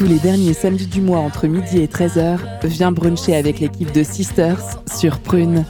[0.00, 4.02] Tous les derniers samedis du mois entre midi et 13h, viens bruncher avec l'équipe de
[4.02, 5.62] Sisters sur Prune.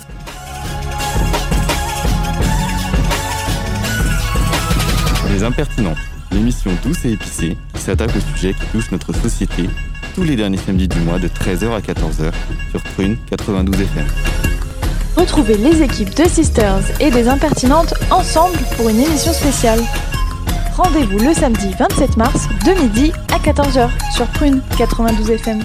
[5.32, 5.98] Les Impertinentes,
[6.30, 9.68] l'émission douce et épicée qui s'attaque aux sujets qui touchent notre société
[10.14, 12.30] tous les derniers samedis du mois de 13h à 14h
[12.70, 14.06] sur Prune 92 FM.
[15.16, 19.80] Retrouvez les équipes de Sisters et des Impertinentes ensemble pour une émission spéciale.
[20.82, 25.60] Rendez-vous le samedi 27 mars de midi à 14h sur Prune 92 FM.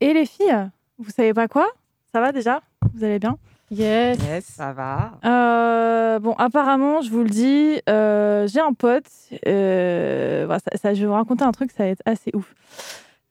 [0.00, 1.68] Et les filles, vous savez pas quoi?
[2.12, 2.60] Ça va déjà?
[2.94, 3.36] Vous allez bien?
[3.70, 4.18] Yes.
[4.28, 5.12] Yes, ça va.
[5.24, 9.04] Euh, bon, apparemment, je vous le dis, euh, j'ai un pote.
[9.46, 12.52] euh, voilà, ça, ça- je vais vous raconter un truc, ça va être assez ouf.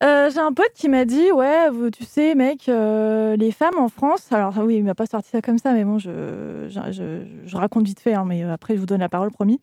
[0.03, 3.77] Euh, j'ai un pote qui m'a dit Ouais, vous- tu sais, mec, euh, les femmes
[3.77, 4.27] en France.
[4.31, 7.58] Alors, oui, il m'a pas sorti ça comme ça, mais bon, je, je, je- je
[7.58, 9.59] raconte vite fait, hein, mais après, je vous donne la parole, promis.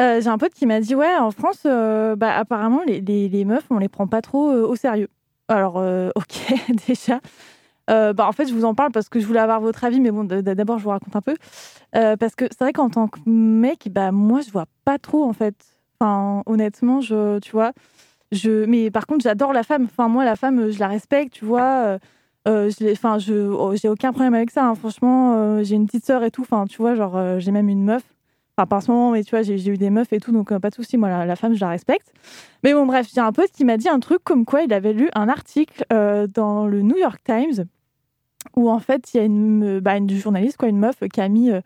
[0.00, 3.44] Euh, j'ai un pote qui m'a dit Ouais, en France, euh, bah, apparemment, les, les,
[3.44, 5.08] meufs, on les prend pas trop euh, au sérieux.
[5.48, 5.76] Alors,
[6.16, 6.54] ok,
[6.88, 7.20] déjà.
[7.88, 10.10] Bah, en fait, je vous en parle parce que je voulais avoir votre avis, mais
[10.10, 11.36] bon, d'abord, je vous raconte un peu.
[11.92, 15.32] Parce que c'est vrai qu'en tant que mec, bah, moi, je vois pas trop, en
[15.32, 15.54] fait.
[16.00, 17.72] Enfin, honnêtement, je, tu vois.
[18.32, 19.84] Je, mais par contre, j'adore la femme.
[19.84, 21.98] Enfin, moi, la femme, je la respecte, tu vois.
[22.46, 24.66] Enfin, je, oh, j'ai aucun problème avec ça.
[24.66, 24.74] hein.
[24.74, 26.42] Franchement, j'ai une petite sœur et tout.
[26.42, 28.02] Enfin, tu vois, genre, j'ai même une meuf.
[28.56, 30.60] Enfin, en ce moment, mais tu vois, j'ai, eu des meufs et tout, donc euh,
[30.60, 30.96] pas de souci.
[30.96, 32.12] Moi, la, femme, je la respecte.
[32.62, 34.92] Mais bon, bref, j'ai un pote qui m'a dit un truc comme quoi il avait
[34.92, 37.66] lu un article euh, dans le New York Times
[38.56, 41.60] où en fait il y a une, bah, une journaliste, quoi, une meuf qui euh,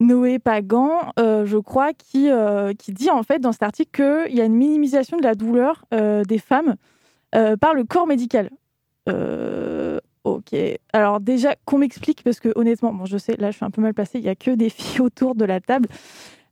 [0.00, 3.90] Noé Pagan, euh, je crois, qui, euh, qui dit en fait dans cet article
[4.26, 6.74] qu'il y a une minimisation de la douleur euh, des femmes
[7.34, 8.50] euh, par le corps médical.
[9.08, 9.93] Euh,
[10.92, 13.82] Alors déjà qu'on m'explique parce que honnêtement, bon, je sais, là je suis un peu
[13.82, 15.88] mal placée, il y a que des filles autour de la table.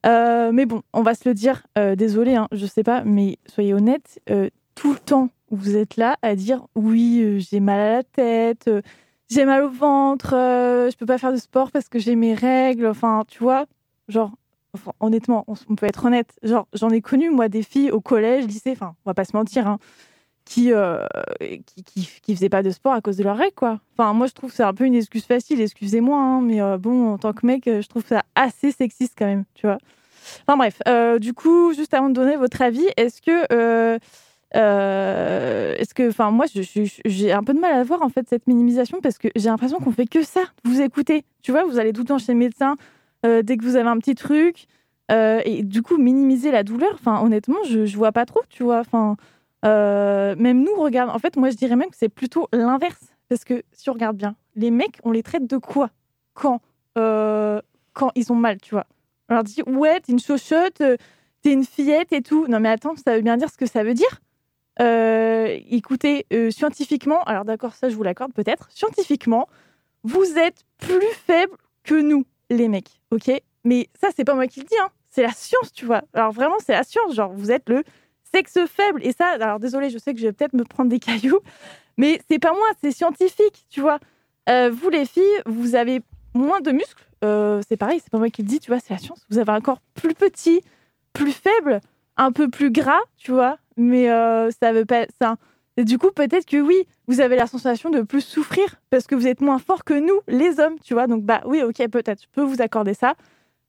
[0.04, 1.62] Euh, mais bon, on va se le dire.
[1.78, 4.20] Euh, désolé, hein, je sais pas, mais soyez honnêtes.
[4.30, 8.02] euh, tout le temps, vous êtes là à dire oui, euh, j'ai mal à la
[8.02, 8.70] tête,
[9.30, 12.86] j'ai mal au ventre, je peux pas faire de sport parce que j'ai mes règles.
[12.86, 13.66] Enfin, tu vois,
[14.08, 14.32] genre,
[15.00, 16.34] honnêtement, on peut être honnête.
[16.42, 18.72] Genre, j'en ai connu moi des filles au collège, lycée.
[18.72, 19.78] Enfin, on va pas se mentir, hein,
[20.44, 21.04] qui, euh,
[21.40, 23.80] qui, qui qui faisaient pas de sport à cause de leurs règles, quoi.
[23.96, 25.60] Enfin, moi, je trouve que c'est un peu une excuse facile.
[25.60, 29.26] Excusez-moi, hein, mais euh, bon, en tant que mec, je trouve ça assez sexiste quand
[29.26, 29.78] même, tu vois.
[30.46, 33.98] Enfin bref, euh, du coup, juste avant de donner votre avis, est-ce que, euh,
[34.54, 36.46] est-ce que, enfin moi,
[37.04, 39.78] j'ai un peu de mal à voir en fait cette minimisation parce que j'ai l'impression
[39.78, 40.42] qu'on fait que ça.
[40.64, 42.76] Vous écoutez, tu vois, vous allez tout le temps chez le médecin
[43.24, 44.66] dès que vous avez un petit truc
[45.10, 46.92] et du coup minimiser la douleur.
[46.94, 48.80] Enfin honnêtement, je, je vois pas trop, tu vois.
[48.80, 49.16] Enfin
[49.64, 51.10] euh, même nous, regarde.
[51.10, 54.16] En fait, moi, je dirais même que c'est plutôt l'inverse parce que si on regarde
[54.16, 55.90] bien, les mecs, on les traite de quoi
[56.34, 56.60] quand
[56.98, 57.60] euh,
[57.94, 58.86] quand ils ont mal, tu vois?
[59.28, 60.96] On leur dit ouais, t'es une chochotte, euh,
[61.42, 62.46] t'es une fillette et tout.
[62.48, 64.20] Non mais attends, ça veut bien dire ce que ça veut dire?
[65.70, 68.68] Écoutez, scientifiquement, alors d'accord, ça je vous l'accorde peut-être.
[68.70, 69.48] Scientifiquement,
[70.02, 71.52] vous êtes plus faible
[71.84, 73.30] que nous, les mecs, ok?
[73.64, 74.88] Mais ça, c'est pas moi qui le dis, hein.
[75.08, 76.02] c'est la science, tu vois.
[76.14, 77.14] Alors vraiment, c'est la science.
[77.14, 77.84] Genre, vous êtes le
[78.34, 79.00] sexe faible.
[79.04, 81.40] Et ça, alors désolé, je sais que je vais peut-être me prendre des cailloux,
[81.96, 83.98] mais c'est pas moi, c'est scientifique, tu vois.
[84.48, 86.02] Euh, vous, les filles, vous avez
[86.34, 87.04] moins de muscles.
[87.24, 89.24] Euh, c'est pareil, c'est pas moi qui le dis, tu vois, c'est la science.
[89.30, 90.60] Vous avez un corps plus petit,
[91.12, 91.80] plus faible,
[92.16, 95.06] un peu plus gras, tu vois, mais euh, ça veut pas.
[95.20, 95.36] Ça...
[95.76, 99.14] Et du coup, peut-être que oui, vous avez la sensation de plus souffrir parce que
[99.14, 101.06] vous êtes moins fort que nous, les hommes, tu vois.
[101.06, 103.14] Donc, bah oui, ok, peut-être, je peux vous accorder ça.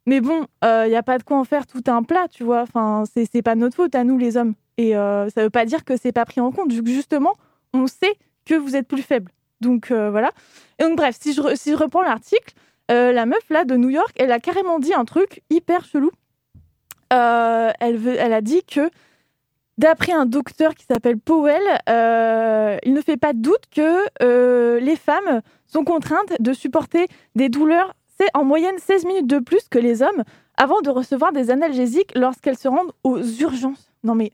[0.05, 2.61] Mais bon, il n'y a pas de quoi en faire tout un plat, tu vois.
[2.61, 4.53] Enfin, c'est pas notre faute à nous, les hommes.
[4.77, 7.33] Et euh, ça veut pas dire que c'est pas pris en compte, vu que justement,
[7.73, 8.15] on sait
[8.45, 9.31] que vous êtes plus faible.
[9.61, 10.31] Donc, euh, voilà.
[10.79, 12.53] Et donc, bref, si je, si je reprends l'article,
[12.91, 16.11] euh, la meuf là de New York, elle a carrément dit un truc hyper chelou.
[17.13, 18.89] Euh, elle, veut, elle a dit que
[19.77, 24.79] d'après un docteur qui s'appelle Powell, euh, il ne fait pas de doute que euh,
[24.79, 27.93] les femmes sont contraintes de supporter des douleurs,
[28.33, 30.23] en moyenne 16 minutes de plus que les hommes
[30.57, 33.91] avant de recevoir des analgésiques lorsqu'elles se rendent aux urgences.
[34.03, 34.31] Non mais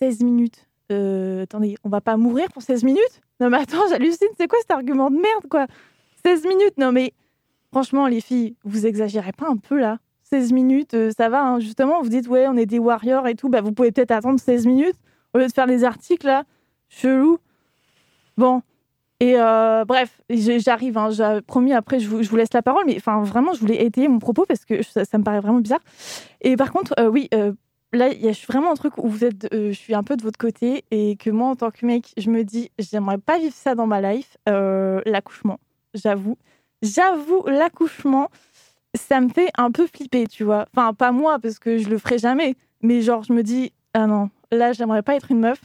[0.00, 0.66] 16 minutes.
[0.90, 3.20] Euh, attendez, on va pas mourir pour 16 minutes?
[3.40, 5.66] Non mais attends, j'hallucine, c'est quoi cet argument de merde quoi?
[6.24, 7.12] 16 minutes, non mais
[7.72, 9.98] franchement les filles, vous exagérez pas un peu là?
[10.24, 11.60] 16 minutes, euh, ça va, hein.
[11.60, 14.38] justement, vous dites ouais, on est des warriors et tout, bah vous pouvez peut-être attendre
[14.38, 14.96] 16 minutes
[15.34, 16.44] au lieu de faire des articles là,
[16.88, 17.38] chelou.
[18.36, 18.62] Bon,
[19.20, 21.10] et euh, bref, j'arrive, hein,
[21.46, 24.44] promis après je vous, laisse la parole, mais enfin vraiment je voulais étayer mon propos
[24.46, 25.80] parce que ça, me paraît vraiment bizarre.
[26.40, 27.52] Et par contre, euh, oui, euh,
[27.92, 30.22] là il y a vraiment un truc où vous êtes, je suis un peu de
[30.22, 33.54] votre côté et que moi en tant que mec, je me dis, j'aimerais pas vivre
[33.54, 35.58] ça dans ma life, l'accouchement,
[35.94, 36.38] j'avoue.
[36.82, 38.28] J'avoue, l'accouchement,
[38.94, 40.66] ça me fait un peu flipper, tu vois.
[40.76, 42.54] Enfin, pas moi, parce que je le ferai jamais.
[42.82, 45.60] Mais genre, je me dis, ah non, là, j'aimerais pas être une meuf.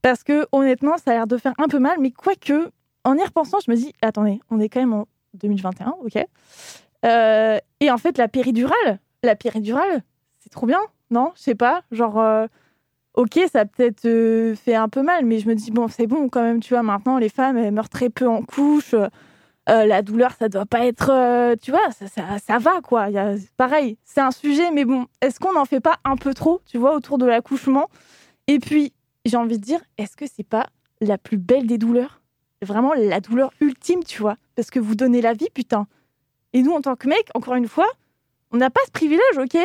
[0.00, 2.70] Parce que honnêtement, ça a l'air de faire un peu mal, mais quoique,
[3.04, 6.24] en y repensant, je me dis, attendez, on est quand même en 2021, ok
[7.04, 10.02] euh, Et en fait, la péridurale, la péridurale,
[10.40, 10.80] c'est trop bien,
[11.10, 12.46] non Je sais pas, genre, euh,
[13.14, 16.28] ok, ça peut-être euh, fait un peu mal, mais je me dis, bon, c'est bon
[16.28, 18.94] quand même, tu vois, maintenant, les femmes, elles meurent très peu en couche.
[19.66, 23.08] la douleur, ça doit pas être, tu vois, ça, ça, va quoi.
[23.56, 26.78] Pareil, c'est un sujet, mais bon, est-ce qu'on n'en fait pas un peu trop, tu
[26.78, 27.88] vois, autour de l'accouchement?
[28.46, 28.94] Et puis,
[29.26, 30.66] j'ai envie de dire, est-ce que c'est pas
[31.00, 32.17] la plus belle des douleurs?
[32.62, 35.86] Vraiment la douleur ultime, tu vois, parce que vous donnez la vie, putain.
[36.52, 37.86] Et nous, en tant que mec, encore une fois,
[38.50, 39.56] on n'a pas ce privilège, ok?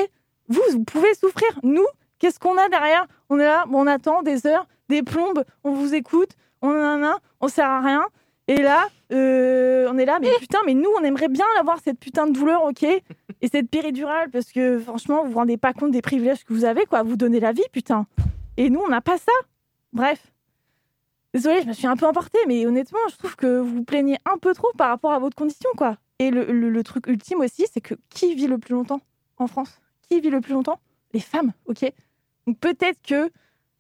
[0.48, 1.50] Vous, vous pouvez souffrir.
[1.64, 1.86] Nous,
[2.20, 3.08] qu'est-ce qu'on a derrière?
[3.30, 6.32] On est là, on attend des heures, des plombes, on vous écoute,
[6.62, 8.06] on en a, on sert à rien.
[8.48, 12.00] Et là, euh, on est là, mais putain, mais nous, on aimerait bien avoir cette
[12.00, 12.84] putain de douleur, ok?
[12.84, 16.66] Et cette péridurale, parce que franchement, vous vous rendez pas compte des privilèges que vous
[16.66, 17.04] avez, quoi.
[17.04, 18.06] Vous donnez la vie, putain.
[18.58, 19.32] Et nous, on n'a pas ça.
[19.94, 20.33] Bref.
[21.34, 24.18] Désolée, je me suis un peu emportée, mais honnêtement, je trouve que vous vous plaignez
[24.26, 25.98] un peu trop par rapport à votre condition, quoi.
[26.20, 29.02] Et le, truc ultime aussi, c'est que qui vit le plus longtemps
[29.38, 29.82] en France?
[30.08, 30.80] Qui vit le plus longtemps?
[31.12, 31.92] Les femmes, ok?
[32.46, 33.32] Donc peut-être que,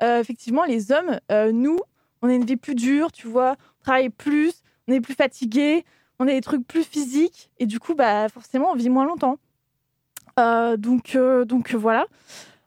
[0.02, 1.78] euh, effectivement, les hommes, euh, nous,
[2.24, 5.86] on a une vie plus dure, tu vois, on travaille plus, on est plus fatigué,
[6.18, 9.38] on a des trucs plus physiques, et du coup, bah, forcément, on vit moins longtemps.
[10.40, 11.16] Euh, donc,
[11.46, 12.08] donc voilà.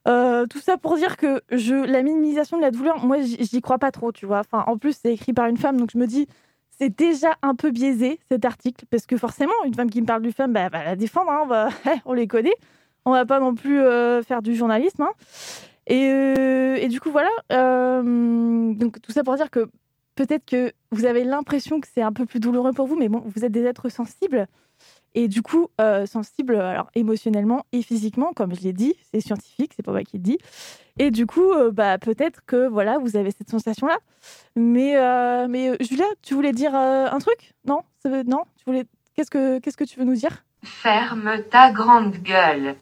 [0.07, 3.79] Euh, tout ça pour dire que je, la minimisation de la douleur, moi, j'y crois
[3.79, 4.41] pas trop, tu vois.
[4.41, 6.29] Enfin, en plus, c'est écrit par une femme, donc je me dis,
[6.79, 10.23] c'est déjà un peu biaisé cet article, parce que forcément, une femme qui me parle
[10.23, 11.69] du femme, bah, va la défendre, hein, on, va,
[12.05, 12.55] on les connaît.
[13.05, 15.03] On va pas non plus euh, faire du journalisme.
[15.03, 15.13] Hein.
[15.87, 17.31] Et, euh, et, du coup, voilà.
[18.03, 19.69] donc, tout ça pour dire que
[20.17, 23.23] peut-être que vous avez l'impression que c'est un peu plus douloureux pour vous, mais bon,
[23.25, 24.47] vous êtes des êtres sensibles.
[25.17, 29.73] Et du coup, euh, sensible alors, émotionnellement et physiquement, comme je l'ai dit, c'est scientifique,
[29.75, 30.37] c'est pas moi qui le dis.
[30.99, 33.97] Et du coup, euh, bah, peut-être que voilà, vous avez cette sensation-là.
[34.57, 37.55] Mais, euh, mais Julia, tu voulais dire un truc?
[37.67, 37.81] Non?
[38.05, 38.43] Non?
[38.59, 38.85] Tu voulais...
[39.15, 40.45] Qu'est-ce que Qu'est-ce que tu veux nous dire?
[40.63, 42.77] Ferme ta grande gueule.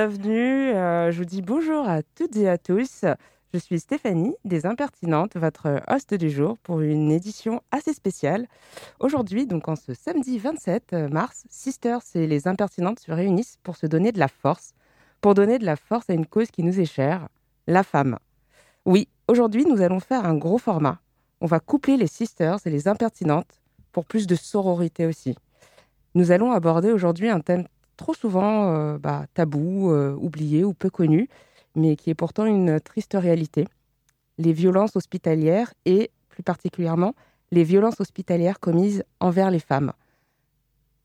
[0.00, 3.04] Bienvenue, euh, je vous dis bonjour à toutes et à tous.
[3.52, 8.46] Je suis Stéphanie des Impertinentes, votre host du jour pour une édition assez spéciale.
[9.00, 13.88] Aujourd'hui, donc en ce samedi 27 mars, Sisters et les Impertinentes se réunissent pour se
[13.88, 14.72] donner de la force,
[15.20, 17.26] pour donner de la force à une cause qui nous est chère,
[17.66, 18.20] la femme.
[18.84, 21.00] Oui, aujourd'hui, nous allons faire un gros format.
[21.40, 25.34] On va coupler les Sisters et les Impertinentes pour plus de sororité aussi.
[26.14, 27.66] Nous allons aborder aujourd'hui un thème
[27.98, 31.28] trop souvent euh, bah, tabou, euh, oublié ou peu connu,
[31.74, 33.68] mais qui est pourtant une triste réalité.
[34.38, 37.14] Les violences hospitalières et, plus particulièrement,
[37.50, 39.92] les violences hospitalières commises envers les femmes.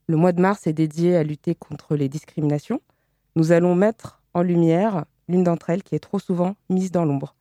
[0.07, 2.81] Le mois de mars est dédié à lutter contre les discriminations.
[3.35, 7.35] Nous allons mettre en lumière l'une d'entre elles qui est trop souvent mise dans l'ombre.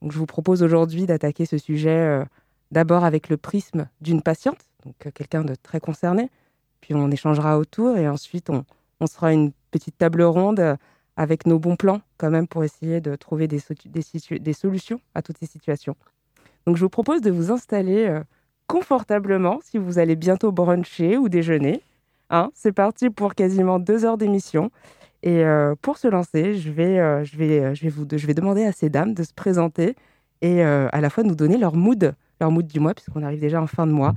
[0.00, 2.24] Donc, je vous propose aujourd'hui d'attaquer ce sujet euh,
[2.70, 6.30] d'abord avec le prisme d'une patiente, donc quelqu'un de très concerné,
[6.80, 8.64] puis on échangera autour et ensuite on,
[9.00, 10.76] on sera une petite table ronde euh,
[11.16, 13.60] avec nos bons plans quand même pour essayer de trouver des,
[14.40, 15.96] des, solutions à toutes ces situations.
[16.66, 18.20] Donc je vous propose de vous installer euh,
[18.66, 21.82] confortablement si vous allez bientôt bruncher ou déjeuner.
[22.30, 24.70] Hein, c'est parti pour quasiment deux heures d'émission.
[25.22, 28.64] Et euh, pour se lancer, je vais, je, vais, je, vais vous, je vais demander
[28.64, 29.94] à ces dames de se présenter
[30.42, 33.62] et à la fois nous donner leur mood, leur mood du mois, puisqu'on arrive déjà
[33.62, 34.14] en fin de mois.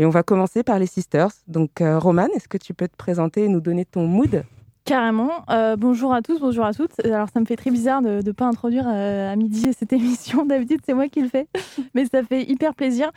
[0.00, 1.28] Et on va commencer par les sisters.
[1.46, 4.44] Donc, Romane, est-ce que tu peux te présenter et nous donner ton mood?
[4.86, 5.44] Carrément.
[5.50, 6.98] Euh, bonjour à tous, bonjour à toutes.
[7.04, 10.46] Alors, ça me fait très bizarre de ne pas introduire euh, à midi cette émission.
[10.46, 11.48] D'habitude, c'est moi qui le fais,
[11.94, 13.10] mais ça fait hyper plaisir.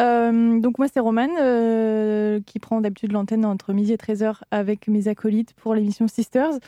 [0.00, 1.32] Euh, donc, moi, c'est Romane
[2.44, 6.60] qui prend d'habitude l'antenne entre midi et 13h avec mes acolytes pour l'émission Sisters.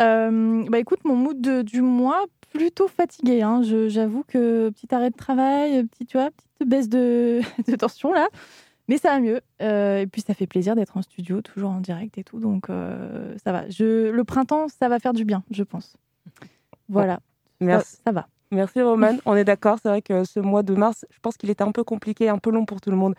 [0.00, 3.42] bah, écoute, mon mood du mois, plutôt fatigué.
[3.42, 3.60] Hein.
[3.88, 8.26] J'avoue que petit arrêt de travail, petit, tu vois, petite baisse de, de tension là.
[8.92, 9.40] Mais ça va mieux.
[9.62, 12.40] Euh, et puis ça fait plaisir d'être en studio, toujours en direct et tout.
[12.40, 13.66] Donc euh, ça va.
[13.70, 15.96] Je, le printemps, ça va faire du bien, je pense.
[16.90, 17.20] Voilà.
[17.58, 17.96] Merci.
[18.04, 18.28] Ça, va.
[18.50, 19.16] Merci Roman.
[19.24, 19.78] On est d'accord.
[19.82, 22.36] C'est vrai que ce mois de mars, je pense qu'il était un peu compliqué, un
[22.36, 23.14] peu long pour tout le monde.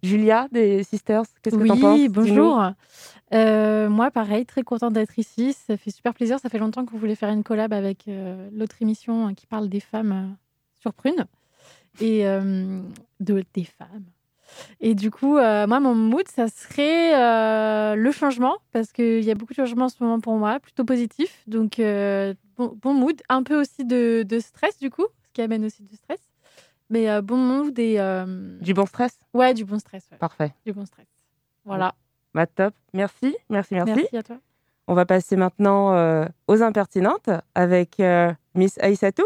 [0.00, 2.62] Julia des Sisters, qu'est-ce que tu en penses Oui, bonjour.
[3.34, 5.54] Euh, moi, pareil, très contente d'être ici.
[5.54, 6.38] Ça fait super plaisir.
[6.38, 8.08] Ça fait longtemps que vous voulez faire une collab avec
[8.52, 10.36] l'autre émission qui parle des femmes
[10.80, 11.26] sur Prune
[12.00, 14.04] et de des femmes
[14.80, 19.30] et du coup, euh, moi, mon mood, ça serait euh, le changement, parce qu'il y
[19.30, 21.42] a beaucoup de changements en ce moment pour moi, plutôt positif.
[21.46, 25.82] Donc, euh, bon, mood, un peu aussi de, stress, du coup, ce qui amène aussi
[25.82, 26.20] du stress.
[26.88, 27.98] Mais bon mood et.
[28.60, 29.18] Du bon stress?
[29.34, 30.08] Ouais, du bon stress.
[30.20, 30.54] Parfait.
[30.64, 31.06] Du bon stress.
[31.64, 31.94] Voilà.
[32.32, 32.74] Bah, top.
[32.92, 33.92] Merci, merci, merci.
[33.96, 34.36] Merci à toi.
[34.86, 38.00] On va passer maintenant aux impertinentes avec
[38.54, 39.24] Miss Aïssatou.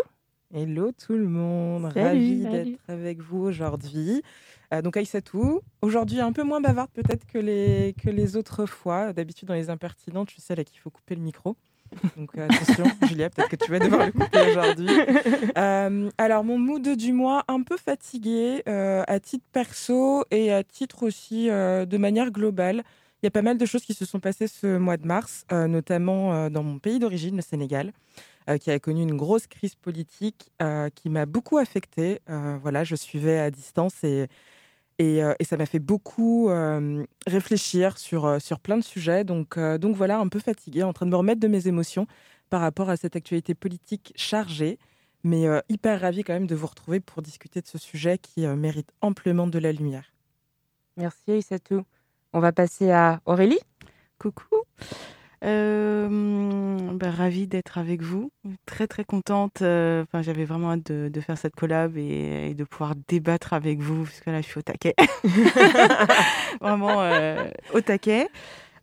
[0.52, 4.20] Hello tout le monde, ravie d'être avec vous aujourd'hui.
[4.74, 9.12] Euh, donc Aïssatou, aujourd'hui un peu moins bavarde peut-être que les, que les autres fois.
[9.12, 11.54] D'habitude dans les impertinentes, je suis celle à qui il faut couper le micro.
[12.16, 14.88] Donc euh, attention, Julia, peut-être que tu vas devoir le couper aujourd'hui.
[15.56, 21.04] Euh, alors mon mood du mois, un peu fatigué à titre perso et à titre
[21.04, 22.82] aussi de manière globale.
[23.22, 25.46] Il y a pas mal de choses qui se sont passées ce mois de mars,
[25.52, 27.92] notamment dans mon pays d'origine, le Sénégal.
[28.58, 30.50] Qui a connu une grosse crise politique
[30.94, 32.20] qui m'a beaucoup affectée.
[32.62, 34.28] voilà, je suivais à distance et,
[35.00, 36.50] euh, et, ça m'a fait beaucoup
[37.26, 39.24] réfléchir sur, sur plein de sujets.
[39.24, 42.06] Donc, donc voilà, un peu fatiguée, en train de me remettre de mes émotions
[42.50, 44.78] par rapport à cette actualité politique chargée.
[45.22, 48.90] Mais hyper ravie quand même de vous retrouver pour discuter de ce sujet qui mérite
[49.02, 50.12] amplement de la lumière.
[50.96, 51.84] Merci Issatou.
[52.32, 53.60] On va passer à Aurélie.
[54.18, 54.56] Coucou.
[55.42, 58.30] Euh, bah, ravie d'être avec vous,
[58.66, 59.62] très très contente.
[59.62, 64.04] Euh, enfin, j'avais vraiment hâte de, faire cette collab et, de pouvoir débattre avec vous,
[64.04, 64.94] parce que là, je suis au taquet.
[66.60, 68.28] vraiment euh, au taquet.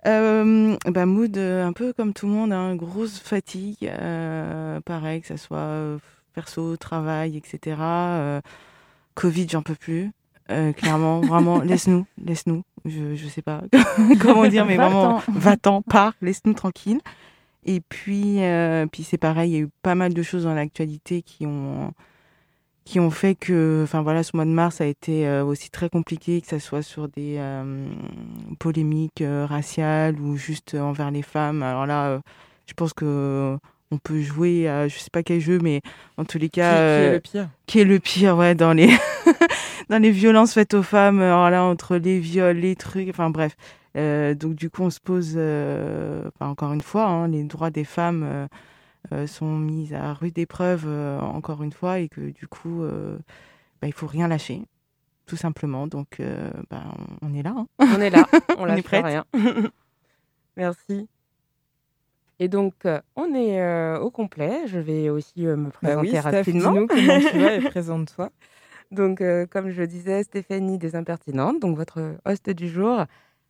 [0.03, 3.91] bah, mood un peu comme tout le monde, hein, grosse fatigue,
[4.85, 5.99] pareil, que ce soit
[6.33, 8.41] perso, travail, etc.
[9.13, 10.11] Covid, j'en peux plus.
[10.47, 13.63] Clairement, vraiment, laisse-nous, laisse-nous je, je sais pas
[14.21, 17.01] comment dire, mais vraiment, va-t'en, pars, laisse-nous tranquille.
[17.65, 20.53] Et puis, euh, puis c'est pareil, il y a eu pas mal de choses dans
[20.53, 21.93] l'actualité qui ont,
[22.85, 25.89] qui ont fait que, enfin voilà, ce mois de mars a été euh, aussi très
[25.89, 27.87] compliqué, que ce soit sur des euh,
[28.59, 31.61] polémiques raciales ou juste envers les femmes.
[31.61, 32.21] Alors là,
[32.67, 33.57] je pense que
[33.91, 35.81] on peut jouer à je sais pas quel jeu, mais
[36.17, 38.89] en tous les cas, qui, est le pire Qui est le pire, ouais, dans les
[39.89, 43.55] dans les violences faites aux femmes, alors là, entre les viols, les trucs, enfin bref.
[43.97, 47.83] Euh, donc du coup, on se pose, euh, encore une fois, hein, les droits des
[47.83, 48.47] femmes
[49.11, 50.87] euh, sont mis à rude épreuve,
[51.21, 52.83] encore une fois, et que du coup,
[53.81, 54.63] bah, il faut rien lâcher,
[55.25, 55.87] tout simplement.
[55.87, 56.21] Donc,
[56.69, 56.83] bah,
[57.21, 57.55] on, est là.
[57.57, 57.67] Hein.
[57.79, 58.27] On est là,
[58.57, 59.01] on, on est prêt.
[59.01, 59.25] Rien.
[60.57, 61.07] Merci.
[62.39, 64.67] Et donc, euh, on est euh, au complet.
[64.67, 66.73] Je vais aussi euh, me Bah présenter oui, rapidement.
[66.87, 68.29] comment tu vas et présente-toi.
[68.91, 73.05] Donc, euh, comme je disais, Stéphanie des Impertinentes, donc votre host du jour.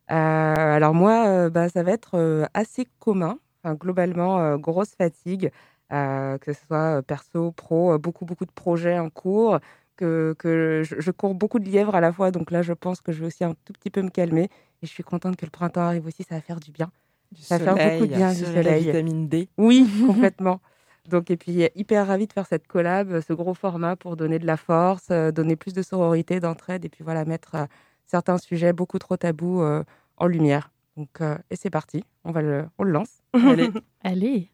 [0.08, 3.38] Alors moi, bah, ça va être assez commun.
[3.62, 5.50] Enfin, globalement, grosse fatigue,
[5.90, 9.58] que ce soit perso, pro, beaucoup, beaucoup de projets en cours,
[9.96, 12.30] que, que je, je cours beaucoup de lièvres à la fois.
[12.30, 14.44] Donc là, je pense que je vais aussi un tout petit peu me calmer.
[14.82, 16.90] Et je suis contente que le printemps arrive aussi, ça va faire du bien.
[17.32, 18.84] Du Ça faire beaucoup de bien, du la soleil.
[18.84, 19.48] vitamine D.
[19.58, 20.60] Oui, complètement.
[21.08, 24.46] Donc, et puis, hyper ravie de faire cette collab, ce gros format pour donner de
[24.46, 27.64] la force, euh, donner plus de sororité, d'entraide, et puis voilà, mettre euh,
[28.06, 29.84] certains sujets beaucoup trop tabous euh,
[30.18, 30.70] en lumière.
[30.96, 33.22] Donc, euh, et c'est parti, on, va le, on le lance.
[33.32, 33.70] Allez,
[34.02, 34.50] Allez.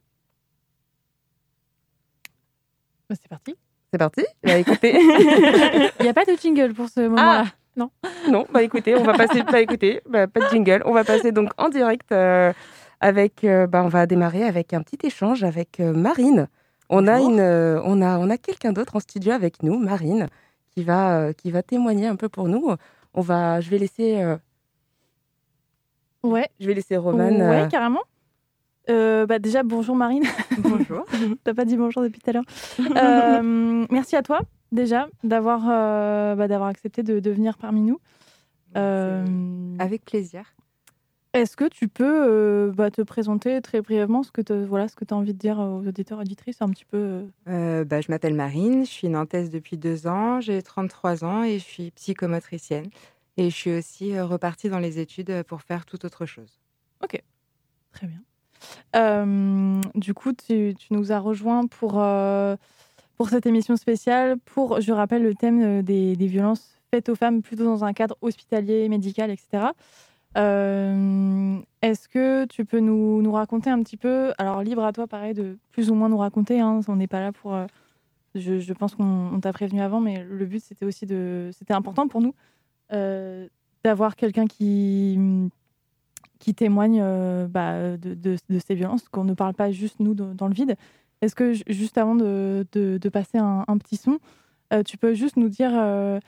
[3.09, 3.55] Bah, c'est parti.
[3.93, 7.45] C'est parti Bah écoutez, Il n'y a pas de jingle pour ce moment-là.
[8.31, 11.33] Non, bah écoutez, on va passer, bah écoutez, bah, pas de jingle, on va passer
[11.33, 12.53] donc en direct euh,
[13.01, 16.49] avec, euh, bah on va démarrer avec un petit échange avec euh, Marine.
[16.91, 20.29] On a une, euh, on a, on a quelqu'un d'autre en studio avec nous, Marine,
[20.71, 22.75] qui va, euh, qui va témoigner un peu pour nous.
[23.15, 24.37] On va, je vais laisser, euh,
[26.23, 27.29] Ouais, je vais laisser Roman.
[27.29, 28.01] ouais euh, carrément.
[28.91, 30.25] Euh, bah déjà, bonjour Marine.
[30.59, 31.05] bonjour.
[31.45, 32.45] T'as pas dit bonjour depuis tout à l'heure.
[32.81, 34.41] Euh, merci à toi
[34.75, 38.01] déjà d'avoir euh, bah, d'avoir accepté de, de venir parmi nous.
[38.77, 39.25] Euh,
[39.79, 40.55] Avec plaisir.
[41.33, 44.95] Est-ce que tu peux euh, bah, te présenter très brièvement ce que tu voilà, ce
[44.95, 48.35] que as envie de dire aux auditeurs auditrices un petit peu euh, bah, je m'appelle
[48.35, 52.89] Marine, je suis nantaise depuis deux ans, j'ai 33 ans et je suis psychomotricienne.
[53.37, 56.61] Et je suis aussi repartie dans les études pour faire tout autre chose.
[57.93, 58.21] Très bien.
[58.97, 62.01] Euh, du coup, tu, tu nous as rejoint pour,
[63.17, 67.43] pour cette émission spéciale, pour, je rappelle, le thème euh, des, violences faites aux femmes,
[67.43, 69.69] plutôt dans un cadre hospitalier, médical, etc.
[70.37, 75.35] Euh, Est-ce que tu peux nous, raconter un petit peu, alors libre à toi, pareil,
[75.35, 77.55] de plus ou moins nous raconter, hein, on n'est pas là pour...
[77.55, 77.67] euh,
[78.35, 81.51] je, pense qu'on on t'a prévenu avant, mais le but, c'était aussi de...
[81.53, 82.35] C'était important pour nous
[83.83, 85.19] d'avoir quelqu'un qui
[86.45, 90.53] qui témoignent euh, bah, de, ces violences, qu'on ne parle pas juste nous dans le
[90.53, 90.77] vide.
[91.23, 94.19] Est-ce que ju- juste avant de, de- de passer un, un petit son,
[94.73, 96.19] euh, tu peux juste nous dire euh,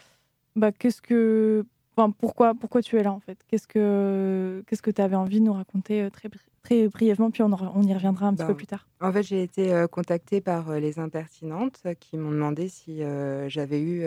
[0.57, 1.65] bah, qu'est-ce que,
[1.97, 3.39] enfin, pourquoi, pourquoi tu es là en fait?
[3.49, 6.29] Qu'est-ce que qu'est-ce que tu avais envie de nous raconter euh, très,
[6.63, 8.87] très brièvement, puis on, on y reviendra un petit Bah, peu plus tard.
[9.01, 14.05] En fait, j'ai été contactée par les impertinentes qui m'ont demandé si euh, j'avais eu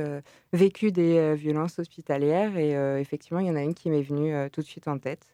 [0.52, 2.58] vécu des violences hospitalières.
[2.58, 5.28] Et effectivement, il y en a une qui m'est venue tout de suite en tête.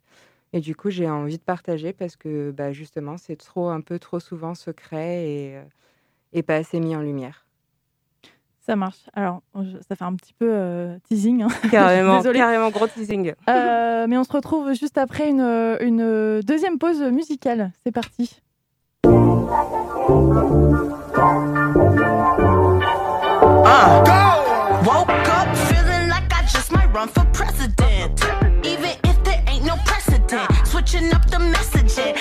[0.57, 3.99] Et du coup, j'ai envie de partager parce que bah, justement, c'est trop, un peu
[3.99, 5.61] trop souvent secret et, euh,
[6.31, 7.45] et pas assez mis en lumière.
[8.61, 9.01] Ça marche.
[9.13, 11.43] Alors, je- ça fait un petit peu euh, teasing.
[11.43, 11.49] hein.
[11.71, 12.39] Carrément, Désolée.
[12.39, 13.33] carrément gros teasing.
[13.49, 17.73] Euh, mais on se retrouve juste après une, une deuxième pause musicale.
[17.83, 18.41] C'est parti.
[24.85, 27.94] Woke up feeling like I just might run for president.
[30.85, 32.15] Switching up the messaging.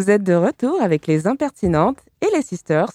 [0.00, 2.90] Vous êtes de retour avec les impertinentes et les sisters.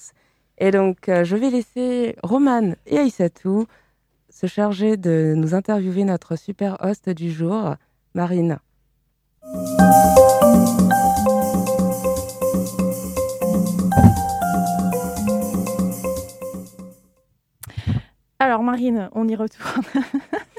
[0.58, 3.68] Et donc, euh, je vais laisser Roman et Aïssatou
[4.32, 7.76] se charger de nous interviewer notre super host du jour,
[8.16, 8.58] Marine.
[18.40, 19.84] Alors Marine, on y retourne.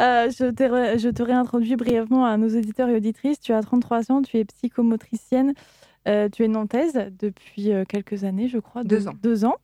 [0.00, 3.40] Euh, je, te réintroduis brièvement à nos auditeurs et auditrices.
[3.40, 5.52] Tu as 33 ans, tu es psychomotricienne,
[6.08, 8.82] euh, tu es nantaise depuis euh, quelques années, je crois.
[8.84, 9.12] Deux ans.
[9.22, 9.56] Deux ans.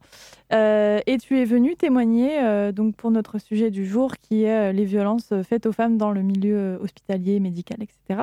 [0.52, 4.84] Euh, et tu es venue témoigner donc pour notre sujet du jour qui est les
[4.84, 8.22] violences faites aux femmes dans le milieu hospitalier, médical, etc.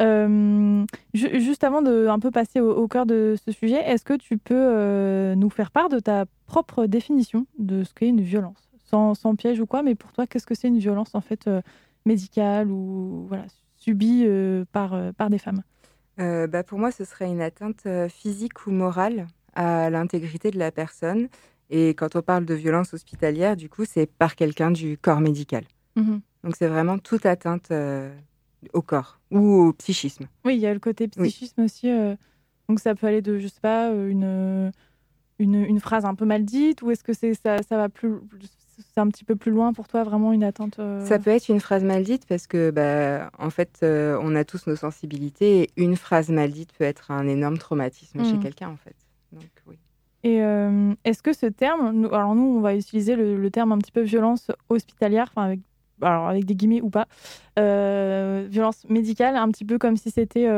[0.00, 4.04] Euh, ju- juste avant de un peu passer au, au cœur de ce sujet, est-ce
[4.04, 8.20] que tu peux euh, nous faire part de ta propre définition de ce qu'est une
[8.20, 8.63] violence?
[8.94, 11.48] Sans, sans piège ou quoi, mais pour toi, qu'est-ce que c'est une violence en fait
[11.48, 11.60] euh,
[12.06, 13.44] médicale ou voilà,
[13.76, 15.62] subie euh, par, euh, par des femmes?
[16.16, 21.28] Bah, pour moi, ce serait une atteinte physique ou morale à l'intégrité de la personne.
[21.70, 25.64] Et quand on parle de violence hospitalière, du coup, c'est par quelqu'un du corps médical.
[25.96, 26.20] Mhm.
[26.44, 28.14] Donc c'est vraiment toute atteinte euh,
[28.74, 30.26] au corps ou au psychisme.
[30.44, 31.90] Oui, il y a le côté psychisme aussi.
[31.90, 32.14] euh,
[32.68, 34.70] donc ça peut aller de, je sais pas, une,
[35.40, 38.20] une, une phrase un peu mal dite ou est-ce que c'est ça, ça va plus,
[38.78, 41.48] c'est un petit peu plus loin pour toi, vraiment une attente euh, Ça peut être
[41.48, 45.62] une phrase mal dite parce que, bah, en fait, euh, on a tous nos sensibilités
[45.62, 48.42] et une phrase mal dite peut être un énorme traumatisme chez Mhm.
[48.42, 48.96] quelqu'un, en fait.
[49.32, 49.76] Donc, oui.
[50.22, 53.72] Et euh, est-ce que ce terme, nous- alors nous, on va utiliser le, le terme
[53.72, 55.60] un petit peu violence hospitalière, enfin avec,
[56.00, 57.06] alors avec des guillemets ou pas,
[58.48, 60.48] violence médicale, un petit peu comme si c'était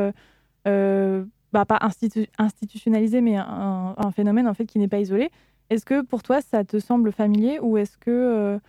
[0.63, 5.29] bah, pas institu- institutionnalisé, mais un, un phénomène en fait qui n'est pas isolé.
[5.69, 8.59] Est-ce que pour toi, ça te semble familier ou est-ce que euh,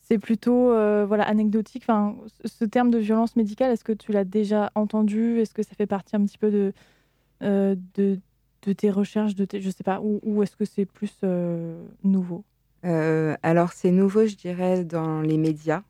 [0.00, 1.84] c'est plutôt euh, voilà anecdotique?
[1.84, 5.40] Enfin, ce- terme de violence médicale, est-ce que tu l'as déjà entendu?
[5.40, 6.72] Est-ce que ça fait partie un petit peu de
[7.42, 8.20] euh, de,
[8.74, 11.12] tes recherches, de tes, je sais pas, ou, est-ce que c'est plus
[12.04, 12.44] nouveau?
[13.42, 15.82] Alors, c'est nouveau, je dirais, dans les médias.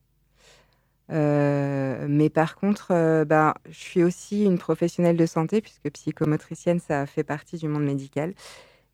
[2.09, 7.25] Mais par contre, bah, je suis aussi une professionnelle de santé, puisque psychomotricienne, ça fait
[7.25, 8.35] partie du monde médical.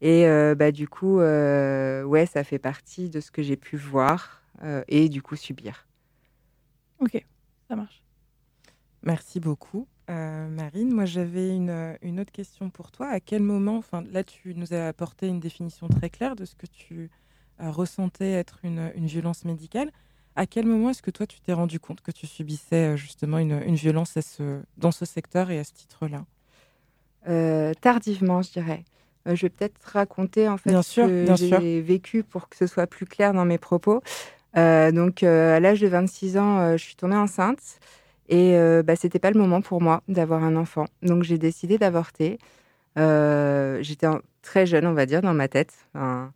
[0.01, 3.77] Et euh, bah, du coup, euh, ouais, ça fait partie de ce que j'ai pu
[3.77, 5.87] voir euh, et du coup subir.
[6.99, 7.25] Ok,
[7.69, 8.03] ça marche.
[9.03, 10.93] Merci beaucoup, euh, Marine.
[10.93, 13.09] Moi, j'avais une, une autre question pour toi.
[13.09, 16.55] À quel moment, enfin, là, tu nous as apporté une définition très claire de ce
[16.55, 17.11] que tu
[17.61, 19.91] euh, ressentais être une, une violence médicale.
[20.37, 23.39] À quel moment est-ce que toi, tu t'es rendu compte que tu subissais euh, justement
[23.39, 26.25] une, une violence à ce, dans ce secteur et à ce titre-là?
[27.29, 28.85] Euh, tardivement, je dirais.
[29.27, 32.57] Euh, je vais peut-être raconter en fait Bien ce sûr, que j'ai vécu pour que
[32.57, 34.03] ce soit plus clair dans mes propos.
[34.57, 37.79] Euh, donc, euh, à l'âge de 26 ans, je suis tombée enceinte
[38.29, 40.87] et bah, c'était pas le moment pour moi d'avoir un enfant.
[41.03, 42.39] Donc, j'ai décidé d'avorter.
[42.97, 44.07] J'étais
[44.43, 45.75] très jeune, on va dire, dans ma tête.
[45.95, 46.33] Enfin,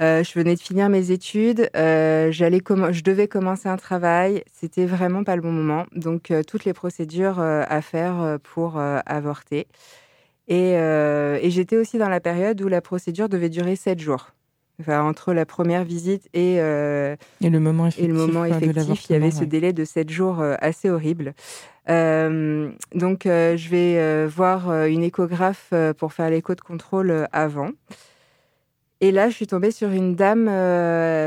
[0.00, 5.36] je venais de finir mes études, j'allais je devais commencer un travail, c'était vraiment pas
[5.36, 5.86] le bon moment.
[5.94, 9.68] Donc, toutes les procédures à faire pour avorter.
[10.50, 14.32] Et, euh, et j'étais aussi dans la période où la procédure devait durer sept jours.
[14.80, 18.46] Enfin, entre la première visite et, euh, Et le moment et effectif, le moment euh,
[18.46, 21.34] effectif, il y avait ce délai de sept jours assez horrible.
[21.88, 27.70] Euh, donc, euh, je vais voir une échographe pour faire l'écho de contrôle avant.
[29.02, 30.50] Et là, je suis tombée sur une dame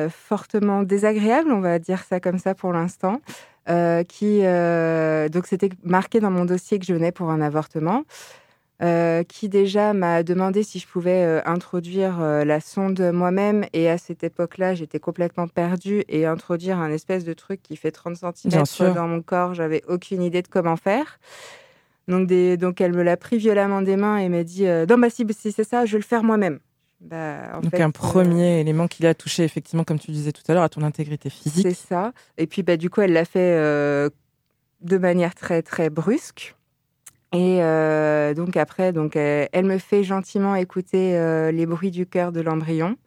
[0.09, 3.21] fortement désagréable, on va dire ça comme ça pour l'instant,
[4.07, 4.41] qui
[5.31, 8.03] donc c'était marqué dans mon dossier que je venais pour un avortement,
[8.81, 13.65] euh, qui déjà m'a demandé si je pouvais euh, introduire euh, la sonde moi-même.
[13.73, 17.91] Et à cette époque-là, j'étais complètement perdue et introduire un espèce de truc qui fait
[17.91, 21.19] 30 Bien cm dans mon corps, j'avais aucune idée de comment faire.
[22.07, 25.09] Donc, des, donc elle me l'a pris violemment des mains et m'a dit non bah
[25.09, 26.59] si, si c'est ça, je vais le faire moi-même.
[27.03, 30.31] Bah, en Donc fait, un euh, premier élément qui a touché, effectivement, comme tu disais
[30.31, 31.67] tout à l'heure, à ton intégrité physique.
[31.67, 32.13] C'est ça.
[32.37, 34.09] Et puis, bah, du coup, elle l'a fait euh,
[34.81, 36.55] de manière très, très brusque.
[37.33, 42.05] Et euh, donc, après, donc, elle, elle me fait gentiment écouter euh, les bruits du
[42.05, 42.97] cœur de l'embryon,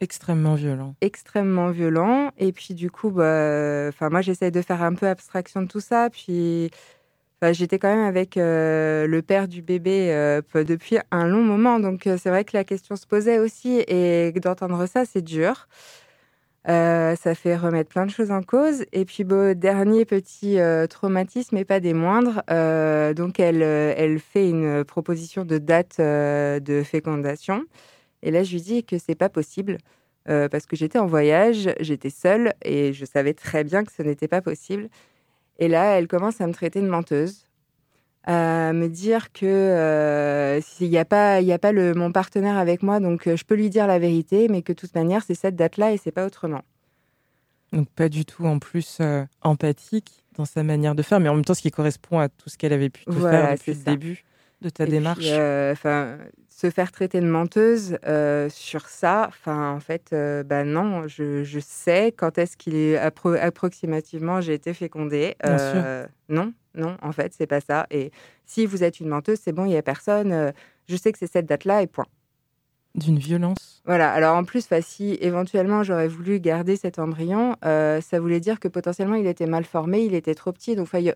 [0.00, 0.94] Extrêmement violent.
[1.00, 2.30] extrêmement violents.
[2.38, 6.10] Et puis, du coup, bah, moi, j'essaie de faire un peu abstraction de tout ça.
[6.10, 6.70] Puis,
[7.52, 11.80] j'étais quand même avec euh, le père du bébé euh, depuis un long moment.
[11.80, 13.84] Donc, euh, c'est vrai que la question se posait aussi.
[13.88, 15.68] Et d'entendre ça, c'est dur.
[16.68, 18.84] Euh, ça fait remettre plein de choses en cause.
[18.92, 22.42] Et puis, bon, dernier petit euh, traumatisme, et pas des moindres.
[22.50, 27.64] euh, donc, elle, elle fait une proposition de date de fécondation.
[28.22, 29.78] Et là, je lui dis que c'est pas possible
[30.26, 34.28] parce que j'étais en voyage, j'étais seule et je savais très bien que ce n'était
[34.28, 34.88] pas possible.
[35.58, 37.46] Et là, elle commence à me traiter de menteuse.
[38.26, 42.10] À me dire que euh, s'il n'y a pas, il y a pas le, mon
[42.12, 44.94] partenaire avec moi, donc euh, je peux lui dire la vérité, mais que de toute
[44.94, 46.62] manière, c'est cette date-là et c'est pas autrement.
[47.72, 51.34] Donc pas du tout en plus euh, empathique dans sa manière de faire, mais en
[51.34, 53.78] même temps ce qui correspond à tout ce qu'elle avait pu Voilà, faire depuis le
[53.78, 53.90] ça.
[53.90, 54.24] début
[54.64, 55.28] de ta Et démarche?
[55.30, 60.64] euh, enfin, se faire traiter de menteuse euh, sur ça, enfin, en fait, euh, bah
[60.64, 65.36] non, je, je sais quand est-ce qu'il est appro- approximativement j'ai été fécondée.
[65.44, 65.58] Bien
[66.28, 67.86] Non, non, en fait, c'est pas ça.
[67.90, 68.10] Et
[68.46, 70.52] si vous êtes une menteuse, c'est bon, il y a personne.
[70.88, 72.06] je sais que c'est cette date-là et point.
[72.94, 73.82] D'une violence.
[73.84, 74.10] Voilà.
[74.12, 78.68] Alors en plus, si éventuellement j'aurais voulu garder cet embryon, euh, ça voulait dire que
[78.68, 80.74] potentiellement il était mal formé, il était trop petit.
[80.76, 81.14] Donc, a-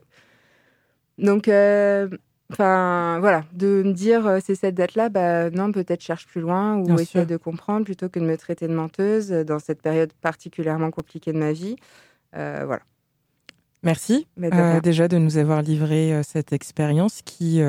[1.19, 2.09] donc, euh,
[2.53, 6.77] enfin, voilà, de me dire euh, c'est cette date-là, bah non, peut-être cherche plus loin
[6.77, 7.27] ou Bien essaie sûr.
[7.27, 11.33] de comprendre plutôt que de me traiter de menteuse euh, dans cette période particulièrement compliquée
[11.33, 11.77] de ma vie.
[12.37, 12.83] Euh, voilà.
[13.83, 17.61] Merci de euh, déjà de nous avoir livré euh, cette expérience qui,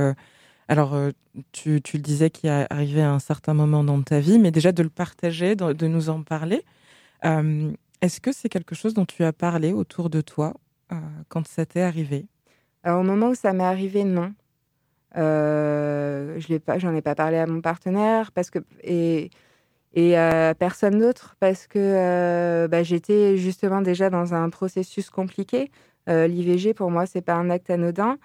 [0.67, 0.97] alors
[1.51, 4.51] tu, tu le disais, qui est arrivé à un certain moment dans ta vie, mais
[4.51, 6.63] déjà de le partager, de, de nous en parler.
[8.01, 10.53] Est-ce que c'est quelque chose dont tu as parlé autour de toi
[11.27, 12.25] quand ça t'est arrivé?
[12.83, 14.33] Alors, au moment où ça m'est arrivé, non.
[15.17, 19.31] Euh, je j'en ai pas parlé à mon partenaire parce que et
[19.93, 25.71] et à personne d'autre parce que euh, bah, j'étais justement déjà dans un processus compliqué.
[26.09, 28.17] Euh, L'IVG pour moi c'est pas un acte anodin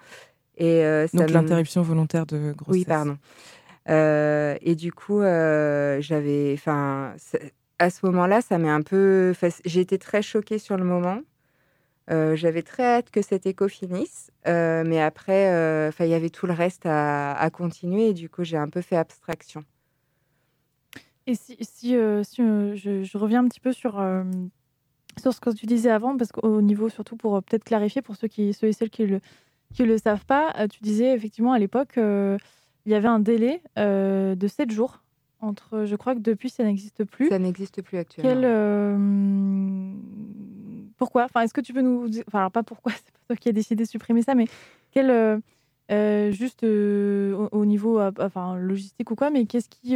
[0.57, 2.81] et euh, ça Donc l'interruption volontaire de grossesse.
[2.81, 3.17] oui, pardon.
[3.87, 7.13] Et du coup, j'avais, enfin,
[7.77, 9.33] à ce moment-là, ça m'est un peu,
[9.65, 11.19] été très choquée sur le moment.
[12.11, 16.29] Euh, j'avais très hâte que cette écho finisse, euh, mais après, euh, il y avait
[16.29, 19.63] tout le reste à, à continuer, et du coup, j'ai un peu fait abstraction.
[21.25, 23.93] Et si, si, euh, si, je, je reviens un petit peu sur,
[25.19, 28.27] sur ce que tu disais avant, parce qu'au niveau, surtout pour peut-être clarifier pour ceux,
[28.27, 29.19] qui, ceux et celles qui ne le,
[29.73, 34.47] qui le savent pas, tu disais effectivement à l'époque, il y avait un délai de
[34.47, 35.01] 7 jours.
[35.41, 37.29] Entre, je crois que depuis, ça n'existe plus.
[37.29, 38.29] Ça n'existe plus actuellement.
[38.31, 38.45] Quel,
[40.97, 41.25] pourquoi?
[41.25, 43.49] Enfin, est-ce que tu peux nous dire, enfin, alors pas pourquoi, c'est pas toi qui
[43.49, 44.45] as décidé de supprimer ça, mais
[44.91, 45.37] quel, euh,
[45.91, 49.91] euh, juste euh, au, au niveau, enfin, logistique ou quoi, mais qu'est-ce qui,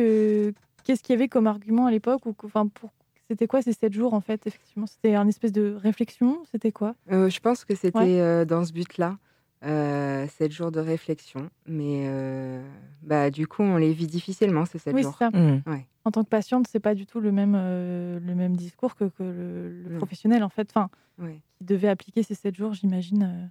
[0.84, 2.92] qu'est-ce qu'il y avait comme argument à l'époque ou, enfin, pour,
[3.30, 6.42] c'était quoi ces sept jours en fait Effectivement, c'était un espèce de réflexion?
[6.52, 6.96] C'était quoi?
[7.10, 8.46] Je pense que c'était Ouais.
[8.46, 9.18] dans ce but-là,
[9.66, 12.62] euh, sept jours de réflexion, mais euh,
[13.02, 15.16] bah, du coup, on les vit difficilement ces sept Oui, jours.
[15.20, 15.32] c'est ça.
[15.38, 15.64] Mmh.
[15.68, 15.86] Ouais.
[16.06, 19.06] En tant que patiente, c'est pas du tout le même, euh, le même discours que,
[19.06, 19.98] que le, le Non.
[19.98, 20.70] professionnel en fait.
[20.72, 20.90] Enfin,
[21.22, 21.42] Ouais.
[21.58, 23.24] qui devait appliquer ces sept jours, j'imagine.
[23.24, 23.46] euh.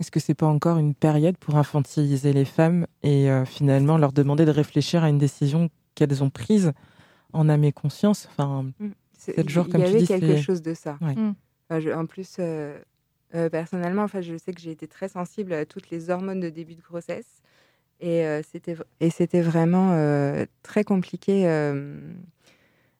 [0.00, 4.12] Est-ce que c'est pas encore une période pour infantiliser les femmes et euh, finalement leur
[4.12, 6.72] demander de réfléchir à une décision qu'elles ont prise
[7.32, 8.26] en âme et conscience?
[8.30, 8.66] Enfin,
[9.16, 10.98] sept jours, il comme y tu avait dis, quelque chose de ça.
[11.02, 11.14] Ouais.
[11.14, 11.34] Mm.
[11.70, 12.36] Enfin, je- en plus,
[13.34, 16.48] euh, personnellement, enfin, je sais que j'ai été très sensible à toutes les hormones de
[16.50, 17.40] début de grossesse.
[18.00, 18.42] Et euh,
[19.10, 21.44] c'était vraiment euh, très compliqué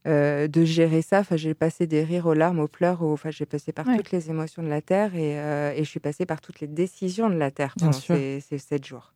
[0.04, 1.20] de gérer ça.
[1.20, 3.02] Enfin, j'ai passé des rires aux larmes, aux pleurs.
[3.02, 3.96] aux- Enfin, j'ai passé par Ouais.
[3.96, 5.32] toutes les émotions de la Terre et,
[5.78, 9.12] et je suis passée par toutes les décisions de la Terre pendant ces sept jours.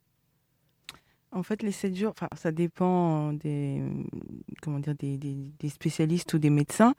[1.37, 3.83] En fait, les 7 jours, enfin, ça dépend des,
[4.63, 6.95] comment dire, des, spécialistes ou des médecins.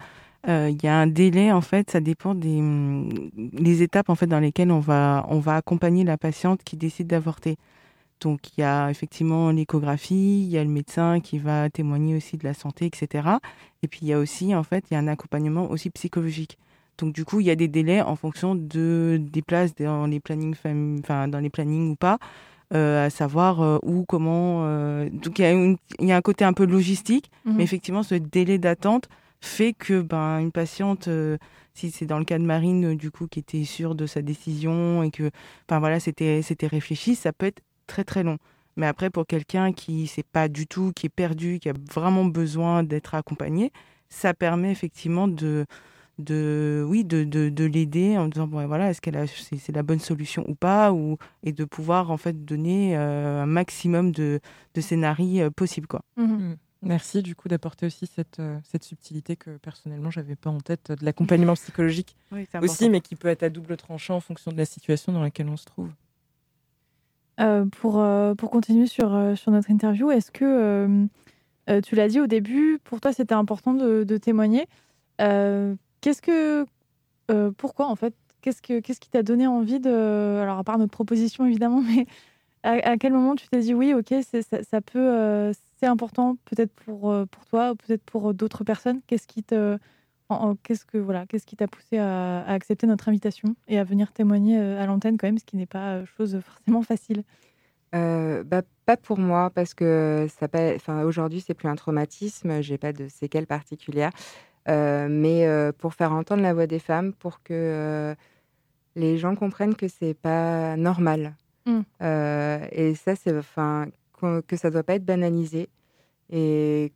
[0.47, 3.10] Euh, Il y a un délai, en fait, ça dépend des hum,
[3.54, 7.08] les étapes en fait dans lesquelles on va on va accompagner la patiente qui décide
[7.08, 7.58] d'avorter.
[8.21, 12.38] Donc il y a effectivement l'échographie, il y a le médecin qui va témoigner aussi
[12.38, 13.30] de la santé, etc.
[13.84, 16.58] Et puis il y a aussi en fait il y a un accompagnement aussi psychologique.
[17.00, 20.19] Donc du coup il y a des délais en fonction de des places dans les
[20.19, 20.56] plannings
[21.00, 22.17] enfin dans les plannings ou pas euh,
[22.71, 24.65] à savoir euh, où, comment.
[24.65, 27.56] euh, Donc il y, a y un côté un peu logistique, Mhm.
[27.58, 29.08] mais effectivement, ce délai d'attente
[29.39, 31.38] fait que ben, une patiente, euh,
[31.73, 34.21] si c'est dans le cas de Marine, euh, du coup, qui était sûre de sa
[34.21, 35.30] décision et que
[35.69, 38.38] enfin, voilà, c'était c'était réfléchi, ça peut être très très long.
[38.75, 41.73] Mais après, pour quelqu'un qui ne sait pas du tout, qui est perdu, qui a
[41.93, 43.71] vraiment besoin d'être accompagné,
[44.10, 45.65] ça permet effectivement de,
[46.19, 49.84] de oui de, de, de l'aider en disant bon voilà est-ce qu'elle c'est, c'est la
[49.84, 54.39] bonne solution ou pas ou et de pouvoir en fait donner euh, un maximum de,
[54.73, 56.58] de scénarios euh, possibles quoi Mhm.
[56.84, 60.91] Merci du coup d'apporter aussi cette, euh, cette subtilité que personnellement j'avais pas en tête
[60.91, 64.58] de l'accompagnement psychologique oui, aussi, mais qui peut être à double tranchant en fonction de
[64.58, 65.89] la situation dans laquelle on se trouve.
[67.39, 71.06] Euh, pour, euh, pour continuer sur, sur notre interview, est-ce que euh,
[71.69, 74.67] euh, tu l'as dit au début, pour toi c'était important de, de témoigner.
[76.07, 76.65] Qu'est-ce que,
[77.31, 80.77] euh, pourquoi en fait Qu'est-ce que qu'est-ce qui t'a donné envie de, alors à part
[80.77, 82.05] notre proposition évidemment, mais
[82.63, 86.71] à, quel moment tu t'es dit oui, ok, c'est, ça, peut, euh, c'est important peut-être
[86.71, 89.01] pour euh, pour toi ou peut-être pour d'autres personnes.
[89.05, 89.77] Qu'est-ce qui te,
[90.63, 94.57] qu'est-ce que voilà, qu'est-ce qui t'a poussé à, accepter notre invitation et à venir témoigner
[94.57, 97.23] à l'antenne quand même, ce qui n'est pas chose forcément facile?
[97.91, 100.47] Bah, pas pour moi, parce que ça
[101.05, 104.11] aujourd'hui, c'est plus un traumatisme, j'ai pas de séquelles particulières.
[104.69, 108.15] Euh, mais euh, pour faire entendre la voix des femmes, pour que euh,
[108.95, 111.36] les gens comprennent que c'est pas normal.
[111.65, 111.80] Mm.
[112.01, 113.88] Euh, et ça, c'est enfin
[114.47, 115.69] que ça doit pas être banalisé
[116.32, 116.91] et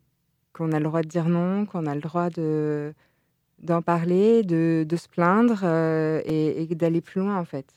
[0.54, 2.94] qu'on a le droit de dire non, qu'on a le droit de
[3.60, 7.68] d'en parler, de, de se plaindre euh, et, et d'aller plus loin en fait.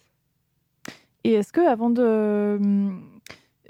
[1.24, 2.02] Et est-ce que avant de,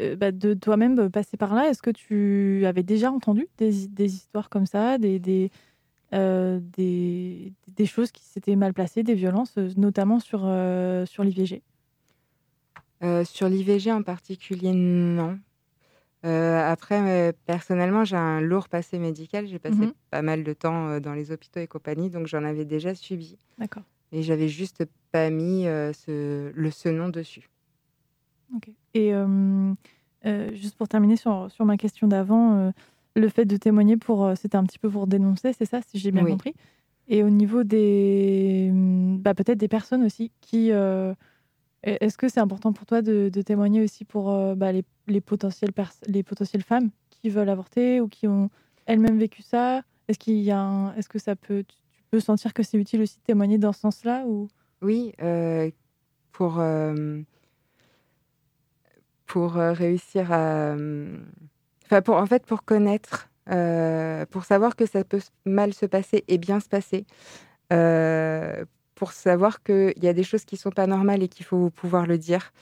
[0.00, 4.14] euh, bah, de toi-même passer par là, est-ce que tu avais déjà entendu des, des
[4.14, 5.50] histoires comme ça, des, des,
[6.60, 11.62] des, des choses qui s'étaient mal placées, des violences, euh, notamment sur, euh, sur l'IVG
[13.02, 15.38] Euh, sur l'IVG en particulier, non.
[16.24, 19.46] Euh, après, euh, personnellement, j'ai un lourd passé médical.
[19.46, 19.92] J'ai passé Mhm.
[20.10, 23.36] pas mal de temps euh, dans les hôpitaux et compagnie, donc j'en avais déjà subi.
[23.58, 23.82] D'accord.
[24.12, 27.50] Et j'avais juste pas mis euh, ce, le, ce nom dessus.
[28.56, 28.70] Ok.
[28.94, 29.74] Et euh,
[30.24, 32.70] euh, juste pour terminer sur, sur ma question d'avant, euh,
[33.16, 35.98] le fait de témoigner, pour, euh, c'était un petit peu pour dénoncer, c'est ça, si
[35.98, 36.30] j'ai bien Oui.
[36.32, 36.54] compris.
[37.08, 41.14] Et au niveau des, hum, bah, peut-être des personnes aussi qui, euh,
[41.82, 45.20] est-ce que c'est important pour toi de, de témoigner aussi pour euh, bah, les, les
[45.20, 45.72] potentielles
[46.06, 48.48] les potentielles femmes qui veulent avorter ou qui ont
[48.86, 49.82] elles-mêmes vécu ça?
[50.08, 51.76] Est-ce qu'il y a, un- est-ce que ça peut, tu
[52.10, 54.48] peux sentir que c'est utile aussi de témoigner dans ce sens-là ou?
[54.80, 55.70] Oui, euh,
[56.32, 56.60] pour,
[59.26, 60.74] pour réussir à.
[61.84, 66.24] Enfin, pour, en fait, pour connaître, euh, pour savoir que ça peut mal se passer
[66.28, 67.06] et bien se passer,
[67.72, 71.70] euh, pour savoir qu'il y a des choses qui sont pas normales et qu'il faut
[71.70, 72.52] pouvoir le dire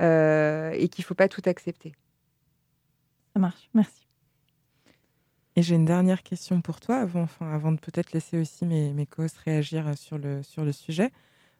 [0.00, 1.92] euh, et qu'il faut pas tout accepter.
[3.34, 4.06] Ça marche, merci.
[5.56, 8.92] Et j'ai une dernière question pour toi, avant, enfin, avant de peut-être laisser aussi mes,
[8.92, 11.12] mes co-hosts réagir sur le, sur le sujet.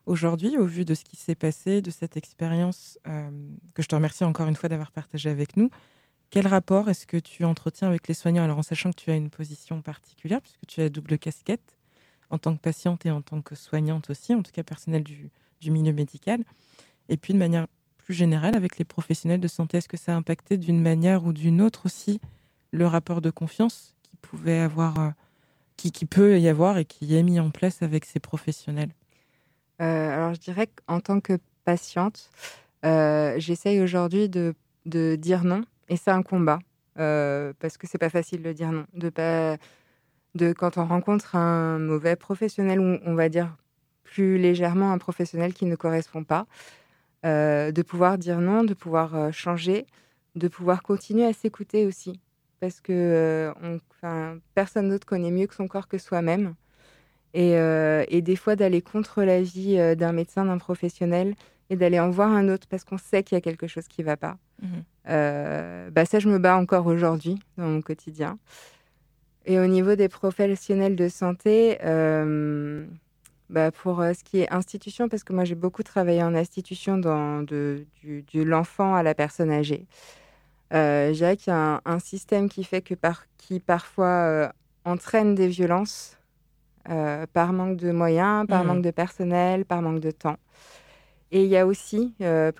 [0.07, 3.31] Aujourd'hui, au vu de ce qui s'est passé, de cette expérience euh,
[3.75, 5.71] que je te remercie encore une fois d'avoir partagé avec nous,
[6.35, 8.43] quel rapport est-ce que tu entretiens avec les soignants?
[8.43, 11.79] Alors, en sachant que tu as une position particulière, puisque tu as double casquette,
[12.29, 15.31] en tant que patiente et en tant que soignante aussi, en tout cas personnelle du,
[15.71, 16.43] milieu médical,
[17.09, 17.69] et puis de manière
[17.99, 21.33] plus générale avec les professionnels de santé, est-ce que ça a impacté d'une manière ou
[21.33, 22.21] d'une autre aussi
[22.73, 25.11] le rapport de confiance qui pouvait avoir, euh,
[25.77, 28.91] qui, peut y avoir et qui est mis en place avec ces professionnels?
[29.81, 32.29] Euh, alors, je dirais qu'en tant que patiente,
[32.85, 34.57] euh, j'essaye aujourd'hui de
[35.15, 36.59] dire non, et c'est un combat,
[36.99, 38.87] euh, parce que c'est pas facile de dire non.
[38.95, 39.57] De pas,
[40.35, 43.57] de, quand on rencontre un mauvais professionnel, ou on va dire
[44.03, 46.47] plus légèrement un professionnel qui ne correspond pas,
[47.27, 49.87] euh, de pouvoir dire non, de pouvoir euh, changer,
[50.35, 52.21] de pouvoir continuer à s'écouter aussi.
[52.61, 53.53] Parce que
[54.55, 56.55] personne d'autre connaît mieux que son corps que soi-même.
[57.35, 61.35] Et, des fois d'aller contre l'avis d'un médecin, d'un professionnel,
[61.71, 64.03] et d'aller en voir un autre parce qu'on sait qu'il y a quelque chose qui
[64.03, 64.39] ne va pas.
[64.63, 64.85] Mhm.
[65.09, 68.39] Euh, bah ça, je me bats encore aujourd'hui dans mon quotidien.
[69.47, 72.87] Et au niveau des professionnels de santé, euh,
[73.51, 76.97] bah pour euh, ce qui est institution, parce que moi j'ai beaucoup travaillé en institution
[76.97, 79.87] dans de, du, de l'enfant à la personne âgée.
[80.73, 84.53] Euh, je dirais qu'il y a un, un système qui fait que par, qui parfois
[84.87, 86.17] entraîne des violences
[87.33, 88.69] par manque de moyens, par Mhm.
[88.69, 90.37] manque de personnel, par manque de temps.
[91.33, 92.15] Et il y a aussi,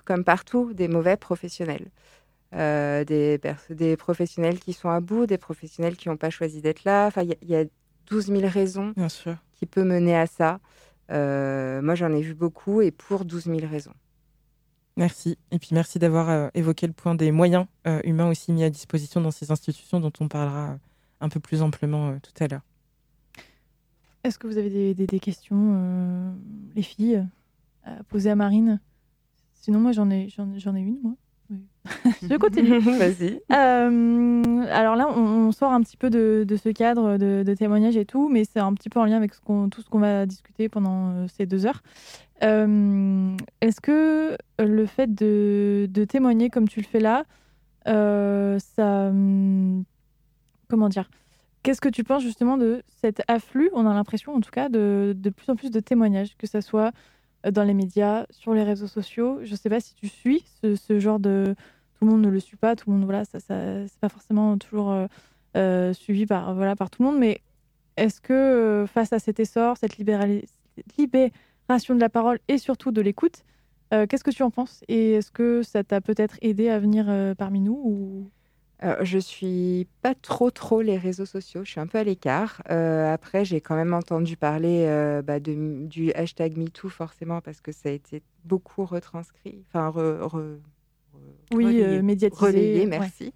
[0.05, 1.87] comme partout, des mauvais professionnels.
[2.55, 7.07] Euh, des, professionnels qui sont à bout, des professionnels qui n'ont pas choisi d'être là.
[7.07, 7.65] Enfin, il y a- il y, a
[8.07, 9.35] 12 000 raisons Bien sûr.
[9.53, 10.59] qui peuvent mener à ça.
[11.11, 13.93] Euh, moi, j'en ai vu beaucoup et pour 12 000 raisons.
[14.97, 15.37] Merci.
[15.51, 18.69] Et puis merci d'avoir euh, évoqué le point des moyens euh, humains aussi mis à
[18.69, 20.77] disposition dans ces institutions dont on parlera
[21.19, 22.61] un peu plus amplement euh, tout à l'heure.
[24.23, 26.31] Est-ce que vous avez des, des- des questions, euh,
[26.73, 27.23] les filles,
[27.83, 28.79] à poser à Marine?
[29.53, 31.15] Sinon, moi, j'en ai, j'en ai une, moi.
[32.21, 32.79] Je continue.
[32.79, 33.41] Vas-y.
[33.51, 37.53] Euh, alors là, on, on sort un petit peu de, de ce cadre de, de
[37.53, 39.99] témoignage et tout, mais c'est un petit peu en lien avec ce tout ce qu'on
[39.99, 41.81] va discuter pendant euh, ces deux heures.
[42.43, 47.23] Euh, est-ce que le fait de, de témoigner comme tu le fais là,
[47.87, 49.07] euh, ça...
[49.07, 49.83] hum,
[50.67, 51.09] Comment dire
[51.63, 55.13] Qu'est-ce que tu penses justement de cet afflux On a l'impression en tout cas de,
[55.17, 56.91] de plus en plus de témoignages, que ce soit
[57.51, 59.39] dans les médias, sur les réseaux sociaux?
[59.43, 61.55] Je ne sais pas si tu suis ce, ce genre de...
[61.97, 64.09] Tout le monde ne le suit pas, tout le monde, voilà, ça, ça c'est pas
[64.09, 65.07] forcément toujours euh,
[65.55, 67.41] euh, suivi par, voilà, par tout le monde, mais
[67.97, 73.01] est-ce que euh, face à cet essor, cette libération de la parole et surtout de
[73.01, 73.43] l'écoute,
[73.93, 77.05] euh, qu'est-ce que tu en penses Et est-ce que ça t'a peut-être aidé à venir
[77.07, 78.29] euh, parmi nous ou...
[78.79, 82.61] Alors, je suis pas trop trop les réseaux sociaux, je suis un peu à l'écart.
[82.69, 87.61] Euh, après, j'ai quand même entendu parler euh, bah, de, du hashtag MeToo forcément parce
[87.61, 90.59] que ça a été beaucoup retranscrit, enfin re- re-
[91.53, 91.83] Oui, relayer.
[91.99, 92.85] euh, médiatisé, ouais.
[92.85, 93.33] merci.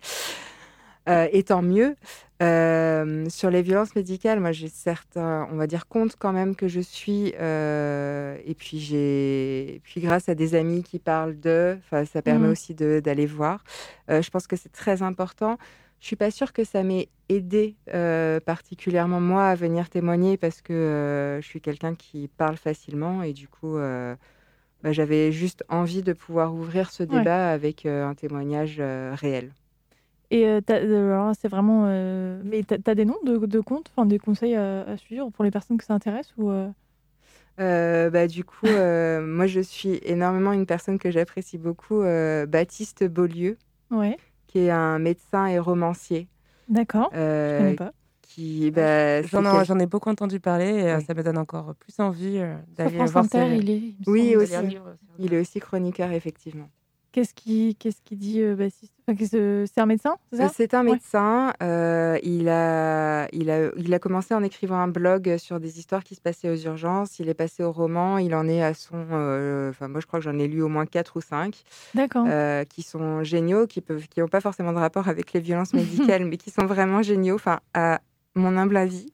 [1.07, 1.95] Euh, et tant mieux.
[2.41, 6.67] Euh, sur les violences médicales, moi j'ai certains, on va dire, compte quand même que
[6.67, 7.33] je suis.
[7.39, 12.45] euh, et puis j'ai, puis grâce à des amis qui parlent de, enfin ça permet
[12.45, 12.51] Mhm.
[12.51, 13.63] aussi d'aller voir.
[14.09, 15.57] Euh, je pense que c'est très important.
[15.99, 17.75] Je suis pas sûre que ça m'ait aidé
[18.45, 23.49] particulièrement moi à venir témoigner parce que je suis quelqu'un qui parle facilement et du
[23.49, 23.77] coup
[24.84, 27.27] bah, j'avais juste envie de pouvoir ouvrir ce Ouais.
[27.27, 29.53] débat avec euh, un témoignage euh, réel.
[30.32, 30.61] Et euh,
[31.34, 31.86] c'est vraiment.
[32.43, 35.43] Mais t'as as des noms de, de comptes, enfin des conseils à, à suivre pour
[35.43, 36.51] les personnes que ça intéresse ou
[37.57, 42.01] bah, du coup, moi, je suis énormément une personne que j'apprécie beaucoup,
[42.47, 43.57] Baptiste Beaulieu,
[43.91, 46.30] Ouais, qui est un médecin et romancier.
[46.67, 47.15] d'accord.
[47.45, 47.93] Je connais pas.
[48.39, 51.03] Qui, bah, J'en ai, quel- j'en ai beaucoup entendu parler et euh, Oui.
[51.05, 53.77] ça me donne encore plus envie euh, d'aller France voir Inter, il est.
[53.77, 54.53] il Oui, aussi.
[54.55, 56.69] euh, Il est aussi chroniqueur, effectivement.
[57.11, 60.47] Qu'est-ce qui, qu'est-ce qui dit euh, Baptiste Enfin, qu'est-ce- C'est un médecin, c'est ça?
[60.55, 60.91] C'est un Ouais.
[60.91, 61.51] médecin.
[61.63, 66.03] euh, il, a, il, a, il a commencé en écrivant un blog sur des histoires
[66.03, 67.17] qui se passaient aux urgences.
[67.19, 68.19] Il est passé au roman.
[68.19, 69.05] Il en est à son.
[69.11, 71.63] euh, Enfin, moi, je crois que j'en ai lu au moins quatre ou cinq.
[71.95, 72.25] D'accord.
[72.29, 75.73] euh, qui sont géniaux, qui peuvent, qui n'ont pas forcément de rapport avec les violences
[75.73, 77.99] médicales, mais qui sont vraiment géniaux, enfin, à
[78.36, 79.11] mon humble avis.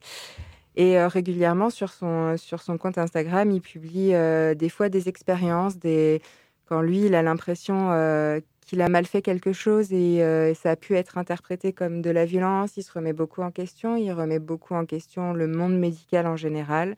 [0.76, 5.08] Et euh, régulièrement, sur son, sur son compte Instagram, il publie euh, des fois des
[5.08, 6.20] expériences, des...
[6.66, 10.72] quand lui, il a l'impression euh, qu'il a mal fait quelque chose et euh, ça
[10.72, 12.76] a pu être interprété comme de la violence.
[12.76, 16.36] Il se remet beaucoup en question, il remet beaucoup en question le monde médical en
[16.36, 16.96] général.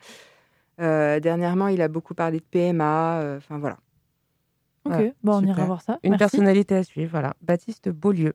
[0.81, 3.79] Euh, dernièrement, il a beaucoup parlé de PMA, euh, enfin voilà.
[4.85, 5.99] Ok, Ouais, bon, on ira voir ça.
[6.03, 6.19] Une Merci.
[6.19, 7.35] personnalité à suivre, voilà.
[7.43, 8.35] Baptiste Beaulieu.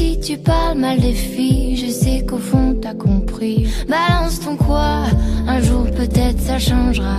[0.00, 3.68] Si tu parles mal des filles, je sais qu'au fond t'as compris.
[3.86, 5.04] Balance ton quoi
[5.46, 7.18] Un jour peut-être ça changera.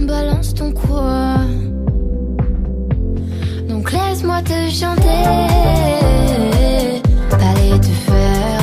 [0.00, 1.36] Balance ton quoi
[3.68, 5.26] Donc laisse-moi te chanter.
[7.48, 8.62] Allez te faire.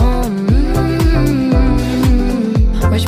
[2.90, 3.08] Moi je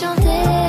[0.00, 0.59] chanter.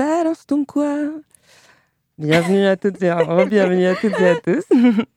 [0.00, 0.96] Balance ton quoi.
[2.16, 4.64] Bienvenue à toutes et à, bienvenue à toutes et à tous.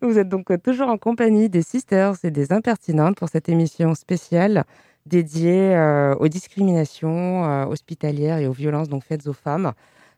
[0.01, 4.65] Vous êtes donc toujours en compagnie des Sisters et des Impertinentes pour cette émission spéciale
[5.05, 9.71] dédiée euh, aux discriminations euh, hospitalières et aux violences donc faites aux femmes.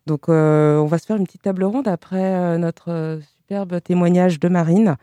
[0.08, 4.48] Donc, euh, on va se faire une petite table ronde après notre superbe témoignage de
[4.48, 4.96] Marine.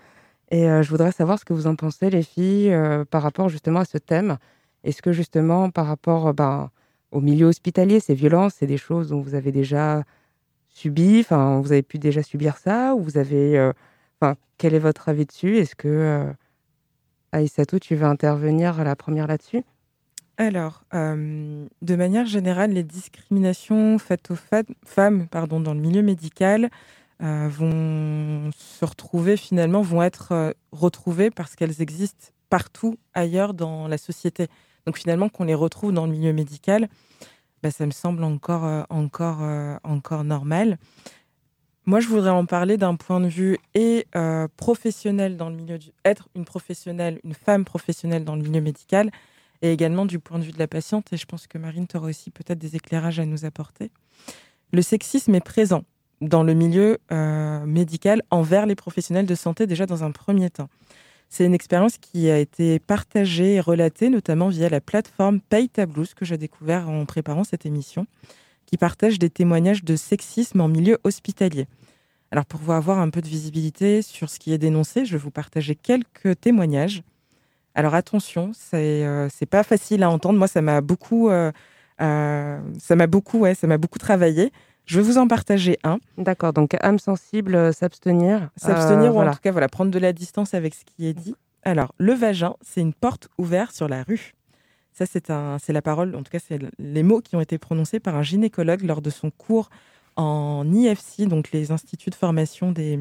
[0.51, 2.77] Et je voudrais savoir ce que vous en pensez, les filles,
[3.11, 4.39] par rapport justement à ce thème.
[4.83, 6.71] Est-ce que justement, par rapport ben,
[7.13, 10.03] au milieu hospitalier, ces violences, c'est des choses dont vous avez déjà
[10.69, 13.73] subi, enfin, vous avez pu déjà subir ça, ou vous avez, euh,
[14.63, 15.57] quel est votre avis dessus?
[15.59, 16.33] Est-ce que euh,
[17.33, 19.65] Aïssatou, tu veux intervenir à la première là-dessus?
[20.37, 24.37] Alors, euh, de manière générale, les discriminations faites aux
[24.87, 26.71] femmes pardon, dans le milieu médical
[27.23, 33.99] euh, vont se retrouver finalement, vont être retrouvées parce qu'elles existent partout ailleurs dans la
[33.99, 34.47] société.
[34.87, 36.89] Donc finalement, qu'on les retrouve dans le milieu médical,
[37.63, 40.79] bah, ça me semble encore, euh, encore, euh, encore normal.
[41.87, 45.79] Moi, je voudrais en parler d'un point de vue et euh, professionnel dans le milieu
[45.79, 49.11] du être une professionnelle, une femme professionnelle dans le milieu médical,
[49.63, 51.13] et également du point de vue de la patiente.
[51.13, 53.91] Et je pense que Marine, tu auras aussi peut-être des éclairages à nous apporter.
[54.73, 55.85] Le sexisme est présent
[56.21, 56.99] dans le milieu
[57.67, 60.69] médical envers les professionnels de santé déjà dans un premier temps.
[61.35, 65.87] C'est une expérience qui a été partagée et relatée notamment via la plateforme Pay ta
[65.87, 68.07] blouse que j'ai découvert en préparant cette émission,
[68.67, 71.69] qui partage des témoignages de sexisme en milieu hospitalier.
[72.33, 75.19] Alors pour vous avoir un peu de visibilité sur ce qui est dénoncé, je vais
[75.19, 77.03] vous partager quelques témoignages.
[77.75, 80.39] Alors attention, c'est euh, pas facile à entendre.
[80.39, 81.51] Moi, ça m'a beaucoup, euh,
[82.03, 84.53] euh, ça m'a beaucoup, ouais, ça m'a beaucoup travaillé.
[84.87, 85.99] Je vais vous en partager un.
[86.19, 88.51] D'accord, donc âme sensible, euh, s'abstenir.
[88.57, 89.31] S'abstenir euh, ou voilà.
[89.31, 91.35] en tout cas voilà, prendre de la distance avec ce qui est dit.
[91.63, 94.35] Alors, le vagin, c'est une porte ouverte sur la rue.
[94.93, 97.57] Ça, c'est un, c'est la parole, en tout cas, c'est les mots qui ont été
[97.59, 99.71] prononcés par un gynécologue lors de son cours
[100.17, 102.99] en IFC, donc les instituts de formation des,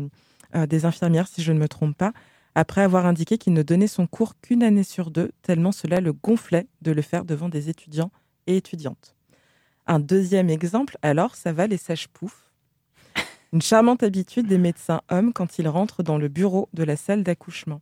[0.55, 2.13] euh, des infirmières, si je ne me trompe pas,
[2.55, 6.13] après avoir indiqué qu'il ne donnait son cours qu'une année sur deux, tellement cela le
[6.13, 8.11] gonflait de le faire devant des étudiants
[8.47, 9.15] et étudiantes.
[9.91, 12.49] Un deuxième exemple, alors, ça va les sages-poufs.
[13.51, 17.23] Une charmante habitude des médecins hommes quand ils rentrent dans le bureau de la salle
[17.23, 17.81] d'accouchement.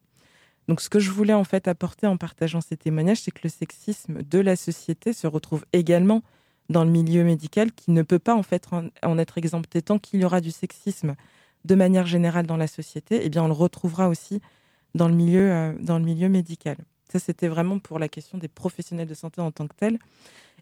[0.67, 3.49] Donc, ce que je voulais en fait apporter en partageant ces témoignages, c'est que le
[3.49, 6.23] sexisme de la société se retrouve également
[6.69, 10.41] dans le milieu médical, qui ne peut pas en être exempté tant qu'il y aura
[10.41, 11.13] du sexisme
[11.63, 13.21] de manière générale dans la société.
[13.23, 14.41] Eh bien, on le retrouvera aussi
[14.95, 16.77] dans le milieu, euh, dans le milieu médical.
[17.11, 19.99] Ça, c'était vraiment pour la question des professionnels de santé en tant que tels.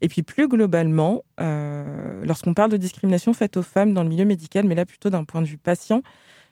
[0.02, 4.26] Et puis plus globalement, euh, lorsqu'on parle de discrimination faite aux femmes dans le milieu
[4.26, 6.02] médical, mais là plutôt d'un point de vue patient,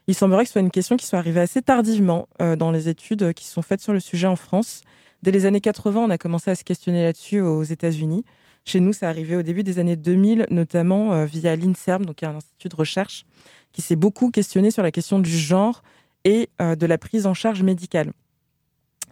[0.07, 2.89] il semblerait que ce soit une question qui soit arrivée assez tardivement euh, dans les
[2.89, 4.81] études euh, qui sont faites sur le sujet en France.
[5.23, 8.23] Dès les années 80, on a commencé à se questionner là-dessus aux États-Unis.
[8.65, 12.69] Chez nous, ça arrivait au début des années 2000, notamment via l'INSERM, donc un institut
[12.69, 13.25] de recherche
[13.71, 15.83] qui s'est beaucoup questionné sur la question du genre
[16.25, 18.11] et de la prise en charge médicale.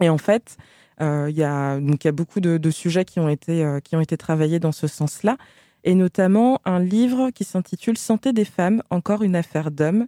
[0.00, 0.56] Et en fait,
[1.00, 3.96] il y, a, donc, il y a beaucoup de, sujets qui ont, été, euh, qui
[3.96, 5.36] ont été travaillés dans ce sens-là,
[5.84, 10.06] et notamment un livre qui s'intitule Santé des femmes, encore une affaire d'hommes,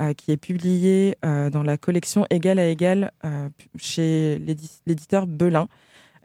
[0.00, 5.26] euh, qui est publié euh, dans la collection Égal à Égal euh, chez l'édi- l'éditeur
[5.26, 5.68] Belin,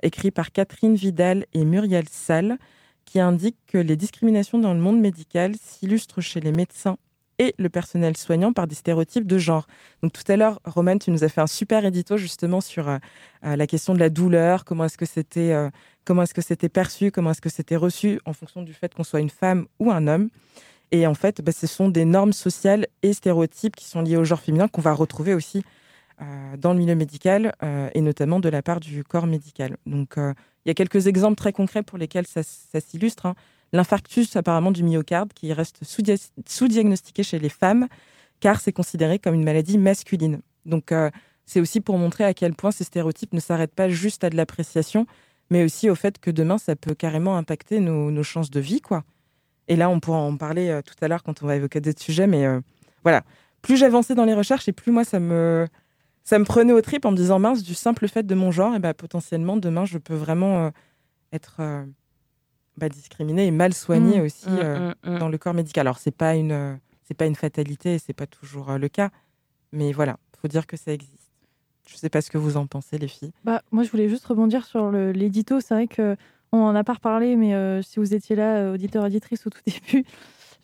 [0.02, 2.58] écrit par Catherine Vidal et Muriel Salle,
[3.06, 6.98] qui indique que les discriminations dans le monde médical s'illustrent chez les médecins
[7.40, 9.66] et le personnel soignant par des stéréotypes de genre.
[10.04, 12.98] Donc tout à l'heure, Roman, tu nous as fait un super édito justement sur euh,
[13.46, 15.70] euh, la question de la douleur, comment est-ce que c'était euh,
[16.06, 18.20] comment est-ce que c'était perçu, comment est-ce que c'était reçu?
[18.26, 20.30] En fonction du fait qu'on soit une femme ou un homme.
[20.92, 24.24] Et en fait, bah, ce sont des normes sociales et stéréotypes qui sont liés au
[24.24, 25.64] genre féminin qu'on va retrouver aussi
[26.58, 27.54] dans le milieu médical
[27.94, 29.78] et notamment de la part du corps médical.
[29.86, 30.34] Donc il
[30.66, 33.28] y a quelques exemples très concrets pour lesquels ça, ça s'illustre.
[33.28, 33.36] hein.
[33.72, 37.88] L'infarctus apparemment du myocarde qui reste sous-dia- sous-diagnostiqué chez les femmes
[38.40, 40.42] car c'est considéré comme une maladie masculine.
[40.66, 41.10] Donc euh,
[41.46, 44.38] c'est aussi pour montrer à quel point ces stéréotypes ne s'arrêtent pas juste à de
[44.38, 45.06] l'appréciation,
[45.50, 49.04] mais aussi au fait que demain ça peut carrément impacter nos, chances de vie, quoi.
[49.68, 52.02] Et là, on pourra en parler euh, tout à l'heure quand on va évoquer d'autres
[52.02, 52.60] sujets, mais euh,
[53.04, 53.24] voilà.
[53.62, 55.68] Plus j'avançais dans les recherches et plus moi ça me
[56.24, 58.76] ça me prenait au trip en me disant mince du simple fait de mon genre,
[58.76, 60.72] et ben potentiellement demain je peux vraiment
[61.34, 61.60] être
[62.80, 65.86] bah, discriminée et mal soignée Mmh, aussi mmh, euh, mmh, dans le corps médical.
[65.88, 66.76] Alors c'est pas une euh,
[67.06, 69.10] c'est pas une fatalité, et c'est pas toujours euh, le cas,
[69.72, 71.16] mais voilà, faut dire que ça existe.
[71.88, 73.32] Je sais pas ce que vous en pensez les filles.
[73.44, 75.60] Bah, moi, je voulais juste rebondir sur l'édito.
[75.60, 76.16] C'est vrai que
[76.52, 79.60] on en a pas reparlé, mais euh, si vous étiez là, auditeur, auditrice, au tout
[79.66, 80.06] début,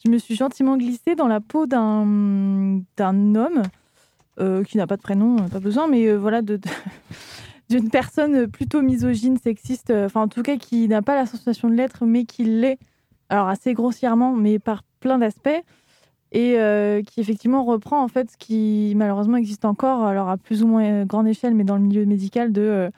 [0.06, 3.64] je me suis gentiment glissée dans la peau d'un d'un homme
[4.40, 6.70] euh, qui n'a pas de prénom, pas besoin, mais euh, voilà, de, de-
[7.70, 11.70] d'une personne plutôt misogyne, sexiste, euh, enfin en tout cas qui n'a pas la sensation
[11.70, 12.78] de l'être, mais qui l'est.
[13.30, 15.64] Alors assez grossièrement, mais par plein d'aspects
[16.32, 20.62] et euh, qui effectivement reprend en fait ce qui malheureusement existe encore, alors à plus
[20.64, 22.92] ou moins euh, grande échelle, mais dans le milieu médical, de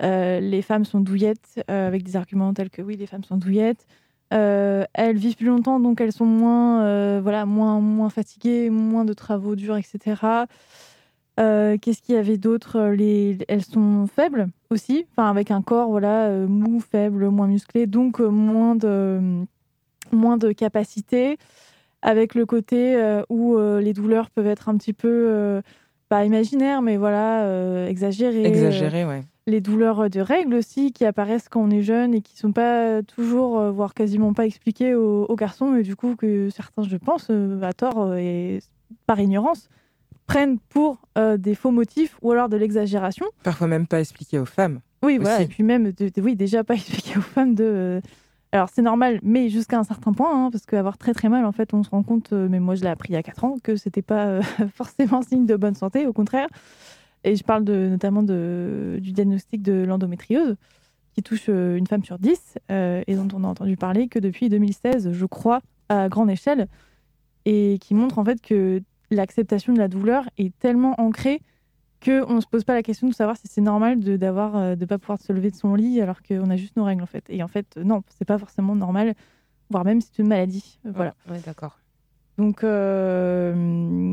[0.00, 3.86] les femmes sont douillettes, avec des arguments tels que oui, les femmes sont douillettes.
[4.30, 9.56] Elles vivent plus longtemps, donc elles sont moins, voilà, moins, moins fatiguées, moins de travaux
[9.56, 10.16] durs, etc.
[11.40, 13.38] Euh, Qu'est-ce qu'il y avait d'autre les...
[13.48, 18.20] Elles sont faibles aussi, enfin avec un corps voilà euh, mou, faible, moins musclé, donc
[18.20, 19.44] euh, moins de
[20.12, 21.38] moins de capacité,
[22.02, 25.60] avec le côté euh, où euh, les douleurs peuvent être un petit peu euh,
[26.08, 28.44] pas imaginaires, mais voilà euh, exagérées.
[28.44, 29.24] Exagéré, euh, ouais.
[29.48, 33.02] les douleurs de règles aussi qui apparaissent quand on est jeune et qui sont pas
[33.02, 36.96] toujours, euh, voire quasiment pas expliquées aux, aux garçons, et du coup que certains, je
[36.96, 38.60] pense, euh, à tort euh, et
[39.06, 39.68] par ignorance,
[40.26, 43.26] prennent pour euh, des faux motifs ou alors de l'exagération.
[43.42, 44.80] Parfois même pas expliqué aux femmes.
[45.02, 47.64] Oui, voilà, et puis même, de, de- oui, déjà pas expliquer aux femmes de.
[47.64, 48.00] euh,
[48.52, 51.52] alors c'est normal, mais jusqu'à un certain point, hein, parce qu'avoir très très mal, en
[51.52, 53.44] fait, on se rend compte, euh, mais moi je l'ai appris il y a 4
[53.44, 54.40] ans, que c'était pas
[54.74, 56.48] forcément signe de bonne santé, au contraire.
[57.24, 60.54] Et je parle de, notamment de, du diagnostic de l'endométriose,
[61.14, 64.48] qui touche une femme sur 10, euh, et dont on a entendu parler que depuis
[64.48, 66.66] 2016, je crois, à grande échelle,
[67.44, 71.40] et qui montre en fait que l'acceptation de la douleur est tellement ancrée
[72.04, 74.74] qu'on ne se pose pas la question de savoir si c'est normal de d'avoir euh,
[74.76, 77.06] de pas pouvoir se lever de son lit alors qu'on a juste nos règles en
[77.06, 77.24] fait.
[77.30, 79.14] Et en fait, euh, non, c'est pas forcément normal,
[79.70, 80.78] voire même c'est une maladie.
[80.86, 81.14] Euh, Voilà.
[81.30, 81.78] Ouais, d'accord.
[82.36, 83.54] Donc, euh,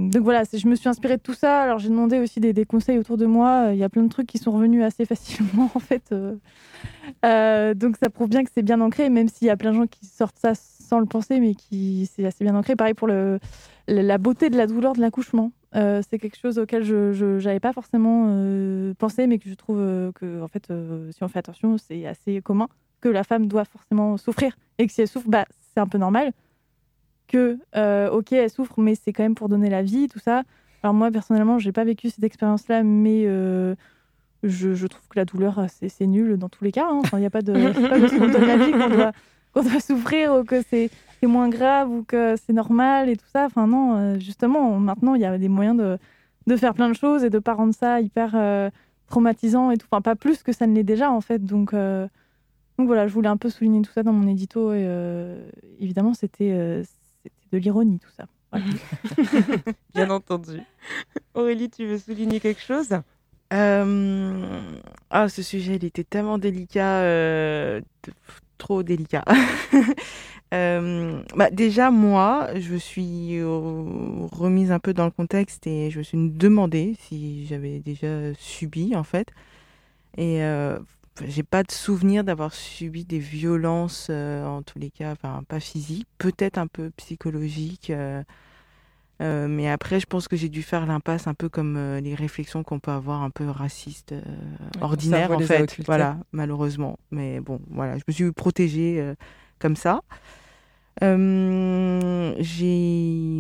[0.10, 1.64] donc voilà, je me suis inspirée de tout ça.
[1.64, 3.70] Alors j'ai demandé aussi des, des conseils autour de moi.
[3.72, 6.14] Il y a plein de trucs qui sont revenus assez facilement en fait.
[6.14, 7.74] euh.
[7.74, 9.88] Donc ça prouve bien que c'est bien ancré, même s'il y a plein de gens
[9.88, 12.76] qui sortent ça sans le penser, mais qui c'est assez bien ancré.
[12.76, 13.40] Pareil pour le-
[13.88, 15.52] la beauté de la douleur de l'accouchement.
[15.74, 19.80] Euh, c'est quelque chose auquel je n'avais pas forcément euh, pensé, mais que je trouve
[19.80, 20.72] euh, que en fait,
[21.12, 22.68] si on fait attention, c'est assez commun
[23.00, 25.98] que la femme doit forcément souffrir et que si elle souffre, bah, c'est un peu
[25.98, 26.34] normal
[27.28, 27.58] que,
[28.10, 30.44] ok, elle souffre, mais c'est quand même pour donner la vie, tout ça.
[30.84, 35.66] Alors moi, personnellement, j'ai pas vécu cette expérience-là, mais je, je trouve que la douleur,
[35.70, 36.88] c'est nul dans tous les cas.
[36.90, 37.00] hein.
[37.00, 37.54] Enfin, il n'y a pas de...
[37.54, 39.12] c'est pas parce qu'on donne la vie qu'on doit,
[39.54, 40.90] qu'on doit souffrir ou que c'est
[41.22, 43.46] c'est moins grave ou que c'est normal et tout ça.
[43.46, 45.98] Enfin non, euh, justement, maintenant, il y a des moyens de,
[46.48, 48.70] de faire plein de choses et de pas rendre ça hyper euh,
[49.08, 49.88] traumatisant et tout.
[49.92, 51.44] Enfin, pas plus que ça ne l'est déjà, en fait.
[51.46, 51.74] Donc...
[51.74, 52.08] euh,
[52.78, 55.48] donc voilà, je voulais un peu souligner tout ça dans mon édito et euh,
[55.80, 56.84] évidemment c'était euh,
[57.24, 58.26] c'était de l'ironie tout ça.
[58.52, 58.66] Voilà.
[59.94, 60.62] Bien entendu.
[61.36, 62.90] Aurélie, tu veux souligner quelque chose?
[63.54, 64.72] Euh,
[65.12, 67.82] Ah, ce sujet, il était tellement délicat, euh,
[68.58, 69.26] trop délicat.
[70.54, 73.48] Euh, bah, déjà, moi, je me suis euh,
[74.32, 78.96] remise un peu dans le contexte et je me suis demandé si j'avais déjà subi,
[78.96, 79.30] en fait.
[80.18, 80.78] Et euh,
[81.26, 85.62] j'ai pas de souvenir d'avoir subi des violences, euh, en tous les cas, enfin, pas
[85.62, 87.92] physiques, peut-être un peu psychologiques.
[89.20, 92.80] mais après, je pense que j'ai dû faire l'impasse un peu comme les réflexions qu'on
[92.80, 94.14] peut avoir un peu racistes,
[94.82, 95.78] ordinaires en fait.
[95.86, 97.00] Voilà, malheureusement.
[97.12, 99.14] Mais bon, voilà, je me suis protégée
[99.60, 100.02] comme ça.
[101.04, 102.36] Euh,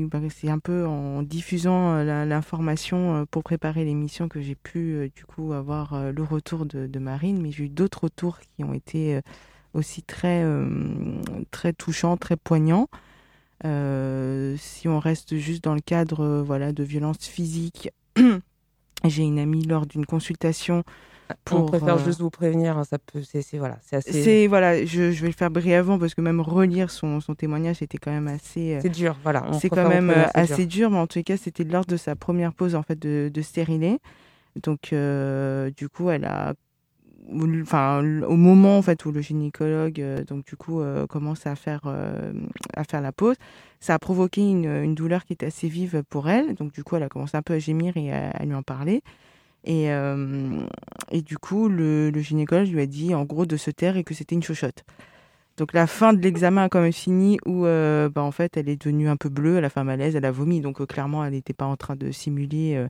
[0.07, 5.11] bah, c'est un peu en diffusant euh, l'information euh, pour préparer l'émission que j'ai pu
[5.15, 8.73] du coup avoir le retour de, de Marine, mais j'ai eu d'autres retours qui ont
[8.73, 9.19] été
[9.73, 10.45] aussi très,
[11.51, 12.87] très touchants, très poignants.
[13.63, 17.89] Si on reste juste dans le cadre voilà, de violences physiques,
[19.05, 20.83] j'ai une amie lors d'une consultation
[21.51, 24.23] On pour, préfère euh, juste vous prévenir, hein, ça peut, c'est, voilà, c'est assez.
[24.23, 27.77] c'est voilà, je, je vais le faire brièvement parce que même relire son, son témoignage
[27.77, 28.75] c'était quand même assez.
[28.75, 29.45] euh, C'est dur, voilà.
[29.47, 30.89] on C'est quand même prévenir, euh, assez dur.
[30.89, 33.99] mais en tout cas c'était lors de sa première pause en fait de, de stérilet.
[34.63, 34.93] Donc
[35.77, 36.53] du coup elle a,
[37.61, 41.81] enfin au moment en fait où le gynécologue donc du coup commence à faire
[42.75, 43.37] à faire la pause,
[43.79, 46.53] ça a provoqué une, une douleur qui était assez vive pour elle.
[46.55, 48.63] Donc du coup elle a commencé un peu à gémir et à, à lui en
[48.63, 49.03] parler.
[49.63, 50.65] Et, euh,
[51.11, 54.03] et du coup, le, le gynécologue lui a dit en gros de se taire et
[54.03, 54.83] que c'était une chochotte.
[55.57, 58.69] Donc la fin de l'examen a quand même fini où euh, bah, en fait elle
[58.69, 60.61] est devenue un peu bleue, elle a fait un malaise, elle a vomi.
[60.61, 62.87] Donc euh, clairement elle n'était pas en train de simuler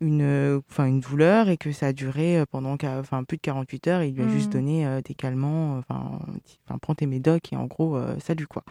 [0.00, 4.00] une, enfin, une douleur et que ça a duré pendant enfin, plus de 48 heures.
[4.00, 6.20] Et il lui a juste donné euh, des calmants, enfin,
[6.80, 8.64] prends tes médocs et en gros salut quoi.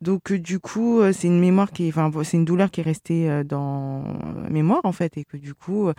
[0.00, 2.84] Donc euh, du coup euh, c'est une mémoire qui, enfin c'est une douleur qui est
[2.84, 4.04] restée euh, dans
[4.48, 5.90] mémoire en fait et que du coup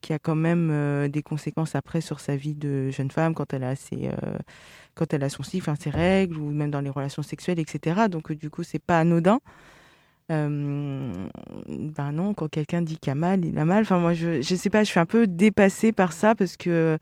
[0.00, 3.52] qui a quand même euh, des conséquences après sur sa vie de jeune femme quand
[3.52, 4.38] elle a ses, euh,
[4.94, 8.08] quand elle a son cycle, ses règles ou même dans les relations sexuelles, etc.
[8.10, 9.40] Donc euh, du coup c'est pas anodin.
[10.30, 13.82] Ben non, quand quelqu'un dit qu'il a mal, il a mal.
[13.82, 16.98] Enfin moi je, je sais pas, je suis un peu dépassée par ça parce que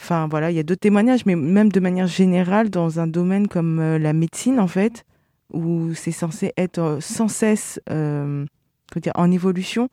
[0.00, 3.46] Enfin voilà, il y a d'autres témoignages, mais même de manière générale, dans un domaine
[3.46, 5.04] comme la médecine, en fait,
[5.52, 9.88] où c'est censé être sans cesse dire, en évolution.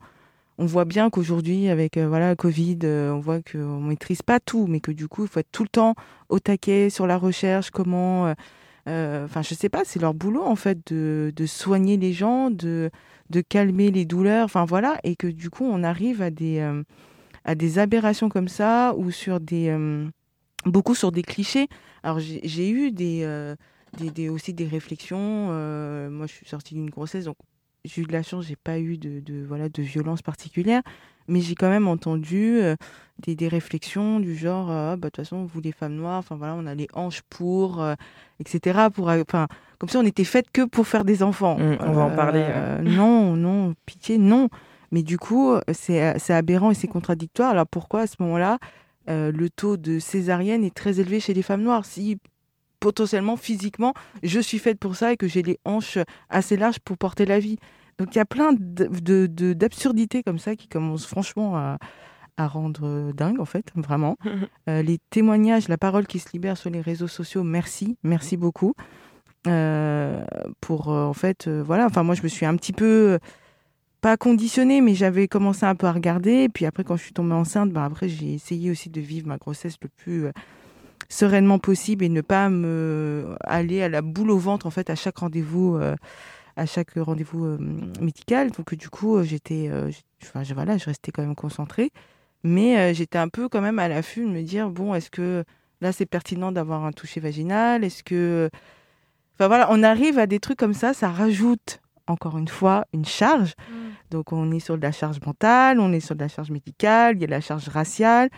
[0.58, 4.66] On voit bien qu'aujourd'hui, avec euh, voilà, Covid, euh, on voit qu'on maîtrise pas tout,
[4.66, 5.94] mais que du coup, il faut être tout le temps
[6.28, 8.26] au taquet sur la recherche, comment.
[8.26, 8.34] euh,
[8.88, 12.50] euh, Enfin, je sais pas, c'est leur boulot en fait de, de soigner les gens,
[12.50, 12.90] de,
[13.30, 16.60] de calmer les douleurs, enfin voilà, et que du coup, on arrive à des,
[17.44, 19.74] à des aberrations comme ça ou sur des.
[20.66, 21.68] beaucoup sur des clichés.
[22.02, 23.54] Alors, j'ai eu des,
[23.98, 25.46] des, aussi des réflexions.
[26.10, 27.36] moi, je suis sortie d'une grossesse, donc
[27.84, 30.82] j'ai eu de la chance, j'ai pas eu de, de, voilà, de violence particulière,
[31.28, 32.76] mais j'ai quand même entendu euh,
[33.18, 36.18] des, des réflexions du genre, euh, Ah, bah, de toute façon, vous les femmes noires,
[36.18, 37.94] enfin voilà, on a les hanches pour, euh,
[38.40, 38.88] etc.
[38.92, 41.58] Pour, enfin, comme si on était faites que pour faire des enfants.
[41.58, 42.44] Mm, on va en parler,
[42.82, 44.48] non, non, pitié, non.
[44.90, 47.50] Mais du coup, c'est c'est aberrant et c'est contradictoire.
[47.50, 48.58] Alors pourquoi à ce moment-là,
[49.08, 51.86] le taux de césarienne est très élevé chez les femmes noires?
[51.86, 52.18] Si
[52.82, 56.98] potentiellement, physiquement, je suis faite pour ça et que j'ai les hanches assez larges pour
[56.98, 57.56] porter la vie.
[57.98, 61.78] Donc il y a plein de- de- de- d'absurdités comme ça qui commencent franchement à,
[62.36, 64.16] à rendre dingue, en fait, vraiment.
[64.68, 68.74] Euh, les témoignages, la parole qui se libère sur les réseaux sociaux, merci, merci beaucoup.
[69.48, 70.24] Euh,
[70.60, 73.18] pour, euh, en fait, euh, voilà, enfin, moi, je me suis un petit peu, euh,
[74.00, 76.44] pas conditionnée, mais j'avais commencé un peu à regarder.
[76.44, 79.26] Et puis après, quand je suis tombée enceinte, ben, après, j'ai essayé aussi de vivre
[79.28, 80.32] ma grossesse le plus euh,
[81.12, 84.94] sereinement possible et ne pas me aller à la boule au ventre, en fait, à
[84.94, 85.76] chaque rendez-vous.
[85.76, 85.94] euh,
[86.54, 87.58] à chaque rendez-vous euh,
[88.00, 88.50] médical.
[88.50, 89.70] Donc, du coup, euh, j'étais,
[90.22, 91.90] enfin, je- voilà, je restais quand même concentrée.
[92.44, 95.44] Mais j'étais un peu quand même à l'affût de me dire, bon, est-ce que
[95.80, 97.84] là, c'est pertinent d'avoir un toucher vaginal?
[97.84, 98.50] Est-ce que...
[99.34, 103.06] Enfin voilà, on arrive à des trucs comme ça, ça rajoute, encore une fois, une
[103.06, 103.54] charge.
[104.10, 107.16] Donc on est sur de la charge mentale, on est sur de la charge médicale,
[107.16, 108.28] il y a de la charge raciale.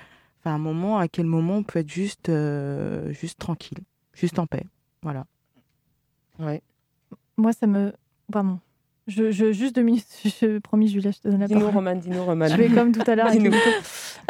[0.45, 3.79] Enfin, à un moment, à quel moment on peut être juste, euh, juste tranquille,
[4.13, 4.65] juste en paix.
[5.03, 5.25] Voilà.
[6.39, 6.61] Ouais.
[7.39, 7.93] Moi, ça me.
[8.31, 8.59] Pardon.
[9.07, 10.07] Je, je- juste deux minutes.
[10.41, 11.75] Je promis, Julia, je te donne la Dis-nous, parole.
[11.75, 12.47] Roman, dis-nous, Roman.
[12.49, 13.31] Je vais comme tout à l'heure.
[13.31, 13.53] Dis-nous.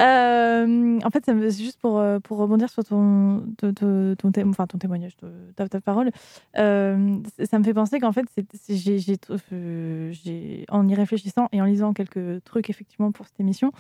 [0.01, 4.17] Euh, en fait, ça me- c'est juste pour, euh, pour rebondir sur ton, ton, ton,
[4.17, 5.13] ton témo- enfin, ton témoignage,
[5.55, 6.11] ta, ta parole.
[6.59, 8.27] Euh, ça me fait penser qu'en fait,
[8.69, 13.73] j'ai- en y réfléchissant et en lisant quelques trucs effectivement pour cette émission,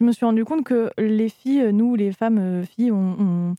[0.00, 3.54] je me suis rendu compte que les filles, nous, les femmes euh, filles, on,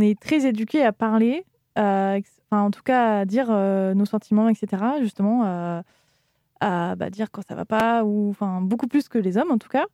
[0.00, 1.44] est très éduquées à parler,
[1.76, 2.22] enfin,
[2.52, 4.82] en tout cas à dire euh, nos sentiments, etc.
[5.00, 5.44] Justement,
[6.60, 9.58] à, bah, dire quand ça va pas, ou enfin beaucoup plus que les hommes en
[9.58, 9.86] tout cas.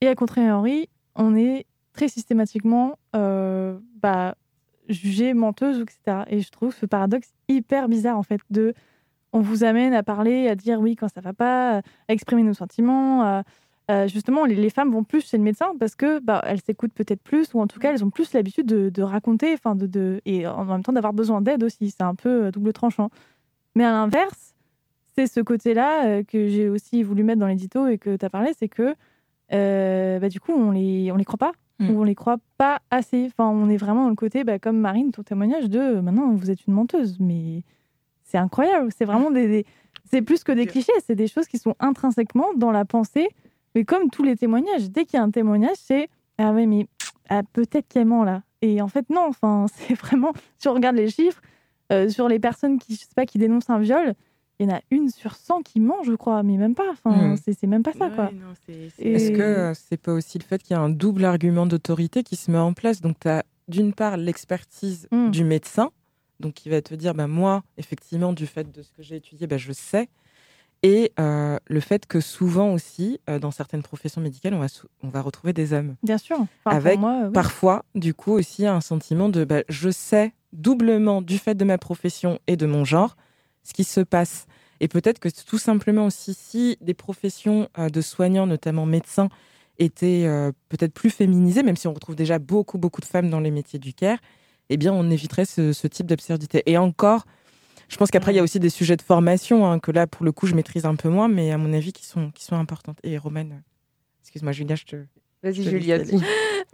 [0.00, 4.34] Et à contrario, on est très systématiquement euh, bah,
[5.34, 6.24] menteuse, etc.
[6.28, 8.74] Et je trouve ce paradoxe hyper bizarre en fait de
[9.32, 12.54] on vous amène à parler, à dire oui quand ça va pas, à exprimer nos
[12.54, 13.22] sentiments.
[13.22, 13.44] à-
[13.92, 16.92] à- justement, les, les femmes vont plus chez le médecin parce que bah, elles s'écoutent
[16.94, 19.86] peut-être plus ou en tout cas elles ont plus l'habitude de, de raconter, enfin de,
[19.86, 21.90] de et en même temps d'avoir besoin d'aide aussi.
[21.90, 23.10] C'est un peu euh, double tranchant.
[23.74, 24.54] Mais à l'inverse,
[25.16, 28.30] c'est ce côté-là euh, que j'ai aussi voulu mettre dans l'édito et que tu as
[28.30, 28.94] parlé, c'est que
[29.52, 31.52] euh, bah, du coup, on les, on les croit pas.
[31.78, 31.90] Mm.
[31.90, 33.26] Ou on les croit pas assez.
[33.26, 36.30] Enfin, on est vraiment dans le côté, bah, comme Marine, ton témoignage de euh, maintenant,
[36.32, 37.18] vous êtes une menteuse.
[37.18, 37.62] Mais
[38.24, 38.90] c'est incroyable.
[38.96, 39.48] C'est vraiment des.
[39.48, 39.66] des-
[40.10, 43.28] C'est plus que des clichés, c'est des choses qui sont intrinsèquement dans la pensée.
[43.74, 46.08] Mais comme tous les témoignages, dès qu'il y a un témoignage, c'est
[46.38, 46.86] Ah ouais, mais
[47.28, 48.42] ah, peut-être qu'elle ment là.
[48.60, 49.26] Et en fait, non.
[49.28, 50.32] Enfin, c'est vraiment.
[50.58, 51.40] Si on regarde les chiffres,
[51.92, 54.14] euh, sur les personnes qui, je sais pas, qui dénoncent un viol,
[54.58, 56.90] il y en a une sur 100 qui ment, je crois, mais même pas.
[56.92, 57.36] Enfin, Mhm.
[57.36, 58.30] c'est c'est même pas ça, quoi.
[58.98, 62.22] Et- Est-ce que c'est pas aussi le fait qu'il y a un double argument d'autorité
[62.22, 63.00] qui se met en place?
[63.00, 65.30] Donc, tu as d'une part l'expertise Mm.
[65.30, 65.90] du médecin,
[66.40, 69.46] donc qui va te dire bah, moi, effectivement, du fait de ce que j'ai étudié,
[69.46, 70.08] bah, je sais.
[70.82, 74.66] Et euh, le fait que souvent aussi, euh, dans certaines professions médicales, on va,
[75.02, 75.94] on va retrouver des hommes.
[76.02, 76.38] Bien sûr.
[76.64, 77.32] Enfin, avec moi, oui.
[77.32, 81.78] parfois, du coup, aussi un sentiment de bah, je sais doublement du fait de ma
[81.78, 83.16] profession et de mon genre
[83.62, 84.46] ce qui se passe.
[84.80, 89.28] Et peut-être que tout simplement aussi, si des professions euh, de soignants, notamment médecins,
[89.78, 90.28] étaient
[90.68, 93.78] peut-être plus féminisées, même si on retrouve déjà beaucoup, beaucoup de femmes dans les métiers
[93.78, 94.18] du care,
[94.68, 96.62] eh bien, on éviterait ce, ce type d'absurdité.
[96.66, 97.24] Et encore,
[97.92, 100.24] je pense qu'après, il y a aussi des sujets de formation, hein, que là, pour
[100.24, 102.56] le coup, je maîtrise un peu moins, mais à mon avis, qui sont, qui sont
[102.56, 102.98] importantes.
[103.02, 103.60] Et Romane, euh,
[104.22, 104.96] excuse-moi, Julia, je te.
[105.42, 106.16] Vas-y, je te Julia, laisse dis.
[106.16, 106.24] aller.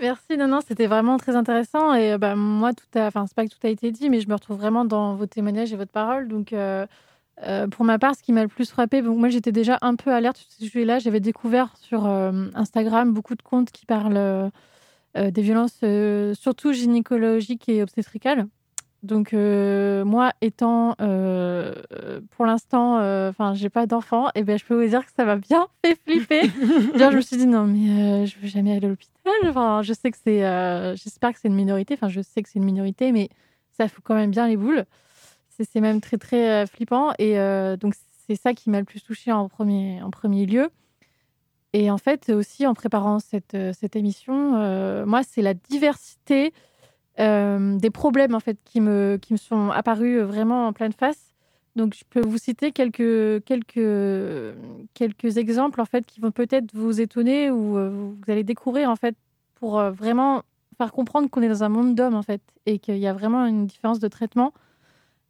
[0.01, 1.93] Merci, non, non, c'était vraiment très intéressant.
[1.95, 3.09] Et bah, moi, tout a...
[3.09, 5.27] enfin, c'est pas que tout a été dit, mais je me retrouve vraiment dans vos
[5.27, 6.29] témoignages et votre parole.
[6.29, 6.87] Donc, euh,
[7.43, 9.97] euh, pour ma part, ce qui m'a le plus frappé, bon, moi, j'étais déjà un
[9.97, 11.01] peu alerte sur ce sujet-là.
[11.01, 14.51] J'avais découvert sur euh, Instagram beaucoup de comptes qui parlent
[15.17, 18.47] des violences, euh, surtout gynécologiques et obstétricales.
[19.05, 21.73] Donc, euh, moi, étant euh,
[22.31, 25.25] pour l'instant, euh, enfin, j'ai pas d'enfant, et ben, je peux vous dire que ça
[25.25, 26.51] m'a bien fait flipper.
[26.97, 29.33] Genre, je me suis dit, non, mais je veux jamais aller à l'hôpital.
[29.45, 30.41] Enfin, je sais que c'est,
[30.97, 31.95] j'espère que c'est une minorité.
[31.95, 33.29] Enfin, je sais que c'est une minorité, mais
[33.71, 34.85] ça fout quand même bien les boules.
[35.51, 37.13] c'est même très très flippant.
[37.19, 37.35] Et
[37.79, 37.95] donc
[38.27, 40.71] c'est ça qui m'a le plus touchée en premier, en premier lieu.
[41.75, 46.53] Et en fait aussi en préparant cette, cette émission, moi c'est la diversité
[47.21, 51.29] euh, des problèmes en fait qui me, qui me sont apparus vraiment en pleine face.
[51.77, 54.57] Donc je peux vous citer quelques, quelques,
[54.95, 58.97] quelques exemples en fait qui vont peut-être vous étonner ou euh, vous allez découvrir en
[58.97, 59.15] fait
[59.55, 60.43] pour euh, vraiment
[60.77, 63.47] faire comprendre qu'on est dans un monde d'hommes en fait et qu'il y a vraiment
[63.47, 64.53] une différence de traitement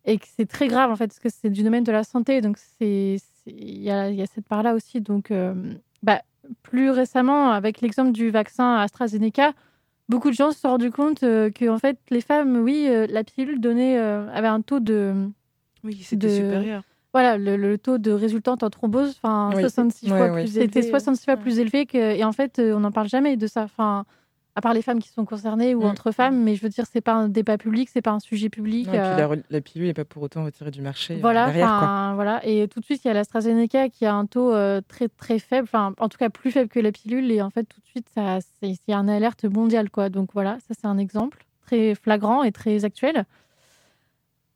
[0.04, 2.40] et que c'est très grave en fait parce que c'est du domaine de la santé
[2.40, 5.54] donc c'est il y y a cette part là aussi donc euh,
[6.02, 6.22] bah,
[6.62, 9.52] plus récemment avec l'exemple du vaccin AstraZeneca
[10.08, 13.06] beaucoup de gens se sont rendus compte euh, que en fait les femmes oui euh,
[13.08, 15.14] la pilule donnait euh, avait un taux de
[15.84, 16.82] Oui, c'était de- supérieur.
[17.12, 19.60] voilà le, le taux de résultante en thrombose enfin Oui.
[19.62, 20.42] 66 Ouais, fois ouais.
[20.44, 21.40] plus c'était élevé, 66 fois ouais.
[21.40, 24.04] plus élevé que et en fait on n'en parle jamais de ça enfin
[24.58, 25.90] à part les femmes qui sont concernées ou Mm.
[25.90, 28.48] entre femmes mais je veux dire c'est pas un débat public c'est pas un sujet
[28.48, 31.18] public Non, et puis euh, la, pilule n'est pas pour autant retirée du marché euh,
[31.20, 31.78] voilà, derrière.
[31.78, 32.12] Quoi.
[32.14, 32.40] voilà.
[32.44, 35.38] Et tout de suite, il y a l'AstraZeneca qui a un taux euh, très très
[35.38, 37.30] faible, enfin en tout cas plus faible que la pilule.
[37.30, 40.08] Et en fait, tout de suite, ça, c'est il y a une alerte mondiale, quoi.
[40.08, 43.24] Donc voilà, ça c'est un exemple très flagrant et très actuel.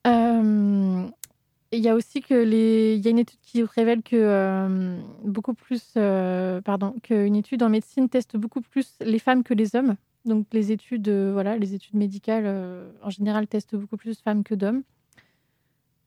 [0.07, 1.05] Euh,
[1.75, 5.01] Il y a aussi que les, il y a une étude qui révèle que euh,
[5.25, 6.61] beaucoup plus, euh,
[7.03, 9.97] qu'une étude en médecine teste beaucoup plus les femmes que les hommes.
[10.27, 12.47] Donc les études, euh, voilà, les études médicales
[13.03, 14.83] en général testent beaucoup plus femmes que d'hommes.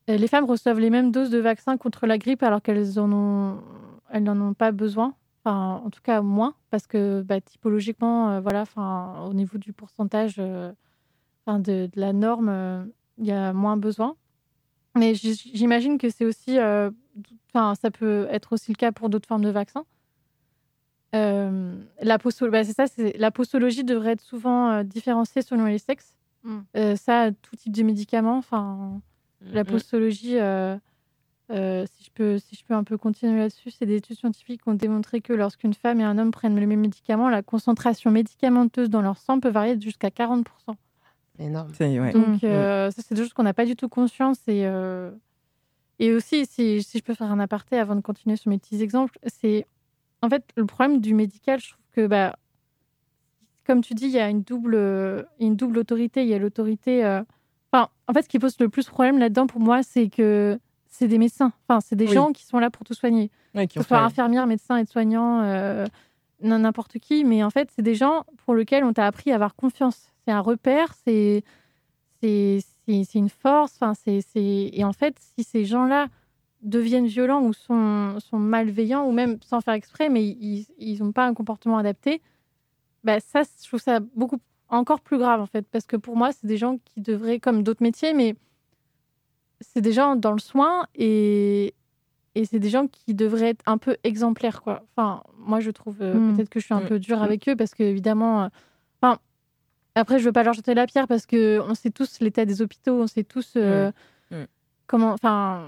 [0.08, 3.60] Les femmes reçoivent les mêmes doses de vaccins contre la grippe alors qu'elles en ont,
[4.12, 5.16] elles n'en ont pas besoin.
[5.44, 10.40] Enfin, en tout cas moins, parce que bah, typologiquement, voilà, enfin, au niveau du pourcentage,
[11.46, 12.88] enfin, de, la norme,
[13.18, 14.16] il y a moins besoin.
[14.96, 16.90] Mais j'imagine que c'est aussi, euh,
[17.54, 19.86] enfin, ça peut être aussi le cas pour d'autres formes de vaccins.
[21.14, 25.78] Euh, la, bah, c'est ça, c'est- la postologie devrait être souvent euh, différenciée selon les
[25.78, 26.14] sexes.
[26.44, 26.58] Mm.
[26.78, 29.02] Euh, ça, tout type de médicaments, enfin,
[29.42, 29.70] la Mhm.
[29.70, 30.78] postologie, euh,
[31.52, 34.64] euh, si, je peux, si je peux un peu continuer là-dessus, c'est des études scientifiques
[34.64, 38.12] qui ont démontré que lorsqu'une femme et un homme prennent le même médicament, la concentration
[38.12, 40.76] médicamenteuse dans leur sang peut varier de jusqu'à 40%.
[41.40, 41.72] Énorme.
[41.74, 42.12] C'est- ouais.
[42.14, 44.40] Donc, euh, ça, c'est des choses qu'on n'a pas du tout conscience.
[44.48, 45.12] Et, euh,
[46.00, 48.82] et aussi, si, si je peux faire un aparté avant de continuer sur mes petits
[48.82, 49.66] exemples, c'est
[50.22, 51.60] en fait le problème du médical.
[51.60, 52.36] Je trouve que, bah,
[53.66, 56.22] comme tu dis, il y a une double, une double autorité.
[56.24, 57.04] Il y a l'autorité.
[57.06, 57.22] euh,
[57.74, 60.58] Enfin, en fait, ce qui pose le plus problème là-dedans pour moi, c'est que
[60.88, 61.52] c'est des médecins.
[61.68, 62.14] Enfin, c'est des Oui.
[62.14, 65.42] gens qui sont là pour tout soigner Ouais, qui que ce soit infirmière, médecin, aide-soignant,
[65.42, 65.86] euh,
[66.42, 67.26] n'importe qui.
[67.26, 70.14] Mais en fait, c'est des gens pour lesquels on t'a appris à avoir confiance.
[70.26, 71.44] C'est un repère, c'est
[72.24, 73.78] une force.
[73.80, 73.94] Enfin,
[74.36, 76.08] et en fait, si ces gens-là
[76.62, 81.28] deviennent violents ou sont, sont malveillants ou même sans faire exprès, mais ils n'ont pas
[81.28, 82.22] un comportement adapté,
[83.04, 86.32] bah ça, je trouve ça beaucoup encore plus grave en fait, parce que pour moi,
[86.32, 88.36] c'est des gens qui devraient, comme d'autres métiers, mais
[89.62, 91.76] c'est des gens dans le soin et,
[92.34, 94.84] et c'est des gens qui devraient être un peu exemplaires, quoi.
[94.96, 96.36] Enfin, moi, je trouve euh, Mm.
[96.36, 96.88] peut-être que je suis un Mm.
[96.88, 98.48] peu dure avec eux parce que, évidemment, euh,
[99.96, 102.62] après, je veux pas leur jeter la pierre parce que on sait tous l'état des
[102.62, 103.92] hôpitaux, on sait tous euh,
[104.32, 104.36] Mm.
[104.38, 104.46] Mm.
[104.88, 105.68] comment, enfin,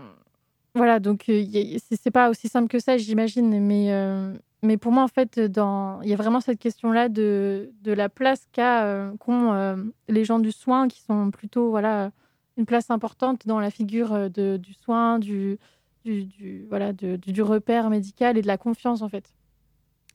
[0.75, 0.99] voilà.
[0.99, 1.43] Donc, euh,
[1.91, 6.01] c'est pas aussi simple que ça, j'imagine, mais euh, mais pour moi, en fait, dans
[6.01, 10.39] il y a vraiment cette question-là de, de la place qu'a, euh, qu'ont les gens
[10.39, 12.11] du soin qui sont plutôt, voilà,
[12.57, 15.59] une place importante dans la figure de, du soin, du,
[16.05, 19.30] du, du- voilà, de- du, du repère médical et de la confiance, en fait.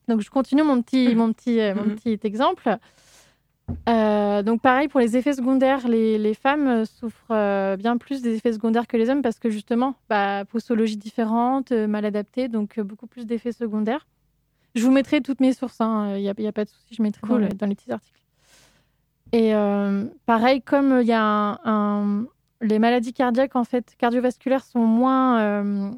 [0.09, 1.95] Donc, je continue mon petit, mon petit, mon Mhm.
[1.95, 2.77] petit exemple.
[3.89, 8.23] Euh, donc, pareil, pour les effets secondaires, les, les femmes euh, souffrent euh, bien plus
[8.23, 12.49] des effets secondaires que les hommes parce que, justement, bah, postologie différente, euh, mal adaptée,
[12.49, 14.07] donc beaucoup plus d'effets secondaires.
[14.75, 17.35] Je vous mettrai toutes mes sources, il n'y a, pas de souci, je mettrai dans,
[17.35, 17.43] Cool.
[17.45, 18.19] les, dans les petits articles.
[19.33, 19.53] Et
[20.27, 22.27] pareil, comme il y a un, un-
[22.63, 25.93] les maladies cardiaques, en fait, cardiovasculaires sont moins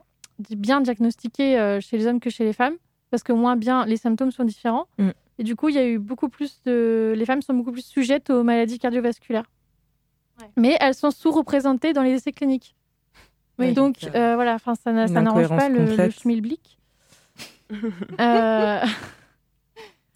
[0.51, 2.75] bien diagnostiquées chez les hommes que chez les femmes,
[3.11, 4.87] parce que moins bien, les symptômes sont différents.
[4.99, 5.11] Mm.
[5.39, 7.15] Et du coup, il y a eu beaucoup plus de...
[7.17, 9.51] Les femmes sont beaucoup plus sujettes aux maladies cardiovasculaires.
[10.57, 12.75] Mais elles sont sous-représentées dans les essais cliniques.
[13.59, 16.79] Oui, donc, donc, euh, voilà, ça, n'arrange pas le, le schmilblick.
[18.21, 18.81] Euh,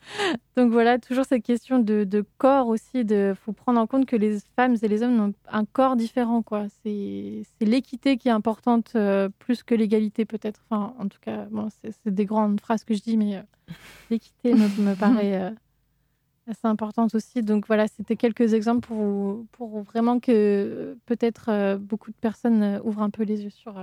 [0.57, 3.01] Donc voilà, toujours cette question de, de corps aussi.
[3.01, 6.43] Il faut prendre en compte que les femmes et les hommes ont un corps différent.
[6.43, 6.67] quoi.
[6.83, 10.61] C'est l'équité qui est importante euh, plus que l'égalité peut-être.
[10.69, 13.43] Enfin, en tout cas, bon, c'est des grandes phrases que je dis, mais euh,
[14.11, 15.51] l'équité me, me paraît euh,
[16.47, 17.43] assez importante aussi.
[17.43, 23.11] Donc voilà, c'était quelques exemples pour, pour vraiment que peut-être beaucoup de personnes ouvrent un
[23.11, 23.79] peu les yeux sur,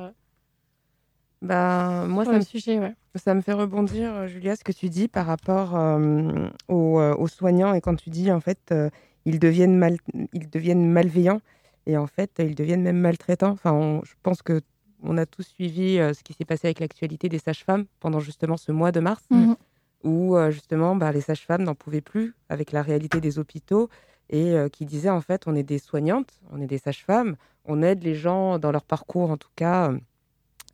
[1.45, 2.79] Bah, moi, ça me, sujet.
[2.79, 2.93] Ouais.
[3.15, 7.15] ça me fait rebondir, euh, Julia, ce que tu dis par rapport euh, aux, euh,
[7.15, 8.89] aux soignants et quand tu dis, en fait, euh,
[9.25, 9.97] ils, deviennent mal,
[10.33, 11.41] ils deviennent malveillants.
[11.87, 13.51] Et en fait, ils deviennent même maltraitants.
[13.51, 14.61] Enfin, on- je pense que
[15.03, 18.57] on a tous suivi euh, ce qui s'est passé avec l'actualité des sages-femmes pendant justement
[18.57, 19.55] ce mois de mars, Mhm.
[20.03, 23.89] où justement bah, les sages-femmes n'en pouvaient plus avec la réalité des hôpitaux
[24.31, 27.35] et qui disaient en fait on est des soignantes, on est des sages-femmes,
[27.65, 29.91] on aide les gens dans leur parcours en tout cas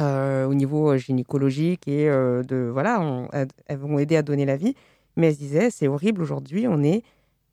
[0.01, 3.29] euh, au niveau euh, gynécologique et euh, de voilà, on-
[3.67, 4.75] elles vont aider à donner la vie.
[5.17, 7.03] Mais elles se disaient c'est horrible aujourd'hui, on est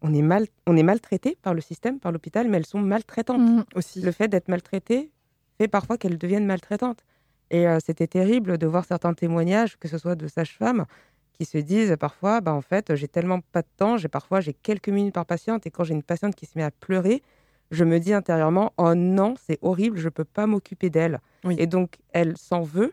[0.02, 3.40] on est mal on est maltraité par le système, par l'hôpital, mais elles sont maltraitantes
[3.40, 3.64] Mhm.
[3.74, 4.00] aussi.
[4.00, 5.10] le fait d'être maltraitée
[5.58, 7.04] fait parfois qu'elles deviennent maltraitantes.
[7.50, 10.84] Et euh, c'était terrible de voir certains témoignages, que ce soit de sages-femmes,
[11.32, 14.52] qui se disent parfois, bah, en fait, j'ai tellement pas de temps, j'ai parfois j'ai
[14.54, 17.22] quelques minutes par patiente, et quand j'ai une patiente qui se met à pleurer,
[17.70, 21.20] je me dis intérieurement, oh non, c'est horrible, je peux pas m'occuper d'elle.
[21.44, 21.56] Oui.
[21.58, 22.92] Et donc, elle s'en veut.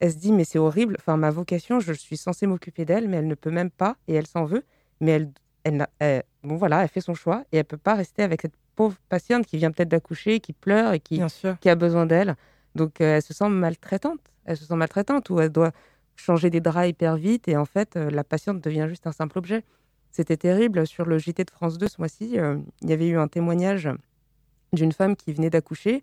[0.00, 0.96] Elle se dit, mais c'est horrible.
[0.98, 4.14] Enfin, ma vocation, je suis censée m'occuper d'elle, mais elle ne peut même pas, et
[4.14, 4.64] elle s'en veut.
[5.00, 5.28] Mais
[5.64, 8.56] elle, elle, bon voilà, elle fait son choix, et elle peut pas rester avec cette
[8.74, 11.20] pauvre patiente qui vient peut-être d'accoucher, qui pleure et qui,
[11.60, 12.36] qui a besoin d'elle.
[12.74, 14.20] Donc, euh, elle se sent maltraitante.
[14.44, 15.72] Elle se sent maltraitante ou elle doit
[16.16, 19.38] changer des draps hyper vite et en fait, euh, la patiente devient juste un simple
[19.38, 19.64] objet.
[20.12, 20.86] C'était terrible.
[20.86, 23.88] Sur le JT de France 2 ce mois-ci, euh, il y avait eu un témoignage
[24.72, 26.02] d'une femme qui venait d'accoucher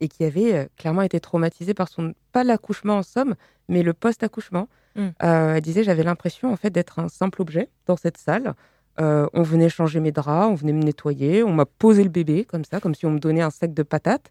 [0.00, 3.34] et qui avait euh, clairement été traumatisée par son, pas l'accouchement en somme,
[3.68, 4.68] mais le post-accouchement.
[4.96, 5.00] Mm.
[5.22, 8.54] Euh, elle disait, j'avais l'impression en fait d'être un simple objet dans cette salle.
[8.98, 12.64] On venait changer mes draps, on venait me nettoyer, on m'a posé le bébé comme
[12.64, 14.30] ça, comme si on me donnait un sac de patates.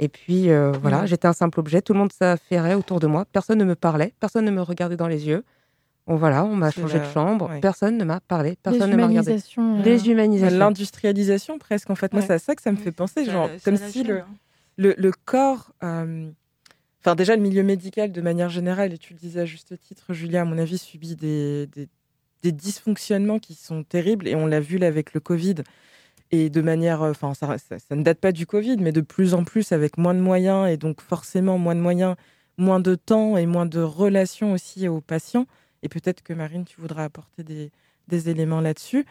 [0.00, 1.06] Et puis euh, voilà, Mhm.
[1.06, 4.12] j'étais un simple objet, tout le monde s'affairait autour de moi, personne ne me parlait,
[4.18, 5.44] personne ne me regardait dans les yeux.
[6.10, 7.60] Bon voilà, on m'a changé la- de chambre, ouais.
[7.60, 9.36] personne ne m'a parlé, personne ne m'a regardé.
[9.84, 10.58] Déshumanisation, euh.
[10.58, 12.12] L'industrialisation presque en fait.
[12.12, 12.26] Moi Ouais.
[12.26, 14.26] c'est à ça que ça me fait penser, genre comme si le, hein.
[14.76, 16.28] le, le corps, euh,
[17.00, 20.12] enfin déjà le milieu médical de manière générale, et tu le disais à juste titre,
[20.12, 21.88] Julia, à mon avis, subit des, des,
[22.42, 25.54] des dysfonctionnements qui sont terribles, et on l'a vu là avec le Covid,
[26.32, 29.00] et de manière, euh, enfin ça, ça, ça ne date pas du Covid, mais de
[29.00, 32.16] plus en plus avec moins de moyens, et donc forcément moins de moyens,
[32.58, 35.46] moins de temps et moins de relations aussi aux patients,
[35.82, 39.06] et peut-être que Marine, tu voudras apporter des, éléments là-dessus.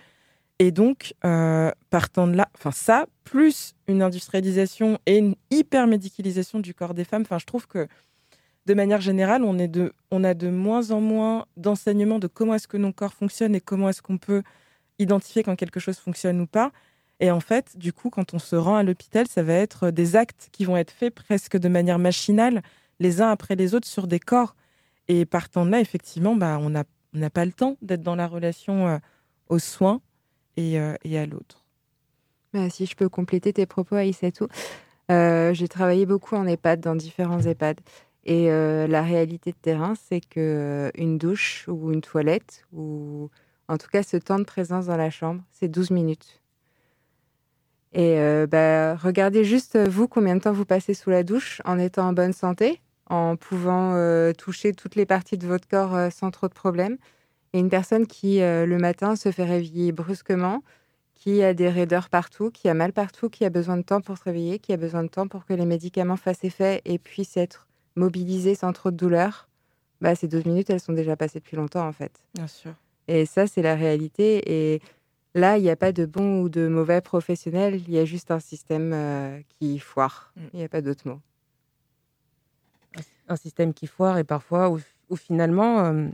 [0.60, 6.60] Et donc, euh, partant de là, enfin ça, plus une industrialisation et une hyper médicalisation
[6.60, 7.88] du corps des femmes, enfin je trouve que
[8.66, 9.58] de manière générale, on,
[10.12, 13.62] on a de moins en moins d'enseignements de comment est-ce que nos corps fonctionnent et
[13.62, 14.44] comment est-ce qu'on peut
[15.00, 16.72] identifier quand quelque chose fonctionne ou pas.
[17.20, 20.16] Et en fait, du coup, quand on se rend à l'hôpital, ça va être des
[20.16, 22.62] actes qui vont être faits presque de manière machinale,
[23.00, 24.56] les uns après les autres, sur des corps.
[25.10, 28.88] Et partant de là, effectivement, bah, on n'a pas le temps d'être dans la relation
[28.88, 28.98] euh,
[29.50, 30.02] aux soins
[30.56, 31.66] et, euh, et à l'autre.
[32.54, 34.48] Bah, si je peux compléter tes propos, Aïssatou.
[35.12, 37.80] Euh, j'ai travaillé beaucoup en EHPAD, dans différents EHPAD.
[38.26, 43.30] Et euh, la réalité de terrain, c'est que une douche ou une toilette, ou
[43.68, 46.42] en tout cas ce temps de présence dans la chambre, c'est 12 minutes.
[47.94, 52.08] Et bah, regardez juste, vous, combien de temps vous passez sous la douche en étant
[52.08, 56.32] en bonne santé, en pouvant euh, toucher toutes les parties de votre corps euh, sans
[56.32, 56.98] trop de problèmes.
[57.54, 60.64] Et une personne qui, euh, le matin, se fait réveiller brusquement,
[61.16, 64.18] qui a des raideurs partout, qui a mal partout, qui a besoin de temps pour
[64.18, 67.36] se réveiller, qui a besoin de temps pour que les médicaments fassent effet et puissent
[67.36, 69.50] être mobilisés sans trop de douleur,
[70.00, 72.14] bah, ces 12 minutes, elles sont déjà passées depuis longtemps, en fait.
[72.36, 72.72] Bien sûr.
[73.10, 74.74] Et ça, c'est la réalité.
[74.74, 74.82] Et
[75.34, 78.32] là, il n'y a pas de bon ou de mauvais professionnel, il y a juste
[78.32, 80.32] un système qui foire.
[80.38, 80.42] Mm.
[80.54, 81.20] Il n'y a pas d'autre mot.
[83.28, 84.80] Un système qui foire et parfois où,
[85.10, 86.08] où finalement, euh,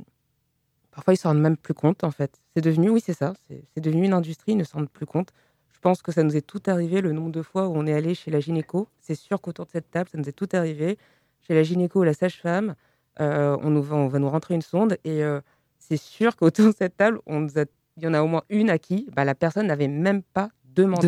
[0.92, 2.40] parfois ils s'en rendent même plus compte en fait.
[2.56, 3.34] C'est devenu, oui c'est ça,
[3.74, 5.30] c'est devenu une industrie, ils ne s'en rendent plus compte.
[5.74, 7.94] Je pense que ça nous est tout arrivé le nombre de fois où on est
[7.94, 8.88] allé chez la gynéco.
[9.00, 10.98] C'est sûr qu'autour de cette table, ça nous est tout arrivé.
[11.42, 12.76] Chez la gynéco ou la sage-femme,
[13.20, 15.42] euh, on, nous va, on va nous rentrer une sonde et euh,
[15.78, 17.66] c'est sûr qu'autour de cette table, on nous a-
[17.98, 20.50] il y en a au moins une à qui bah, la personne n'avait même pas
[20.74, 21.08] demandé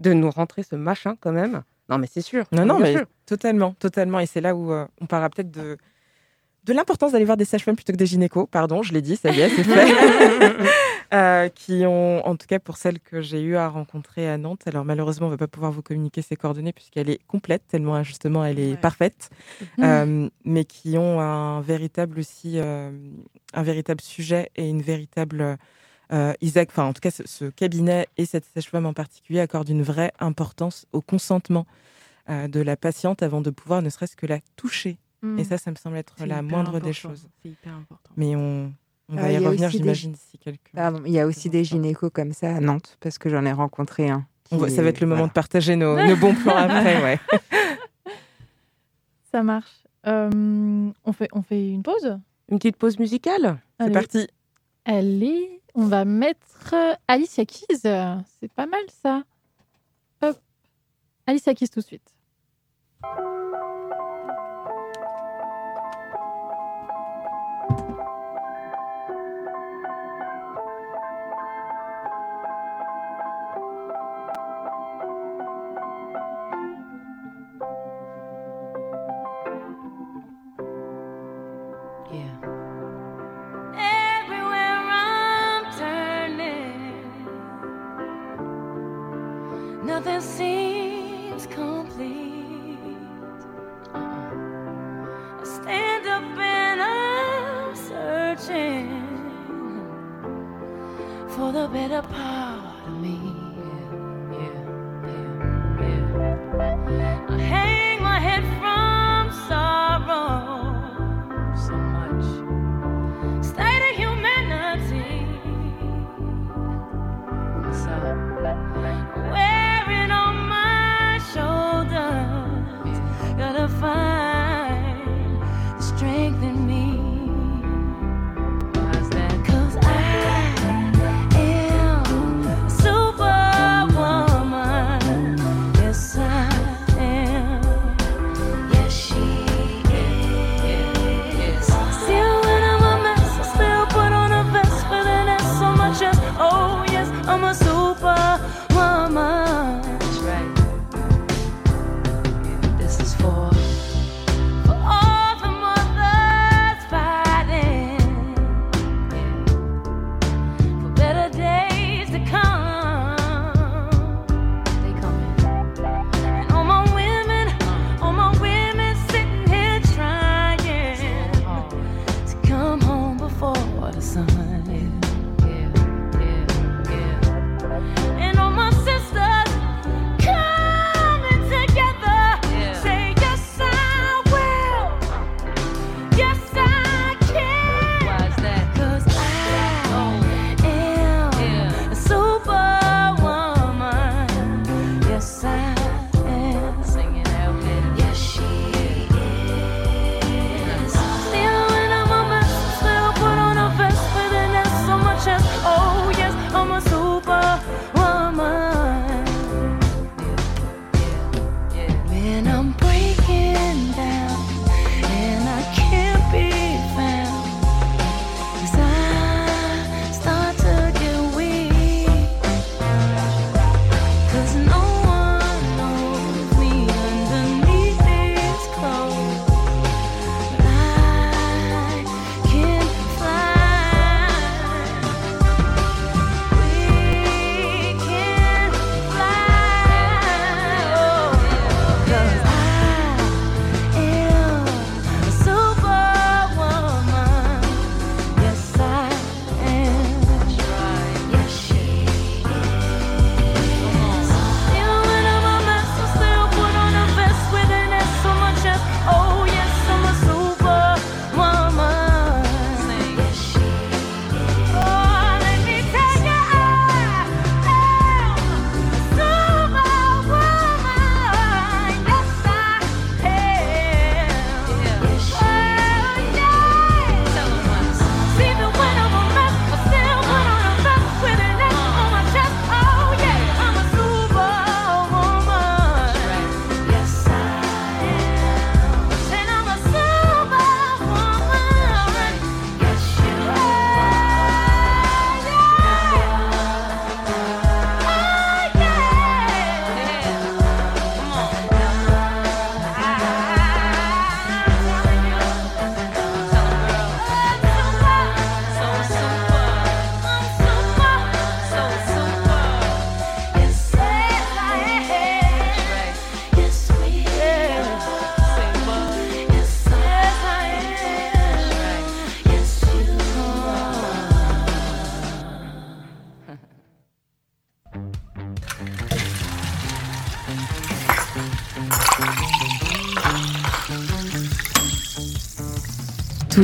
[0.00, 1.62] de nous rentrer ce machin quand même.
[1.88, 2.44] Non mais c'est sûr.
[2.52, 3.06] Non, non, mais sûr.
[3.26, 4.20] totalement, totalement.
[4.20, 5.76] Et c'est là où euh, on parlera peut-être de,
[6.64, 8.46] de l'importance d'aller voir des sages-femmes plutôt que des gynécos.
[8.50, 9.86] Pardon, je l'ai dit, ça y est, c'est fait.
[11.14, 14.60] Euh, qui ont, en tout cas pour celle que j'ai eu à rencontrer à Nantes,
[14.66, 18.02] alors malheureusement, on ne va pas pouvoir vous communiquer ses coordonnées puisqu'elle est complète, tellement
[18.02, 18.76] justement elle est Ouais.
[18.76, 19.30] parfaite,
[19.78, 19.84] Mhm.
[19.84, 22.90] Euh, mais qui ont un véritable aussi, euh,
[23.54, 25.56] un véritable sujet et une véritable.
[26.12, 29.68] Euh, Isaac, enfin en tout cas ce, ce cabinet et cette sage-femme en particulier accordent
[29.68, 31.66] une vraie importance au consentement
[32.30, 34.98] euh, de la patiente avant de pouvoir ne serait-ce que la toucher.
[35.22, 35.38] Mm.
[35.38, 36.92] Et ça, ça me semble être la moindre des important.
[36.92, 37.28] choses.
[37.42, 38.10] C'est hyper important.
[38.16, 38.72] Mais on,
[39.08, 40.70] on va Ah, y revenir, des- j'imagine, si quelqu'un.
[40.74, 43.52] Pardon, il y a aussi des gynécos comme ça à Nantes, parce que j'en ai
[43.52, 44.26] rencontré un.
[44.50, 45.28] On va- qui- ça va être le moment voilà.
[45.28, 47.18] de partager nos, nos bons plans après, ouais.
[49.32, 49.84] Ça marche.
[50.06, 52.18] Euh, on, fait, on fait une pause?
[52.50, 53.58] Une petite pause musicale?
[53.80, 54.26] C'est parti.
[54.84, 57.82] Allez, on va mettre euh, Alicia Keys.
[57.82, 59.22] C'est pas mal ça.
[60.22, 60.36] Hop.
[61.24, 62.14] Alicia Keys tout de suite.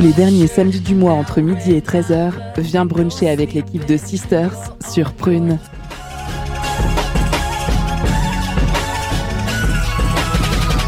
[0.05, 4.53] les derniers samedis du mois entre midi et 13h, viens bruncher avec l'équipe de Sisters
[4.87, 5.57] sur Prune.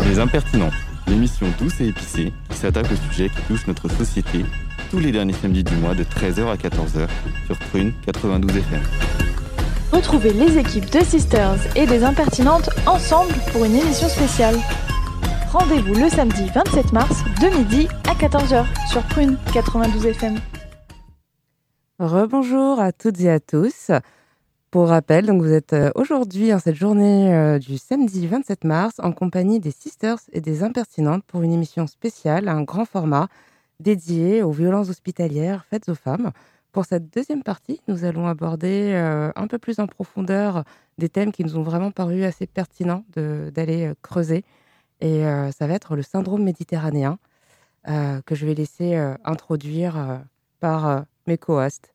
[0.08, 0.70] Les impertinents,
[1.08, 4.46] l'émission douce et épicée qui s'attaque au sujet qui touche notre société
[4.92, 7.08] tous les derniers samedis du mois de 13h à 14h
[7.48, 8.82] sur Prune 92 FM.
[9.94, 14.58] Retrouvez les équipes de Sisters et des Impertinentes ensemble pour une émission spéciale.
[15.60, 20.36] Rendez-vous le samedi 27 mars de midi à 14h sur Prune 92 FM.
[21.98, 23.90] Rebonjour à toutes et à tous.
[24.70, 28.98] Pour rappel, donc vous êtes euh, aujourd'hui en cette journée euh, du samedi 27 mars
[29.00, 33.28] en compagnie des Sisters et des Impertinentes pour une émission spéciale, un grand format
[33.80, 36.30] dédié aux violences hospitalières faites aux femmes.
[36.72, 40.66] Pour cette deuxième partie, nous allons aborder euh, un peu plus en profondeur
[41.00, 44.46] des thèmes qui nous ont vraiment paru assez pertinents d'aller creuser.
[45.02, 47.20] Et euh, ça va être le syndrome méditerranéen
[47.88, 50.22] euh, que je vais laisser euh, introduire
[50.60, 51.94] par mes co-hosts.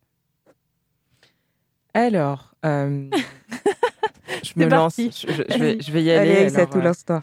[1.93, 3.11] Alors, euh,
[4.43, 6.37] je me lance, je, vais, je vais y aller.
[6.37, 7.23] Allez, alors, tout l'instant.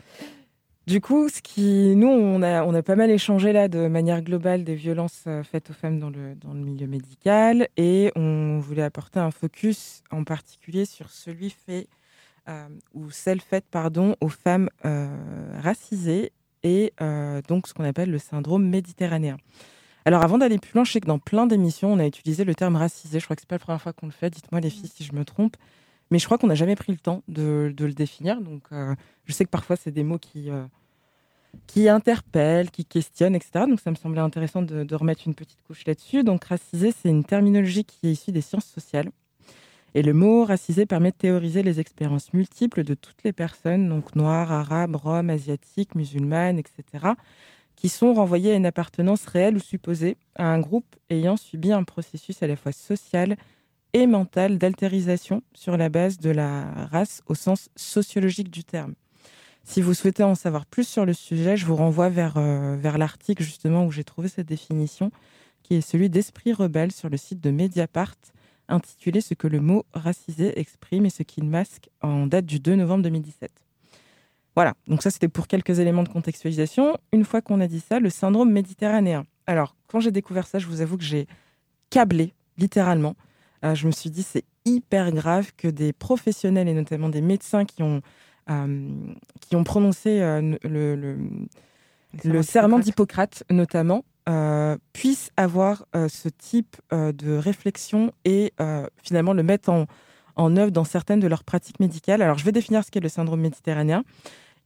[0.85, 4.21] Du coup, ce qui, nous, on a, on a pas mal échangé là de manière
[4.21, 8.83] globale des violences faites aux femmes dans le, dans le milieu médical et on voulait
[8.83, 11.87] apporter un focus en particulier sur celui fait
[12.93, 15.07] ou celle faite pardon aux femmes euh,
[15.61, 16.31] racisées
[16.63, 19.37] et euh, donc ce qu'on appelle le syndrome méditerranéen.
[20.05, 22.55] Alors avant d'aller plus loin, je sais que dans plein d'émissions, on a utilisé le
[22.55, 23.19] terme racisé.
[23.19, 24.29] Je crois que c'est pas la première fois qu'on le fait.
[24.29, 25.57] Dites-moi les filles si je me trompe.
[26.11, 28.41] Mais je crois qu'on n'a jamais pris le temps de, de le définir.
[28.41, 28.95] Donc euh,
[29.25, 30.65] je sais que parfois c'est des mots qui, euh,
[31.67, 33.65] qui interpellent, qui questionnent, etc.
[33.69, 36.23] Donc ça me semblait intéressant de, de remettre une petite couche là-dessus.
[36.23, 39.11] Donc racisé, c'est une terminologie qui est issue des sciences sociales.
[39.95, 44.15] Et le mot racisé permet de théoriser les expériences multiples de toutes les personnes, donc
[44.15, 47.13] noires, arabes, roms, asiatiques, musulmanes, etc.,
[47.75, 51.83] qui sont renvoyées à une appartenance réelle ou supposée à un groupe ayant subi un
[51.83, 53.37] processus à la fois social
[53.93, 58.93] et mental d'altérisation sur la base de la race au sens sociologique du terme.
[59.63, 62.97] Si vous souhaitez en savoir plus sur le sujet, je vous renvoie vers, euh, vers
[62.97, 65.11] l'article justement où j'ai trouvé cette définition,
[65.63, 68.15] qui est celui d'Esprit Rebelle sur le site de Mediapart,
[68.69, 72.75] intitulé Ce que le mot racisé exprime et ce qu'il masque en date du 2
[72.75, 73.51] novembre 2017.
[74.55, 76.97] Voilà, donc ça c'était pour quelques éléments de contextualisation.
[77.13, 79.25] Une fois qu'on a dit ça, le syndrome méditerranéen.
[79.47, 81.27] Alors, quand j'ai découvert ça, je vous avoue que j'ai
[81.89, 83.15] câblé, littéralement.
[83.63, 87.65] Euh, je me suis dit, c'est hyper grave que des professionnels, et notamment des médecins
[87.65, 88.01] qui ont,
[88.49, 88.89] euh,
[89.41, 91.17] qui ont prononcé euh, le, le-
[92.23, 98.53] le serment d'Hippocrate, notamment, euh, puissent avoir euh, ce type euh, de réflexion et
[99.01, 99.85] finalement le mettre en,
[100.35, 102.21] en œuvre dans certaines de leurs pratiques médicales.
[102.21, 104.03] Alors, je vais définir ce qu'est le syndrome méditerranéen.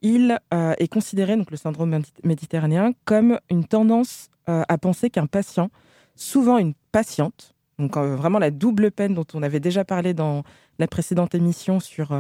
[0.02, 5.70] Il est considéré, donc le syndrome médi- méditerranéen, comme une tendance à penser qu'un patient,
[6.16, 10.44] souvent une patiente, donc vraiment la double peine dont on avait déjà parlé dans
[10.78, 12.12] la précédente émission sur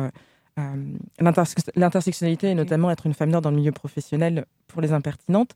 [1.19, 5.51] l'intersectionnalité et notamment être une femme noire dans le milieu professionnel pour les impertinentes,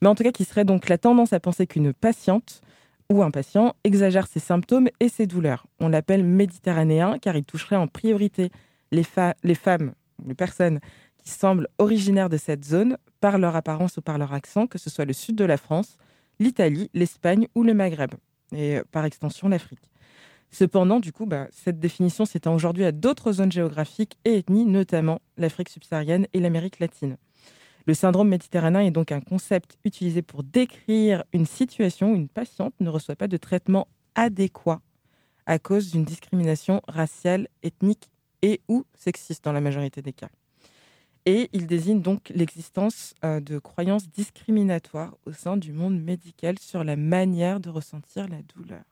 [0.00, 2.62] mais en tout cas qui serait donc la tendance à penser qu'une patiente
[3.10, 5.66] ou un patient exagère ses symptômes et ses douleurs.
[5.80, 8.50] On l'appelle méditerranéen car il toucherait en priorité
[8.92, 9.04] les,
[9.42, 9.92] les femmes,
[10.26, 10.80] les personnes
[11.18, 14.90] qui semblent originaires de cette zone par leur apparence ou par leur accent, que ce
[14.90, 15.96] soit le sud de la France,
[16.38, 18.12] l'Italie, l'Espagne ou le Maghreb,
[18.52, 19.90] et euh, par extension l'Afrique.
[20.50, 25.20] Cependant, du coup, bah, cette définition s'étend aujourd'hui à d'autres zones géographiques et ethnies, notamment
[25.36, 27.16] l'Afrique subsaharienne et l'Amérique latine.
[27.86, 32.74] Le syndrome méditerranéen est donc un concept utilisé pour décrire une situation où une patiente
[32.80, 34.80] ne reçoit pas de traitement adéquat
[35.46, 38.10] à cause d'une discrimination raciale, ethnique
[38.42, 40.30] et ou sexiste dans la majorité des cas.
[41.26, 46.84] Et il désigne donc l'existence euh, de croyances discriminatoires au sein du monde médical sur
[46.84, 48.84] la manière de ressentir la douleur.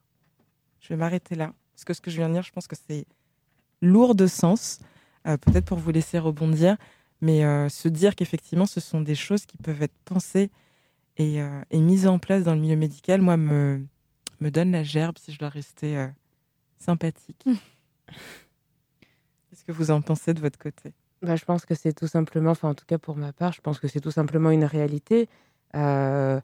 [0.84, 2.76] Je vais m'arrêter là, parce que ce que je viens de dire, je pense que
[2.76, 3.06] c'est
[3.80, 4.80] lourd de sens,
[5.26, 6.76] euh, peut-être pour vous laisser rebondir,
[7.22, 10.50] mais euh, se dire qu'effectivement, ce sont des choses qui peuvent être pensées
[11.16, 13.82] et, euh, et mises en place dans le milieu médical, moi, me,
[14.40, 16.06] me donne la gerbe si je dois rester
[16.78, 17.42] sympathique.
[19.48, 20.92] Qu'est-ce que vous en pensez de votre côté?
[21.22, 23.62] Bah, je pense que c'est tout simplement, enfin en tout cas pour ma part, je
[23.62, 25.30] pense que c'est tout simplement une réalité.
[25.74, 26.42] Euh,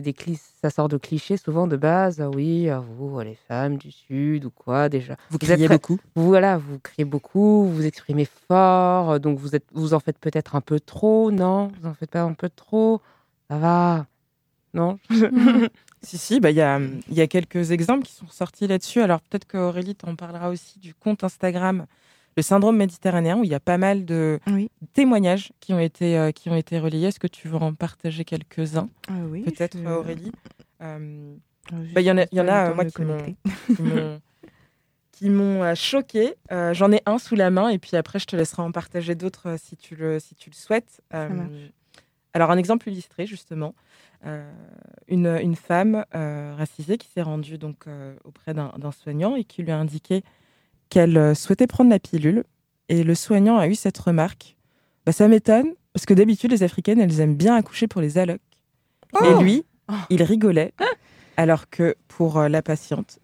[0.00, 2.20] des clis- ça sort de clichés souvent de base.
[2.20, 5.16] Ah oui, ah, vous, les femmes du sud ou quoi déjà.
[5.30, 5.98] Vous criez très- beaucoup?
[6.16, 10.00] Vous voilà, vous criez beaucoup, vous vous exprimez fort, euh, donc vous êtes, vous en
[10.00, 11.70] faites peut-être un peu trop, non?
[11.80, 13.00] Vous en faites pas un peu trop?
[13.50, 14.06] Ça va?
[14.74, 14.98] Non?
[16.04, 19.00] Si, si, bah, il y, a, il y a quelques exemples qui sont sortis là-dessus.
[19.02, 21.86] Alors peut-être qu'Aurélie t'en parlera aussi du compte Instagram,
[22.36, 24.40] le syndrome méditerranéen, où il y a pas mal de
[24.94, 27.08] témoignages qui ont été, euh, qui ont été relayés.
[27.08, 30.32] Est-ce que tu veux en partager quelques-uns Ah oui, Peut-être, je- Aurélie
[30.82, 31.34] Euh,
[31.70, 33.34] Ah, bah, Il y en a, y en a eu euh, moi, qui m'ont
[33.76, 34.20] qui m'ont-
[35.12, 36.34] qui m'ont choqué.
[36.50, 39.14] Euh, J'en ai un sous la main et puis après, je te laisserai en partager
[39.14, 41.00] d'autres si, tu le, si tu le souhaites.
[42.34, 43.74] Alors, un exemple illustré, justement.
[44.24, 44.50] Euh,
[45.08, 49.42] une, une femme euh, racisée qui s'est rendue donc, euh, auprès d'un d'un soignant et
[49.44, 50.22] qui lui a indiqué
[50.92, 52.44] qu'elle euh, souhaitait prendre la pilule
[52.88, 54.56] et le soignant a eu cette remarque.
[55.06, 58.40] Bah, ça m'étonne parce que d'habitude, les Africaines, elles aiment bien accoucher pour les allocs.
[59.24, 59.64] et lui,
[60.10, 60.72] il rigolait
[61.36, 63.18] alors que pour euh, la patiente,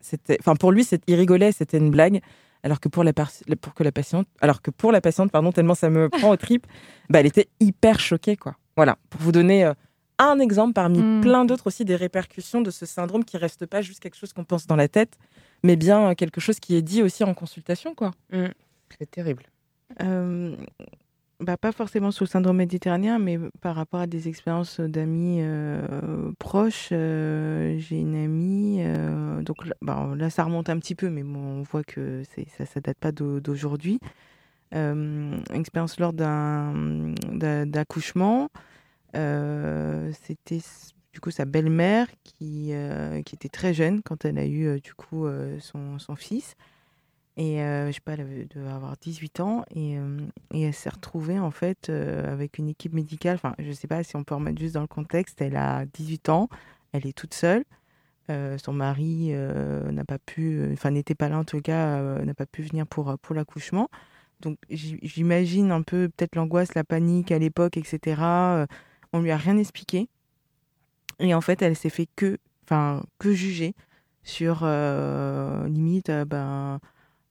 [0.00, 2.20] c'était, enfin pour lui, c'est- il rigolait, c'était une blague.
[2.64, 3.30] Alors que pour la, par-
[3.60, 6.36] pour que la patiente, alors que pour la patiente, pardon, tellement ça me prend au
[6.36, 6.66] trip,
[7.08, 8.54] bah, elle était hyper choquée, quoi.
[8.76, 9.74] Voilà, pour vous donner euh,
[10.18, 11.20] un exemple parmi Mm.
[11.22, 14.44] plein d'autres aussi des répercussions de ce syndrome qui reste pas juste quelque chose qu'on
[14.44, 15.18] pense dans la tête,
[15.62, 18.12] mais bien quelque chose qui est dit aussi en consultation, quoi.
[18.98, 19.44] C'est terrible.
[20.02, 20.56] Euh,
[21.40, 26.32] bah, pas forcément sur le syndrome méditerranéen, mais par rapport à des expériences d'amis euh,
[26.38, 26.90] proches.
[26.92, 31.22] euh, J'ai une amie, euh, donc là, bah, là, ça remonte un petit peu, mais
[31.22, 33.98] bon, on voit que c'est- ça ne date pas d'au- d'aujourd'hui.
[34.74, 37.12] Euh, une expérience lors d'un
[39.14, 40.60] euh, C'était
[41.12, 44.80] du coup sa belle-mère qui, euh, qui était très jeune quand elle a eu euh,
[44.80, 46.54] du coup euh, son, son fils.
[47.38, 49.96] Et je sais pas, elle devait avoir 18 ans et,
[50.52, 53.36] et elle s'est retrouvée en fait avec une équipe médicale.
[53.36, 55.40] Enfin, je sais pas si on peut remettre juste dans le contexte.
[55.40, 56.50] Elle a 18 ans,
[56.92, 57.64] elle est toute seule.
[58.28, 62.60] Son mari n'a pas pu, enfin n'était pas là en tout cas, n'a pas pu
[62.64, 63.88] venir pour, pour l'accouchement.
[64.40, 68.66] Donc j'imagine un peu peut-être l'angoisse, la panique à l'époque, etc.
[69.14, 70.10] On lui a rien expliqué.
[71.22, 73.74] Et en fait, elle s'est fait que, enfin, que juger
[74.24, 76.80] sur euh, limite, euh, ben,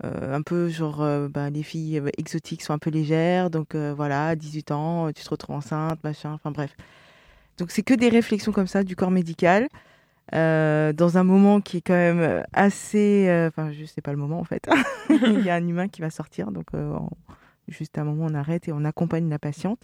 [0.06, 3.76] euh, un peu genre, euh, ben, les filles euh, exotiques sont un peu légères, donc
[3.76, 6.76] euh, voilà, 18 ans, tu te retrouves enceinte, machin, enfin bref.
[7.58, 9.70] Donc c'est que des réflexions comme ça du corps médical.
[10.36, 14.18] euh, dans un moment qui est quand même assez, euh, enfin je sais pas le
[14.18, 14.68] moment en fait.
[15.10, 16.98] Il y a un humain qui va sortir, donc euh,
[17.68, 19.80] juste à un moment on arrête et on accompagne la patiente.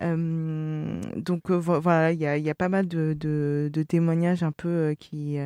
[0.00, 5.38] Donc vo- voilà, il y a, pas mal de, témoignages un peu qui,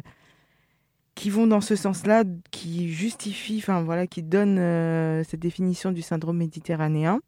[1.14, 6.36] qui vont dans ce sens-là, qui justifient, enfin voilà, qui donnent cette définition du syndrome
[6.38, 7.20] méditerranéen.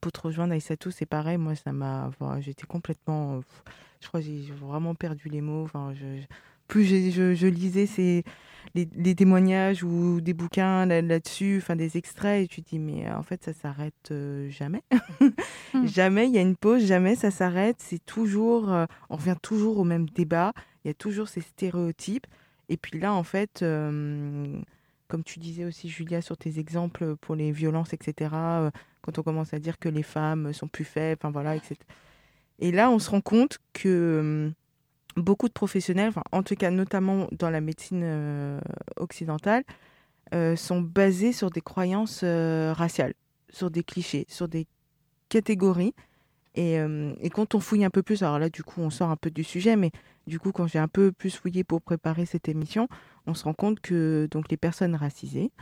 [0.00, 3.40] Pour te rejoindre, Aïssatou, c'est pareil, moi ça m'a, enfin, j'étais complètement,
[4.00, 5.64] je crois que j'ai vraiment perdu les mots.
[5.64, 5.92] Enfin,
[6.66, 8.24] plus je, je lisais ces,
[8.74, 12.78] les, les témoignages ou des bouquins là- là-dessus, enfin des extraits, et tu te dis
[12.78, 14.82] mais euh, en fait ça s'arrête euh, jamais.
[15.84, 17.76] Jamais il y a une pause, jamais ça s'arrête.
[17.80, 20.52] C'est toujours, euh, on revient toujours au même débat.
[20.84, 22.26] Il y a toujours ces stéréotypes.
[22.68, 24.58] Et puis là, en fait, euh,
[25.08, 28.70] comme tu disais aussi, Julia, sur tes exemples pour les violences, etc., euh,
[29.02, 31.76] quand on commence à dire que les femmes sont plus faibles, enfin voilà, etc.
[32.58, 34.50] Et là, on se rend compte que
[35.16, 38.60] beaucoup de professionnels, en tout cas notamment dans la médecine euh,
[38.96, 39.64] occidentale,
[40.34, 43.14] euh, sont basés sur des croyances euh, raciales,
[43.48, 44.66] sur des clichés, sur des
[45.28, 45.94] catégories.
[46.58, 46.78] Et,
[47.34, 49.44] quand on fouille un peu plus, alors là, du coup, on sort un peu du
[49.44, 49.90] sujet, mais
[50.26, 52.88] du coup, quand j'ai un peu plus fouillé pour préparer cette émission,
[53.26, 55.52] on se rend compte que donc, les personnes racisées,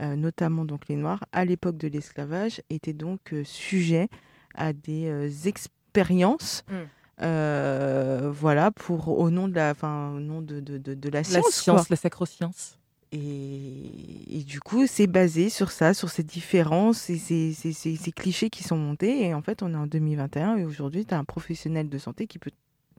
[0.00, 4.08] notamment donc les Noirs, à l'époque de l'esclavage, étaient donc sujets
[4.54, 6.64] à des expériences.
[6.70, 6.74] Mm.
[7.22, 11.24] Euh, voilà, pour au nom de la, au nom de, de, de, de la La
[11.24, 11.50] science.
[11.50, 11.86] science, quoi.
[11.90, 12.78] la sacroscience.
[13.10, 17.96] Et, et du coup, c'est basé sur ça, sur ces différences et ces, ces- ces-
[17.96, 19.24] ces clichés qui sont montés.
[19.24, 22.26] Et en fait, on est en 2021 et aujourd'hui, tu as un professionnel de santé
[22.26, 22.50] qui peut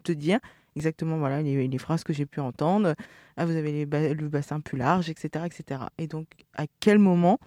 [0.04, 0.40] te dire
[0.76, 2.96] exactement voilà, les, les phrases que j'ai pu entendre.
[3.38, 5.82] Ah, vous avez les ba- le bassin plus large, etc., etc.
[6.00, 6.26] Et donc,
[6.56, 7.38] à quel moment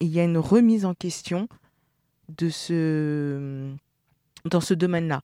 [0.00, 1.48] il y a une remise en question
[2.28, 3.72] de ce,
[4.44, 5.22] dans ce domaine-là?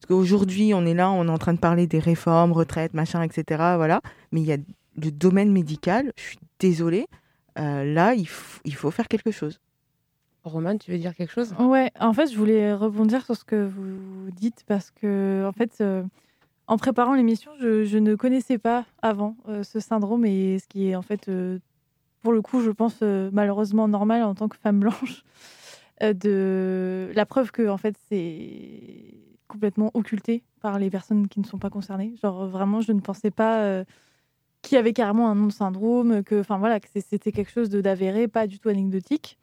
[0.00, 3.22] Parce qu'aujourd'hui, on est là, on est en train de parler des réformes, retraites, machin,
[3.22, 3.44] etc.
[3.76, 4.00] Voilà.
[4.32, 4.58] Mais il y a
[5.02, 7.06] le domaine médical, je suis désolée,
[7.58, 8.26] euh, là, il,
[8.64, 9.60] il faut faire quelque chose.
[10.44, 11.54] Roman, tu veux dire quelque chose?
[11.58, 15.78] Ouais, en fait, je voulais rebondir sur ce que vous dites parce que, en fait,
[15.80, 16.02] euh,
[16.66, 20.88] en préparant l'émission, je, je ne connaissais pas avant euh, ce syndrome et ce qui
[20.88, 21.58] est, en fait, euh,
[22.22, 25.24] pour le coup, je pense euh, malheureusement normal en tant que femme blanche,
[26.02, 29.14] euh, de la preuve que, en fait, c'est
[29.48, 32.14] complètement occulté par les personnes qui ne sont pas concernées.
[32.22, 33.84] Genre, vraiment, je ne pensais pas euh,
[34.62, 37.70] qu'il y avait carrément un nom de syndrome, que, enfin voilà, que c'était quelque chose
[37.70, 39.38] d'avéré, pas du tout anecdotique.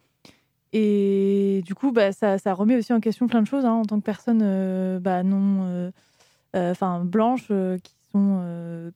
[0.73, 3.83] Et du coup, bah, ça, ça remet aussi en question plein de choses hein, en
[3.85, 5.91] tant que personne euh, bah, non, euh,
[6.55, 8.89] euh, enfin blanche, euh, qui sont, euh,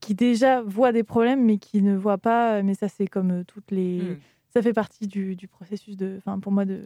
[0.00, 2.62] qui déjà voient des problèmes, mais qui ne voient pas.
[2.62, 4.16] Mais ça, c'est comme euh, toutes les, Mm.
[4.54, 6.80] ça fait partie du, du processus de, enfin pour moi de,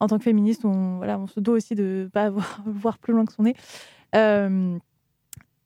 [0.00, 3.12] en tant que féministe, on, voilà, on se doit aussi de pas voir, voir plus
[3.12, 3.54] loin que son nez.
[4.14, 4.78] Euh,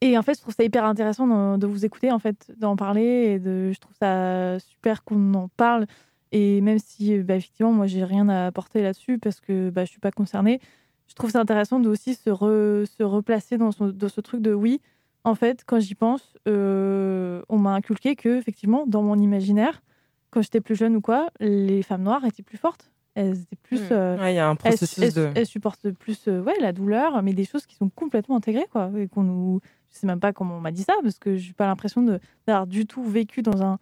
[0.00, 3.02] et en fait, je trouve ça hyper intéressant de vous écouter, en fait, d'en parler.
[3.02, 5.86] Et de, je trouve ça super qu'on en parle.
[6.32, 9.90] Et même si, bah, effectivement, moi, j'ai rien à apporter là-dessus parce que bah, je
[9.90, 10.60] suis pas concernée,
[11.08, 14.80] je trouve ça intéressant de aussi se, re- se replacer dans ce truc de oui.
[15.24, 19.82] En fait, quand j'y pense, euh, on m'a inculqué que, effectivement, dans mon imaginaire,
[20.30, 22.90] quand j'étais plus jeune ou quoi, les femmes noires étaient plus fortes.
[23.20, 23.78] Elles étaient plus.
[23.80, 23.88] Mm.
[23.92, 26.72] euh, Ouais, il y a un processus elles, de- elles supportent plus euh, ouais, la
[26.72, 28.90] douleur, mais des choses qui sont complètement intégrées, quoi.
[28.96, 29.60] Et qu'on nous.
[29.92, 32.02] Je sais même pas comment on m'a dit ça, parce que j'ai pas l'impression
[32.46, 33.78] d'avoir du tout vécu dans, un,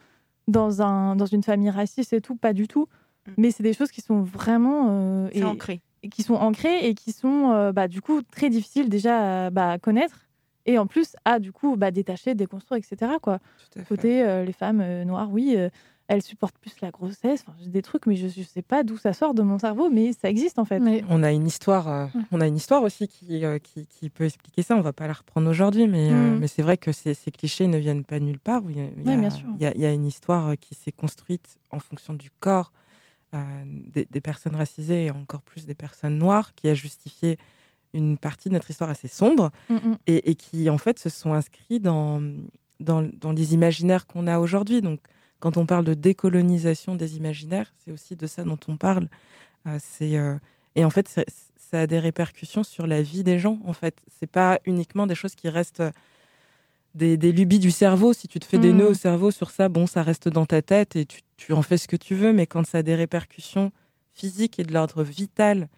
[0.46, 2.86] dans, un, dans une famille raciste et tout, pas du tout.
[3.36, 4.86] Mais c'est des choses qui sont vraiment.
[4.88, 5.80] euh, C'est et- ancré.
[6.02, 9.50] et qui sont ancrées et qui sont euh, bah, du coup très difficiles déjà à,
[9.50, 10.20] bah, connaître
[10.64, 13.12] et en plus à du coup bah, détacher, déconstruire, etc.
[13.20, 13.38] Quoi.
[13.88, 15.68] Côté euh, les femmes euh, noires, oui, euh,
[16.08, 17.44] elles supportent plus la grossesse.
[17.46, 19.90] Enfin, j'ai des trucs, mais je ne sais pas d'où ça sort de mon cerveau,
[19.90, 20.80] mais ça existe en fait.
[20.80, 24.08] Mais On a une histoire, euh, on a une histoire aussi qui, euh, qui, qui
[24.10, 24.74] peut expliquer ça.
[24.76, 26.38] On va pas la reprendre aujourd'hui, mais, euh, Mm.
[26.40, 28.62] mais c'est vrai que ces, ces clichés ne viennent pas nulle part.
[28.68, 29.48] Il y a, il y a- bien sûr.
[29.56, 32.72] il y a- il y a une histoire qui s'est construite en fonction du corps
[33.34, 37.36] euh, des, des personnes racisées et encore plus des personnes noires, qui a justifié
[37.92, 39.50] une partie de notre histoire assez sombre
[40.06, 42.22] et, et qui en fait se sont inscrits dans,
[42.80, 44.80] dans, dans les imaginaires qu'on a aujourd'hui.
[44.80, 45.00] Donc
[45.40, 49.08] quand on parle de décolonisation des imaginaires, c'est aussi de ça dont on parle.
[49.66, 50.36] Euh, c'est euh,
[50.74, 51.22] et en fait ça,
[51.56, 53.58] ça a des répercussions sur la vie des gens.
[53.64, 55.90] En fait, c'est pas uniquement des choses qui restent euh,
[56.94, 58.12] des, des lubies du cerveau.
[58.12, 58.76] Si tu te fais des Mm.
[58.78, 61.62] nœuds au cerveau sur ça, bon, ça reste dans ta tête et tu, tu en
[61.62, 62.32] fais ce que tu veux.
[62.32, 63.70] Mais quand ça a des répercussions
[64.14, 65.68] physiques et de l'ordre vital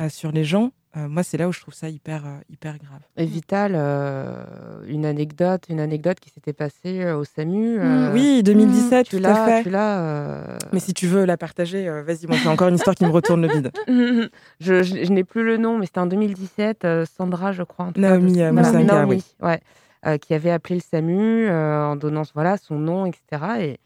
[0.00, 2.76] euh, sur les gens, euh, moi, c'est là où je trouve ça hyper, euh, hyper
[2.78, 3.00] grave.
[3.16, 4.44] Et Vital, euh,
[4.88, 7.78] une anecdote, une anecdote qui s'était passée euh, au SAMU.
[7.78, 9.62] euh, oui, 2017, tu tout l'as, à fait.
[9.62, 10.00] Tu l'as.
[10.00, 13.04] euh, Mais si tu veux la partager, euh, vas-y, moi, c'est encore une histoire qui
[13.04, 13.70] me retourne le bide.
[14.60, 17.86] je, je- je n'ai plus le nom, mais c'était en 2017, euh, Sandra, je crois.
[17.86, 19.24] en tout cas, Naomi, euh, Naomi, oui.
[19.46, 19.60] ouais,
[20.06, 23.42] euh, qui avait appelé le SAMU euh, en donnant voilà, son nom, etc.
[23.60, 23.78] Et,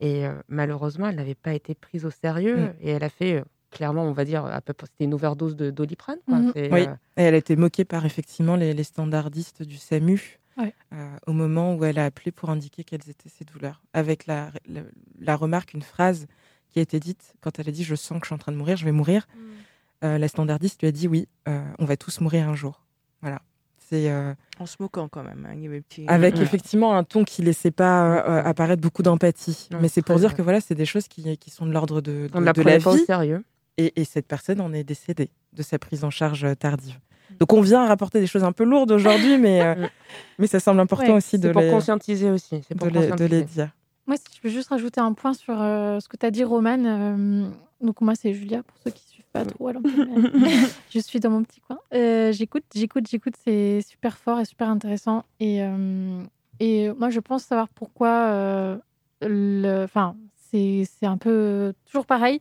[0.00, 2.72] et euh, malheureusement, elle n'avait pas été prise au sérieux Mm.
[2.82, 3.44] et elle a fait, euh,
[3.74, 6.18] clairement, on va dire, à peu près, c'était une overdose de doliprane.
[6.26, 6.38] quoi.
[6.38, 6.52] Mhm.
[6.54, 10.38] C'est, Oui, euh, et elle a été moquée par effectivement les, les standardistes du SAMU
[10.56, 10.72] Ouais.
[10.92, 13.82] euh, au moment où elle a appelé pour indiquer quelles étaient ses douleurs.
[13.92, 14.82] Avec la, la,
[15.20, 16.26] la remarque, une phrase
[16.70, 18.52] qui a été dite quand elle a dit Je sens que je suis en train
[18.52, 19.26] de mourir, je vais mourir.
[20.04, 22.84] Euh, la standardiste lui a dit Oui, euh, on va tous mourir un jour.
[23.20, 23.40] Voilà.
[23.78, 24.10] C'est.
[24.10, 25.44] euh, En se moquant quand même.
[25.46, 26.04] hein, il y avait petit...
[26.08, 26.42] avec Ouais.
[26.42, 29.68] effectivement un ton qui laissait pas euh, euh, apparaître beaucoup d'empathie.
[29.80, 30.36] Mais c'est pour dire vrai.
[30.36, 32.52] que voilà, c'est des choses qui, qui sont de l'ordre de, de, on ne la
[32.52, 33.04] de la pas au vie.
[33.04, 33.44] sérieux.
[33.76, 36.98] Et, et cette personne en est décédée de sa prise en charge euh, tardive.
[37.40, 39.88] Donc on vient rapporter des choses un peu lourdes aujourd'hui, mais, euh, Mm.
[40.38, 42.62] mais ça semble important Ouais, aussi de C'est pour les, conscientiser aussi.
[42.68, 43.28] C'est pour de, les, de conscientiser.
[43.40, 43.70] les dire.
[44.06, 46.44] Moi, si je peux juste rajouter un point sur euh, ce que tu as dit,
[46.44, 46.86] Romane.
[46.86, 47.48] euh,
[47.80, 50.30] donc, moi, c'est Julia, pour ceux qui ne suivent pas trop à l'antenne.
[50.34, 50.52] mais
[50.90, 51.78] je suis dans mon petit coin.
[51.94, 53.34] Euh, j'écoute, j'écoute, j'écoute.
[53.44, 55.24] C'est super fort et super intéressant.
[55.40, 56.22] Et, euh,
[56.60, 58.08] et moi, je pense savoir pourquoi.
[58.28, 58.76] euh,
[59.84, 60.16] Enfin,
[60.50, 62.40] c'est c'est un peu toujours pareil.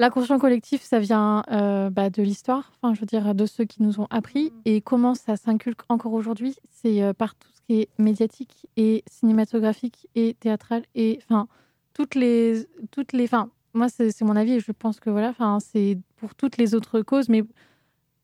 [0.00, 3.82] L'inconscient collectif, ça vient euh, bah, de l'histoire, enfin, je veux dire, de ceux qui
[3.82, 4.50] nous ont appris.
[4.64, 9.04] Et comment ça s'inculque encore aujourd'hui, c'est euh, par tout ce qui est médiatique et
[9.10, 10.84] cinématographique et théâtral.
[10.94, 11.48] Et enfin,
[11.92, 12.66] toutes les.
[12.90, 16.34] Toutes les enfin, moi, c'est mon avis et je pense que voilà, enfin, c'est pour
[16.34, 17.28] toutes les autres causes.
[17.28, 17.44] Mais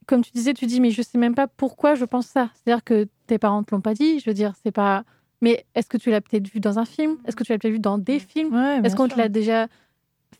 [0.07, 2.49] comme tu disais, tu dis, mais je sais même pas pourquoi je pense ça.
[2.55, 4.19] C'est-à-dire que tes parents te l'ont pas dit.
[4.19, 5.05] Je veux dire, c'est pas.
[5.43, 7.19] Mais est-ce que tu l'as peut-être vu dans un film?
[7.27, 8.55] Est-ce que tu l'as peut-être vu dans des films?
[8.55, 9.67] Ouais, bien est-ce qu'on te l'a déjà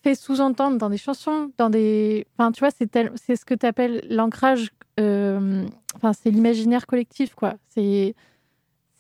[0.07, 2.27] fait sous-entendre dans des chansons, dans des...
[2.39, 3.11] Enfin, tu vois, c'est tel...
[3.17, 4.71] c'est ce que tu appelles l'ancrage...
[5.01, 5.65] euh,
[5.97, 7.55] Enfin, c'est l'imaginaire collectif, quoi.
[7.69, 8.15] C'est...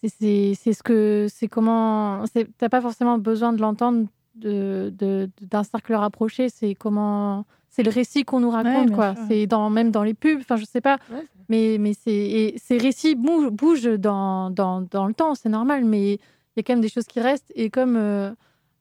[0.03, 1.27] c'est- C'est ce que...
[1.29, 2.25] C'est comment...
[2.33, 6.49] c'est- T'as pas forcément besoin de l'entendre de, de- d'un cercle rapproché.
[6.49, 7.45] C'est comment...
[7.69, 9.15] C'est le récit qu'on nous raconte, quoi.
[9.15, 9.25] sûr.
[9.29, 10.99] C'est dans, même dans les pubs, enfin, je sais pas.
[11.13, 15.51] Ouais, Mais, mais c'est, et ces récits bougent, bougent dans, dans, dans le temps, c'est
[15.51, 17.53] normal, mais il y a quand même des choses qui restent.
[17.55, 18.31] Et comme, euh,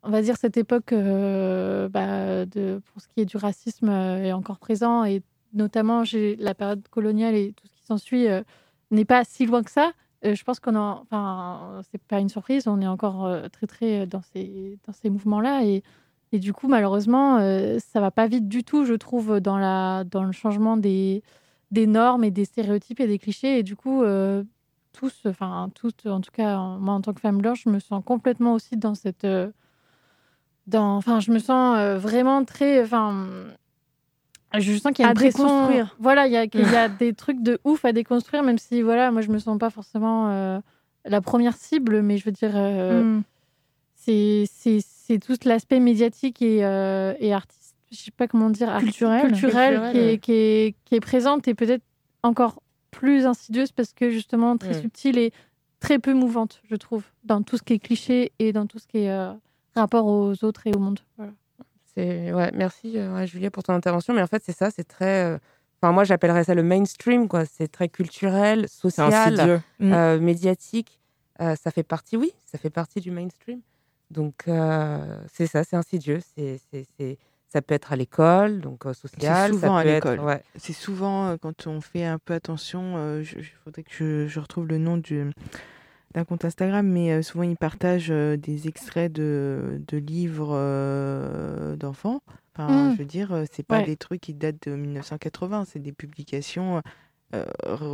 [0.06, 2.46] on va dire, cette époque euh, bah,
[2.86, 5.22] pour ce qui est du racisme euh, est encore présent, et
[5.54, 6.04] notamment
[6.38, 8.42] la période coloniale et tout ce qui s'ensuit euh,
[8.92, 9.92] n'est pas si loin que ça,
[10.24, 14.22] je pense qu'on en, enfin, c'est pas une surprise, on est encore très, très dans
[14.34, 15.64] ces, dans ces mouvements-là.
[15.66, 15.84] Et,
[16.32, 17.38] et du coup, malheureusement,
[17.78, 21.22] ça va pas vite du tout, je trouve, dans, la, dans le changement des,
[21.70, 23.60] des normes et des stéréotypes et des clichés.
[23.60, 24.04] Et du coup,
[24.94, 28.02] tous, enfin, toutes, en tout cas, moi, en tant que femme blanche, je me sens
[28.04, 29.28] complètement aussi dans cette.
[30.68, 32.82] Dans, enfin, je me sens euh, vraiment très.
[32.84, 33.28] Enfin,
[34.58, 35.44] je sens qu'il y a À une pression.
[35.44, 35.96] déconstruire.
[36.00, 38.82] Voilà, il y a, il y a des trucs de ouf à déconstruire, même si,
[38.82, 40.60] voilà, moi, je me sens pas forcément euh,
[41.04, 42.52] la première cible, mais je veux dire.
[42.56, 43.24] euh, Mm.
[43.96, 49.22] c'est c'est c'est tout l'aspect médiatique et, et artiste je sais pas comment dire Culturel.
[49.30, 50.18] culturel, Culturel, qui, est, ouais.
[50.18, 51.84] qui, est, qui est présente et peut-être
[52.24, 52.62] encore
[52.92, 54.82] plus insidieuse parce que justement très Mm.
[54.82, 55.32] subtile et
[55.80, 58.88] très peu mouvante je trouve dans tout ce qui est cliché et dans tout ce
[58.88, 59.10] qui est
[59.84, 61.32] rapport aux autres et au monde Voilà.
[61.94, 64.14] C'est ouais, merci euh, ouais, Julia pour ton intervention.
[64.14, 65.24] Mais en fait, c'est ça, c'est très.
[65.34, 65.38] euh,
[65.82, 67.46] Enfin, moi, j'appellerais ça le mainstream, quoi.
[67.46, 69.62] C'est très culturel, social, insidieux.
[69.80, 69.94] Mm.
[69.94, 71.00] euh, médiatique.
[71.42, 73.60] Euh, ça fait partie, oui, ça fait partie du mainstream.
[74.10, 76.20] Donc, euh, c'est ça, c'est insidieux.
[76.36, 76.60] C'est,
[77.48, 79.52] ça peut être à l'école, donc euh, social.
[79.52, 80.20] C'est souvent ça à peut l'école.
[80.22, 80.42] ouais.
[80.56, 83.20] C'est souvent euh, quand on fait un peu attention.
[83.20, 85.26] Il faudrait que je, je retrouve le nom du,
[86.16, 91.76] d'un compte Instagram, mais euh, souvent ils partagent euh, des extraits de, de livres euh,
[91.76, 92.22] d'enfants.
[92.58, 92.94] Enfin, Mm.
[92.94, 93.86] je veux dire, c'est pas Ouais.
[93.86, 96.82] des trucs qui datent de 1980, c'est des publications
[97.34, 97.46] re-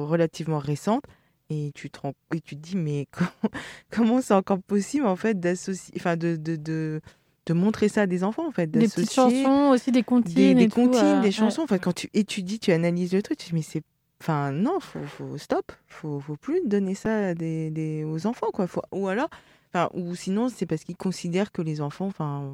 [0.05, 1.03] relativement récentes.
[1.49, 3.51] Et tu te, rends- et tu te dis, mais comment,
[3.89, 7.01] comment c'est encore possible en fait d'associer, enfin de, de, de,
[7.47, 10.33] de montrer ça à des enfants en fait, Des petites chansons aussi, des comptines.
[10.35, 11.31] des, des tout, des ouais.
[11.31, 11.63] chansons.
[11.63, 13.81] En fait, quand tu étudies, tu analyses le truc, tu te dis, mais c'est.
[14.21, 15.71] Enfin, non, faut, faut stop.
[15.87, 18.67] Faut, faut plus donner ça à des, des- aux enfants, quoi.
[18.67, 19.29] Faut- ou alors.
[19.73, 22.47] Enfin, ou sinon, c'est parce qu'ils considèrent que les enfants, enfin,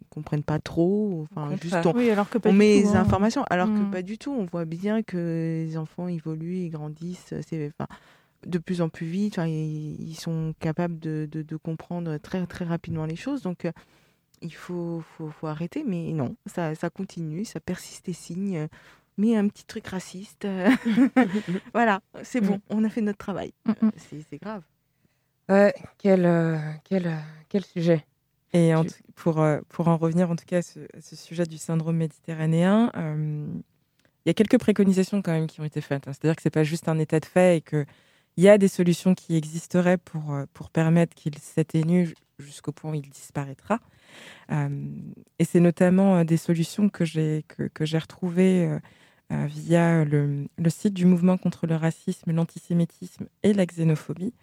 [0.00, 1.26] ils comprennent pas trop.
[1.32, 3.00] Enfin, juste on, Oui, alors que pas on met tout, les hein.
[3.00, 4.30] informations, alors que pas du tout.
[4.30, 7.34] On voit bien que les enfants évoluent, ils grandissent.
[7.48, 7.88] C'est, enfin,
[8.46, 9.34] de plus en plus vite.
[9.38, 13.42] Enfin, ils, ils sont capables de, de, de comprendre très, très rapidement les choses.
[13.42, 13.72] Donc, euh,
[14.42, 15.82] il faut, faut, faut arrêter.
[15.84, 18.68] Mais non, ça, ça continue, ça persiste et signe.
[19.36, 20.44] Un petit truc raciste.
[20.44, 20.70] euh,
[21.74, 23.52] voilà, c'est bon, on a fait notre travail.
[23.66, 24.62] Mm, C'est, c'est grave.
[25.48, 27.16] Ouais, quel, euh, quel, euh,
[27.48, 28.04] quel sujet.
[28.52, 31.00] Et en Tu- tout- pour, euh, pour en revenir en tout cas à ce, à
[31.00, 33.46] ce sujet du syndrome méditerranéen, euh,
[34.24, 36.06] il y a quelques préconisations quand même qui ont été faites.
[36.08, 36.12] hein.
[36.12, 37.86] C'est-à-dire que c'est pas juste un état de fait et qu'il
[38.36, 42.90] y a des solutions qui existeraient pour, euh, pour permettre qu'il s'atténue ju- jusqu'au point
[42.92, 43.78] où il disparaîtra.
[44.52, 44.68] Euh,
[45.38, 48.78] et c'est notamment euh, des solutions que j'ai que, que j'ai retrouvées euh, euh,
[49.30, 54.34] via le, site du mouvement contre le racisme, l'antisémitisme et la xénophobie,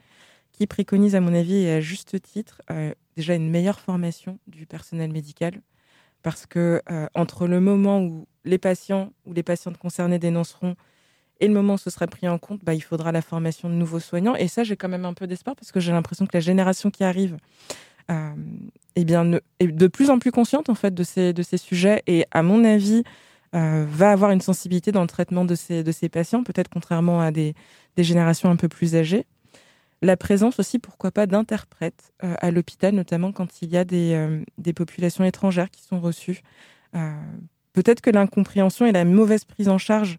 [0.57, 4.65] qui préconise, à mon avis, et à juste titre, euh, déjà une meilleure formation du
[4.65, 5.61] personnel médical.
[6.23, 10.75] Parce que euh, entre le moment où les patients ou les patientes concernées dénonceront
[11.39, 13.75] et le moment où ce sera pris en compte, bah, il faudra la formation de
[13.75, 14.35] nouveaux soignants.
[14.35, 16.89] Et ça, j'ai quand même un peu d'espoir parce que j'ai l'impression que la génération
[16.89, 17.37] qui arrive
[18.09, 18.33] euh,
[18.95, 22.01] eh bien, est de plus en plus consciente en fait de ces, de ces sujets
[22.07, 23.03] et, à mon avis,
[23.55, 27.31] euh, va avoir une sensibilité dans le traitement de ces, de patients, peut-être contrairement à
[27.31, 27.53] des,
[27.95, 29.25] des générations un peu plus âgées.
[30.01, 34.13] La présence aussi, pourquoi pas, d'interprètes euh, à l'hôpital, notamment quand il y a des,
[34.13, 36.41] euh, des populations étrangères qui sont reçues.
[37.73, 40.17] Peut-être que l'incompréhension et la mauvaise prise en charge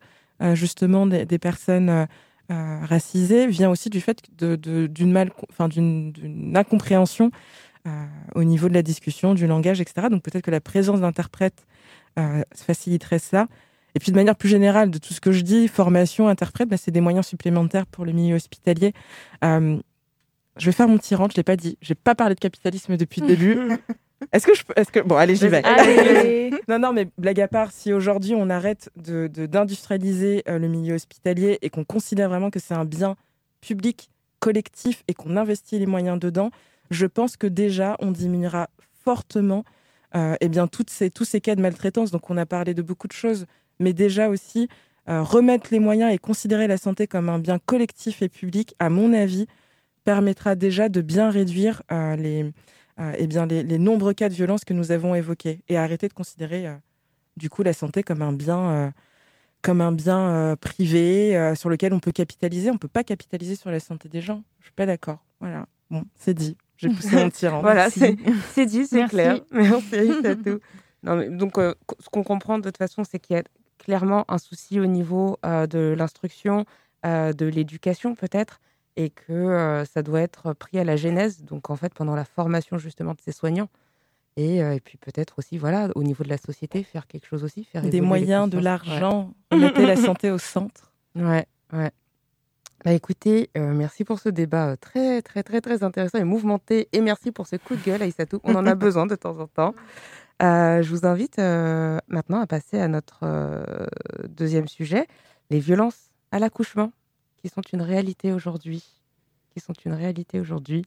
[0.52, 2.06] justement des, des personnes
[2.48, 7.32] racisées vient aussi du fait de- d'une mal, enfin d'une d'une incompréhension
[8.36, 10.06] au niveau de la discussion, du langage, etc.
[10.08, 11.66] Donc peut-être que la présence d'interprètes
[12.54, 13.46] faciliterait ça.
[13.94, 16.76] Et puis de manière plus générale, de tout ce que je dis, formation, interprète, bah,
[16.76, 18.92] c'est des moyens supplémentaires pour le milieu hospitalier.
[19.44, 19.78] Euh,
[20.56, 21.78] je vais faire mon petit rant, je l'ai pas dit.
[21.80, 23.58] J'ai pas parlé de capitalisme depuis le début.
[24.32, 24.74] Est-ce que je peux...
[24.76, 25.00] Est-ce que...
[25.00, 25.64] Bon, allez, j'y vais.
[25.64, 26.50] Allez.
[26.68, 30.68] non, non, mais blague à part, si aujourd'hui on arrête de, de- d'industrialiser euh, le
[30.68, 33.16] milieu hospitalier et qu'on considère vraiment que c'est un bien
[33.60, 36.50] public, collectif et qu'on investit les moyens dedans,
[36.90, 38.68] je pense que déjà on diminuera
[39.04, 39.64] fortement
[40.14, 42.10] euh, eh bien, ces, tous ces cas de maltraitance.
[42.10, 43.46] Donc on a parlé de beaucoup de choses,
[43.78, 44.68] mais déjà aussi
[45.08, 48.90] euh, remettre les moyens et considérer la santé comme un bien collectif et public, à
[48.90, 49.46] mon avis,
[50.04, 52.50] permettra déjà de bien réduire euh, les,
[53.18, 56.66] eh bien, les, nombreux cas de violence que nous avons évoqués et arrêter de considérer
[57.36, 58.92] du coup la santé comme un bien,
[59.62, 62.70] comme un bien privé sur lequel on peut capitaliser.
[62.70, 64.42] On ne peut pas capitaliser sur la santé des gens.
[64.60, 65.22] Je suis pas d'accord.
[65.38, 65.66] Voilà.
[65.90, 66.56] Bon, c'est dit.
[66.78, 67.60] J'ai poussé mon tyran.
[67.60, 68.18] Voilà, Merci.
[68.52, 69.40] c'est dit, c'est clair.
[69.50, 70.60] Merci, c'est tout.
[71.02, 73.42] Non, mais donc, euh, ce qu'on comprend de toute façon, c'est qu'il y a
[73.78, 76.64] clairement un souci au niveau euh, de l'instruction,
[77.04, 78.60] euh, de l'éducation peut-être,
[78.96, 82.78] et que ça doit être pris à la genèse, donc en fait pendant la formation
[82.78, 83.68] justement de ces soignants.
[84.38, 87.42] Et, euh, et puis peut-être aussi, voilà, au niveau de la société, faire quelque chose
[87.42, 90.92] aussi, faire Des moyens, de l'argent, remettez la santé au centre.
[91.16, 91.90] Ouais, ouais.
[92.84, 96.88] Bah écoutez, euh, merci pour ce débat euh, très, très, très, très intéressant et mouvementé.
[96.92, 98.40] Et merci pour ce coup de gueule, Aïssatou.
[98.44, 99.74] On en a besoin de temps en temps.
[100.42, 103.24] Euh, je vous invite euh, maintenant à passer à notre
[104.28, 105.06] deuxième sujet,
[105.50, 106.92] les violences à l'accouchement,
[107.38, 108.84] qui sont une réalité aujourd'hui.
[109.52, 110.84] Qui sont une réalité aujourd'hui.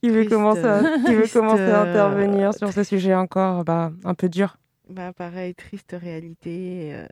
[0.00, 3.64] Qui veut Triste, commencer à, qui veut triste, commencer à intervenir sur ce sujet encore
[3.64, 4.56] bah, un peu dur
[4.88, 6.94] Bah, pareil, triste réalité.
[6.94, 7.06] euh.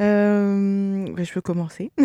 [0.00, 1.90] Euh, bah, je peux commencer.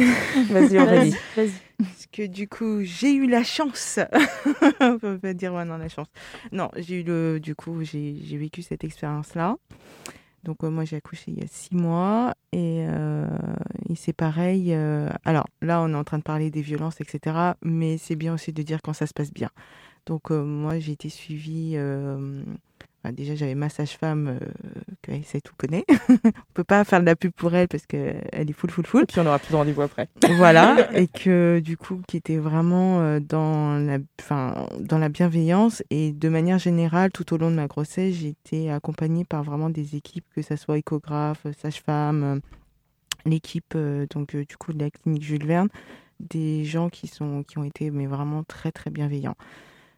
[0.50, 1.16] Vas-y, Aurélie.
[1.36, 1.52] Vas-y.
[1.78, 4.00] Parce que du coup, j'ai eu la chance.
[4.80, 6.08] On peut pas dire ouais, non, la chance.
[6.52, 7.40] Non, j'ai eu le.
[7.40, 9.58] Du coup, j'ai vécu cette expérience-là.
[10.44, 12.34] Donc, euh, moi, j'ai accouché il y a six mois.
[12.54, 13.28] Et, euh,
[13.90, 14.74] et c'est pareil.
[15.26, 17.54] alors, là, on est en train de parler des violences, etc.
[17.62, 19.50] Mais c'est bien aussi de dire quand ça se passe bien.
[20.06, 21.78] Donc, moi, j'ai été suivie
[23.04, 24.46] enfin, déjà j'avais ma sage-femme euh,
[25.02, 25.86] que sait tout connaît.
[26.10, 29.04] on peut pas faire de la pub pour elle parce qu'elle est full, full, full.
[29.04, 30.08] Et puis on aura plus de rendez-vous après.
[30.38, 35.84] voilà, et que du coup, qui était vraiment euh, dans, la, enfin, dans la bienveillance.
[35.90, 39.70] Et de manière générale, tout au long de ma grossesse, j'ai été accompagnée par vraiment
[39.70, 42.42] des équipes, que ce soit échographe, sage-femme,
[43.26, 45.70] l'équipe euh, donc du coup de la clinique Jules Verne,
[46.20, 49.36] des gens qui, sont, qui ont été mais vraiment très très bienveillants.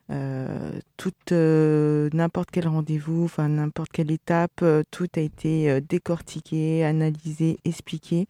[0.09, 6.83] Euh, toute euh, n'importe quel rendez-vous, enfin n'importe quelle étape, euh, tout a été décortiqué,
[6.83, 8.27] analysé, expliqué.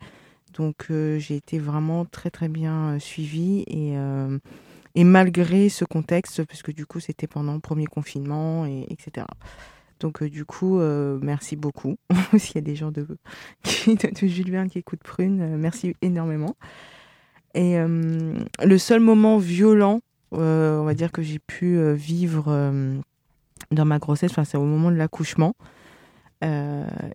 [0.54, 3.96] Donc j'ai été vraiment très très bien suivie et,
[4.94, 9.26] et malgré ce contexte, parce que du coup c'était pendant le premier confinement et etc.
[10.00, 10.80] Donc du coup
[11.24, 11.98] merci beaucoup.
[12.38, 13.08] S'il y a des gens de,
[13.88, 16.56] de, Jules qui écoutent Prune, merci énormément.
[17.56, 20.02] Et le seul moment violent,
[20.34, 22.98] euh, on va dire que j'ai pu euh, vivre euh,
[23.72, 25.56] dans ma grossesse, enfin, c'est au moment de l'accouchement.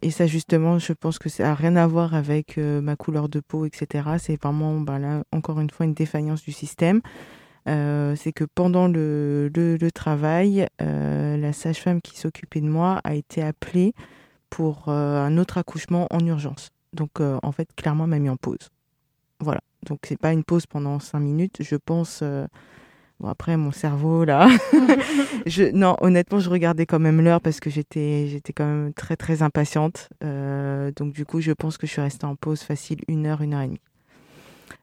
[0.01, 3.41] Et ça, justement, je pense que ça n'a rien à voir avec ma couleur de
[3.41, 4.09] peau, etc.
[4.19, 7.03] C'est vraiment, ben là, encore une fois, une défaillance du système.
[7.67, 9.51] C'est que pendant le,
[9.95, 13.93] travail, la sage-femme qui s'occupait de moi a été appelée
[14.49, 16.71] pour un autre accouchement en urgence.
[16.95, 18.71] Donc, en fait, clairement, m'a mis en pause.
[19.41, 19.61] Voilà.
[19.85, 21.59] Donc, c'est pas une pause pendant cinq minutes.
[21.61, 22.25] Je pense.
[23.21, 24.49] Bon, après, mon cerveau, là.
[25.47, 29.17] je, non, honnêtement, je regardais quand même l'heure parce que j'étais, j'étais quand même très,
[29.17, 30.09] très impatiente.
[30.23, 33.43] Euh, donc, du coup, je pense que je suis restée en pause facile une heure,
[33.43, 33.81] une heure et demie.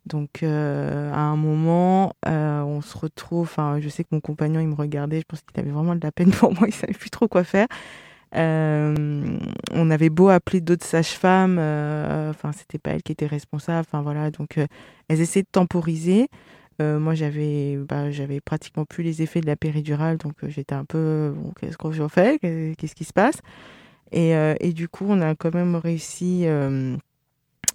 [0.06, 3.44] Donc, euh, à un moment, euh, on se retrouve.
[3.44, 5.20] Enfin, je sais que mon compagnon, il me regardait.
[5.20, 6.68] Je pense qu'il avait vraiment de la peine pour moi.
[6.68, 7.68] Il savait plus trop quoi faire.
[8.34, 11.58] On avait beau appeler d'autres sages-femmes.
[11.58, 13.88] Enfin, c'était pas elle qui était responsable.
[13.88, 14.30] Enfin, voilà.
[14.30, 14.60] Donc,
[15.08, 16.28] elles essaient de temporiser.
[16.82, 20.76] Euh, moi, j'avais bah, j'avais pratiquement plus les effets de la péridurale, donc euh, j'étais
[20.76, 23.38] un peu bon, qu'est-ce qu'on fait Qu'est-ce qui se passe?
[24.12, 26.46] Et, euh, et du coup, on a quand même réussi.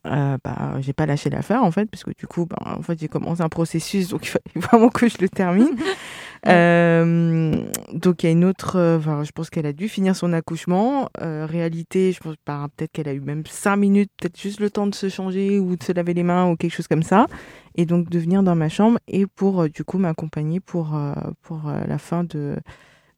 [0.04, 3.08] Bah, j'ai pas lâché l'affaire en fait, parce que du coup, bah, en fait, j'ai
[3.08, 5.76] commencé un processus, donc il fallait vraiment que je le termine.
[6.46, 10.16] Euh, donc il y a une autre, euh, enfin, je pense qu'elle a dû finir
[10.16, 11.08] son accouchement.
[11.20, 14.70] Euh, réalité, je pense bah, peut-être qu'elle a eu même cinq minutes, peut-être juste le
[14.70, 17.26] temps de se changer ou de se laver les mains ou quelque chose comme ça,
[17.74, 20.98] et donc de venir dans ma chambre et pour du coup m'accompagner pour
[21.42, 22.56] pour la fin de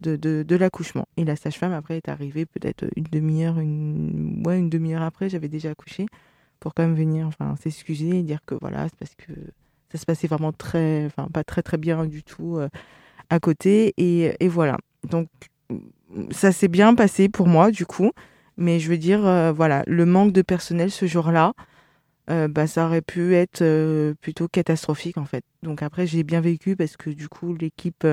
[0.00, 1.06] de, de, l'accouchement.
[1.16, 5.48] Et la sage-femme après est arrivée peut-être une demi-heure, une ouais une demi-heure après, j'avais
[5.48, 6.06] déjà accouché
[6.58, 9.32] pour quand même venir, enfin s'excuser et dire que voilà, c'est parce que
[9.92, 12.58] ça se passait vraiment très, enfin pas très très bien du tout
[13.32, 14.76] à côté et, voilà.
[15.08, 15.28] Donc
[16.30, 18.12] ça s'est bien passé pour moi du coup,
[18.58, 21.54] mais je veux dire euh, voilà, le manque de personnel ce jour-là,
[22.28, 25.44] euh, bah ça aurait pu être euh, plutôt catastrophique en fait.
[25.62, 28.06] Donc après j'ai bien vécu parce que du coup l'équipe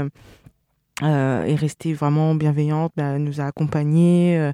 [1.01, 4.51] est restée vraiment bienveillante, bah, nous a accompagnés.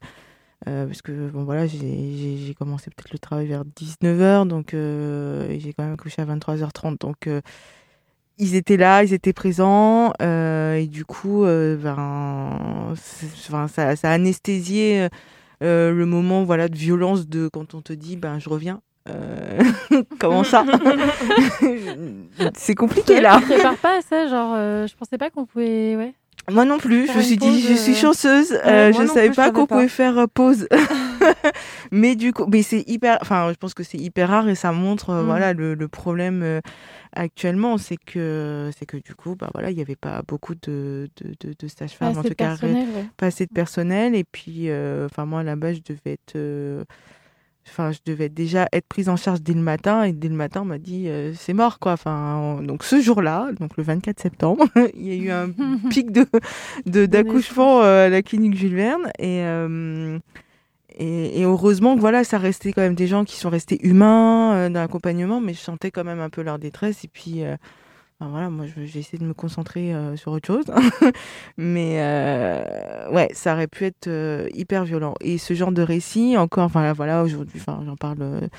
[0.65, 5.97] parce que bon voilà j'ai- commencé peut-être le travail vers 19h donc j'ai quand même
[5.97, 7.29] couché à 23h30 donc
[8.37, 14.09] ils étaient là ils étaient présents euh, et du coup euh, ben enfin, ça, ça
[14.09, 15.07] a anesthésié
[15.63, 19.61] euh, le moment voilà de violence de quand on te dit ben je reviens Euh,
[20.19, 20.65] comment ça
[22.55, 25.95] c'est compliqué là Je prépare pas à ça, genre, euh, je pensais pas qu'on pouvait.
[25.95, 26.15] Ouais.
[26.51, 28.51] Moi non plus, je me suis dit, je suis euh, chanceuse.
[28.51, 30.67] ouais, euh, je non savais plus, pas qu'on pouvait faire euh, pause.
[31.91, 34.71] mais du coup, mais c'est hyper, enfin, je pense que c'est hyper rare et ça
[34.71, 35.25] montre, euh, Mm.
[35.25, 36.61] voilà, le, le problème euh,
[37.15, 41.09] actuellement, c'est que, c'est que du coup, bah voilà, il y avait pas beaucoup de,
[41.21, 42.85] de, de, de sages-femmes, Pas en assez tout de cas, ouais.
[43.17, 44.13] pas assez de personnel.
[44.15, 46.83] Et puis, euh, enfin, moi, là-bas, je devais être, euh,
[47.67, 50.61] Enfin, je devais déjà être prise en charge dès le matin et dès le matin,
[50.61, 51.93] on m'a dit euh, c'est mort quoi.
[51.93, 54.65] Enfin, on- donc ce jour-là, donc le 24 septembre,
[54.95, 55.49] il y a eu un
[55.89, 56.25] pic de
[56.85, 59.07] de- d'accouchement euh, à la clinique Jules Verne.
[59.19, 60.19] Et, euh,
[60.97, 64.53] et et heureusement que voilà, ça restait quand même des gens qui sont restés humains
[64.55, 67.03] euh, dans l'accompagnement, mais je sentais quand même un peu leur détresse.
[67.03, 67.55] Et puis euh,
[68.19, 70.65] enfin, voilà, moi j'ai essayé de me concentrer euh, sur autre chose,
[71.57, 75.15] mais euh, ouais, ça aurait pu être euh, hyper violent.
[75.21, 78.49] Et ce genre de récit, encore, enfin là, voilà, aujourd'hui, j'en parle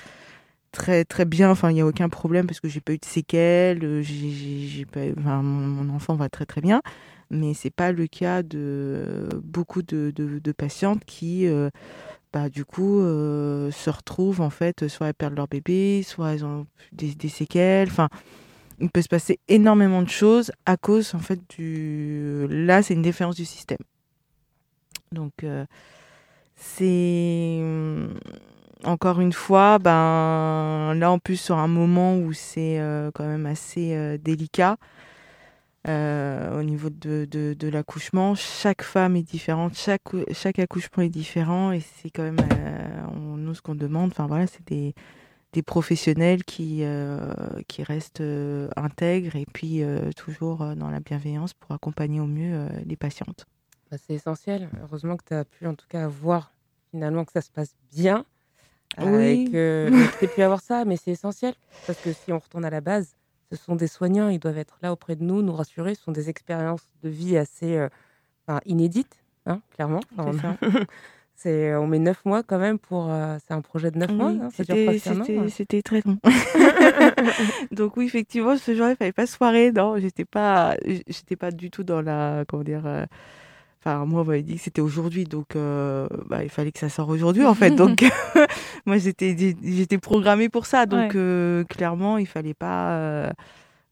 [0.72, 1.50] très très bien.
[1.50, 4.02] Enfin, il n'y a aucun problème parce que j'ai pas eu de séquelles.
[4.02, 6.82] J'ai, pas, enfin, mon, enfant va très très bien,
[7.30, 11.46] mais c'est pas le cas de beaucoup de, de, de patientes qui,
[12.32, 16.66] bah, du coup, se retrouvent en fait, soit elles perdent leur bébé, soit elles ont
[16.92, 17.88] des, des séquelles.
[17.88, 18.08] Enfin,
[18.80, 22.46] il peut se passer énormément de choses à cause en fait du.
[22.48, 23.78] Là, c'est une défaillance du système.
[25.12, 25.64] Donc, euh,
[26.56, 27.60] c'est
[28.84, 33.46] encore une fois, ben là en plus sur un moment où c'est euh, quand même
[33.46, 34.76] assez euh, délicat.
[35.86, 38.34] au niveau de, de, l'accouchement.
[38.34, 42.40] Chaque femme est différente, chaque, chaque accouchement est différent et c'est quand même
[43.14, 44.10] on, nous ce qu'on demande.
[44.10, 44.94] Enfin voilà, c'est des,
[45.56, 47.32] des professionnels qui, euh,
[47.66, 52.68] qui restent euh, intègres et puis euh, toujours dans la bienveillance pour accompagner au mieux
[52.84, 53.46] les patientes.
[53.90, 54.68] Bah, c'est essentiel.
[54.82, 56.52] Heureusement que tu as pu en tout cas voir
[56.90, 58.26] finalement que ça se passe bien.
[59.00, 59.46] Oui.
[59.46, 59.88] Et que
[60.18, 61.54] tu aies pu avoir ça, mais c'est essentiel.
[61.86, 63.16] Parce que si on retourne à la base,
[63.50, 65.94] ce sont des soignants, ils doivent être là auprès de nous, nous rassurer.
[65.94, 67.82] Ce sont des expériences de vie assez
[68.66, 70.00] inédites, hein, clairement.
[70.18, 70.58] Enfin,
[71.36, 73.08] C'est on, c'est- on met neuf mois quand même pour.
[73.10, 74.30] euh, c'est un projet de neuf mois.
[74.30, 76.18] Oui, hein, ça dure c'était an, c'était- très long.
[77.72, 79.72] Donc oui, effectivement, ce jour-là, il fallait pas se foirer.
[79.72, 80.76] Non, j'étais pas,
[81.06, 82.82] j'étais pas du tout dans la, comment dire.
[82.86, 83.04] euh,
[83.84, 86.88] Enfin, moi, on m'avait dit que c'était aujourd'hui, donc euh, bah, il fallait que ça
[86.88, 87.70] sorte aujourd'hui, en fait.
[87.70, 88.02] Donc,
[88.86, 90.86] moi, j'étais, j'étais programmée pour ça.
[90.86, 91.16] Donc, Ouais.
[91.20, 92.90] euh, clairement, il fallait pas.
[92.98, 93.30] Euh,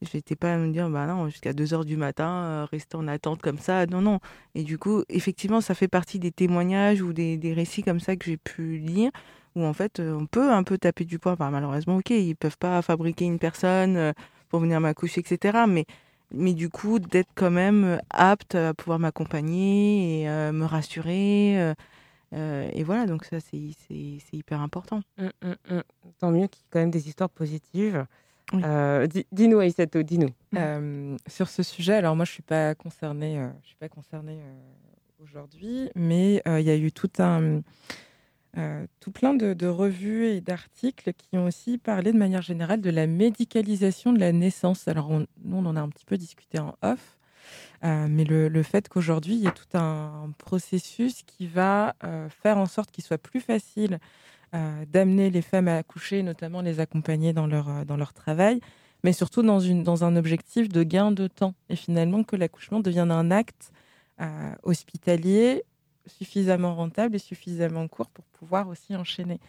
[0.03, 3.09] j'étais pas à me dire, bah non, jusqu'à 2 heures du matin, euh, rester en
[3.09, 3.87] attente comme ça.
[3.87, 4.21] Non, non.
[4.55, 8.17] Et du coup, effectivement, ça fait partie des témoignages ou des, des récits comme ça
[8.17, 9.11] que j'ai pu lire
[9.57, 11.33] où en fait euh, on peut un peu taper du poing.
[11.33, 14.13] Enfin, malheureusement, ok, ils peuvent pas fabriquer une personne euh,
[14.49, 15.65] pour venir m'accoucher, etc.
[15.69, 15.87] Mais,
[16.33, 21.75] mais du coup, d'être quand même euh, apte à pouvoir m'accompagner et me rassurer.
[22.33, 23.75] et voilà, donc ça, c'est
[24.33, 25.03] hyper important.
[25.19, 25.83] Hum, hum, hum.
[26.19, 28.07] Tant mieux qu'il y ait quand même des histoires positives.
[28.53, 30.29] Euh, di- dis-nous, Aïssato, dis-nous.
[30.57, 34.39] Euh, sur ce sujet, alors moi je suis pas concernée, euh, je suis pas concernée
[34.41, 37.63] euh, aujourd'hui, mais euh, il y a eu tout un,
[38.59, 42.81] euh, tout plein de, de revues et d'articles qui ont aussi parlé de manière générale
[42.81, 44.87] de la médicalisation de la naissance.
[44.89, 47.19] Alors on- nous on en a un petit peu discuté en off,
[47.85, 52.29] euh, mais le, le fait qu'aujourd'hui il y ait tout un processus qui va euh,
[52.29, 53.99] faire en sorte qu'il soit plus facile euh,
[54.87, 58.61] d'amener les femmes à accoucher, notamment les accompagner dans leur, euh, dans leur travail,
[59.03, 61.55] mais surtout dans, une, dans un objectif de gain de temps.
[61.69, 63.73] Et finalement, que l'accouchement devienne un acte
[64.21, 65.65] euh, hospitalier
[66.07, 69.41] suffisamment rentable et suffisamment court pour pouvoir aussi enchaîner.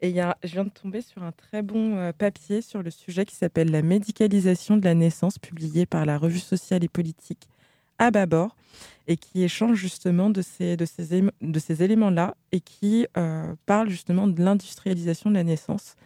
[0.00, 2.90] Et y a, je viens de tomber sur un très bon euh, papier sur le
[2.90, 7.48] sujet qui s'appelle La médicalisation de la naissance, publié par la revue sociale et politique
[8.02, 8.56] à Babord,
[9.06, 15.36] et qui échange justement de ces, éléments-là et qui euh, parle justement de l'industrialisation de
[15.36, 15.96] la naissance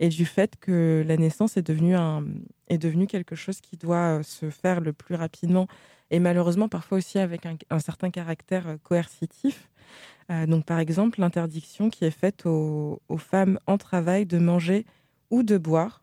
[0.00, 4.80] et du fait que la naissance est devenue, quelque chose qui doit euh, se faire
[4.80, 5.66] le plus rapidement
[6.10, 9.68] et malheureusement parfois aussi avec un, certain caractère euh, coercitif.
[10.48, 14.86] Donc par exemple l'interdiction qui est faite aux, femmes en travail de manger
[15.28, 16.02] ou de boire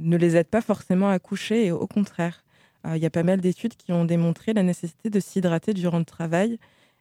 [0.00, 2.42] ne les aide pas forcément à coucher et au contraire.
[2.88, 5.98] Euh, Il y a pas mal d'études qui ont démontré la nécessité de s'hydrater durant
[5.98, 6.58] le travail.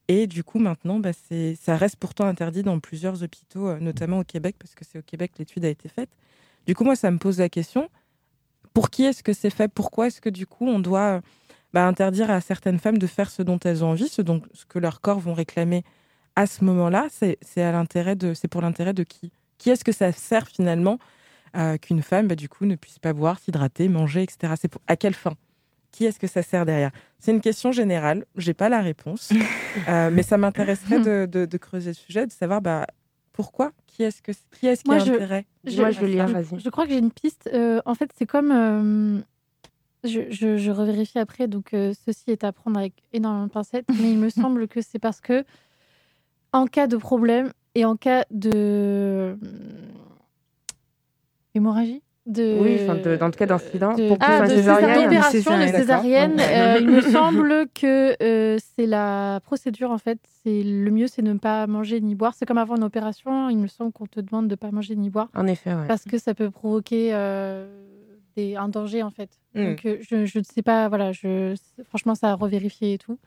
[0.08, 1.12] Et du coup, maintenant, bah,
[1.60, 5.02] ça reste pourtant interdit dans plusieurs hôpitaux, euh, notamment au Québec, parce que c'est au
[5.02, 6.10] Québec que l'étude a été faite.
[6.66, 7.90] Du coup, moi, ça me pose la question,
[8.74, 9.68] pour qui est-ce que c'est fait?
[9.68, 11.22] Pourquoi est-ce que du coup, on doit
[11.74, 14.66] bah, interdire à certaines femmes de faire ce dont elles ont envie, ce, dont, ce
[14.66, 15.84] que leurs corps vont réclamer
[16.36, 17.08] à ce moment-là?
[17.12, 19.32] C'est pour l'intérêt de qui?
[19.58, 21.00] Qui est-ce que ça sert finalement
[21.56, 24.54] euh, qu'une femme, bah, du coup, ne puisse pas boire, s'hydrater, manger, etc.
[24.88, 25.34] À quelle fin?
[25.98, 26.92] Qui est-ce que ça sert derrière?
[27.18, 28.26] C'est une question générale.
[28.36, 29.34] J'ai pas la réponse,
[29.90, 32.86] Euh, mais ça m'intéresserait de, de- de creuser le sujet, de savoir bah,
[33.34, 35.46] pourquoi, qui est-ce que qui est-ce qui a je- intérêt?
[35.66, 36.60] Je, Moi, je vais lire, je- vas-y.
[36.60, 37.50] Je crois que j'ai une piste.
[37.52, 38.52] Euh, en fait, c'est comme.
[38.52, 39.20] euh,
[40.04, 43.88] je, je, je revérifie après, donc euh, ceci est à prendre avec énormément de pincettes,
[44.00, 45.44] mais il me semble que c'est parce que,
[46.54, 49.36] en cas de problème et en cas de.
[51.56, 52.58] hémorragie de...
[52.62, 55.04] Oui, enfin, de- dans le cas d'incident, de- pour ah, de un césarienne.
[55.06, 60.20] d'opération de Césarienne, euh, il me semble que euh, c'est la procédure en fait.
[60.44, 62.34] C'est le mieux, c'est de ne pas manger ni boire.
[62.38, 63.50] C'est comme avant une opération.
[63.50, 65.88] Il me semble qu'on te demande de ne pas manger ni boire En effet, ouais.
[65.88, 67.68] parce que ça peut provoquer euh,
[68.36, 69.30] des, un danger en fait.
[69.56, 69.64] Mm.
[69.66, 70.90] Donc euh, je, je ne sais pas.
[70.90, 71.56] Voilà, je,
[71.88, 73.18] franchement, ça a revérifié et tout.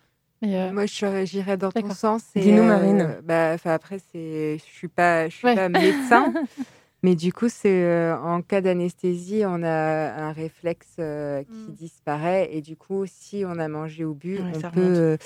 [0.45, 2.23] Euh, Moi, je- j'irais dans ton sens.
[2.35, 3.09] et, Dis-nous, euh, Marine.
[3.25, 5.55] bah, après, c'est, je suis pas, je suis Ouais.
[5.55, 6.33] pas médecin,
[7.03, 11.75] mais du coup, c'est euh, en cas d'anesthésie, on a un réflexe euh, qui Mm.
[11.75, 15.17] disparaît, et du coup, si on a mangé ou bu, Ouais, on peut euh,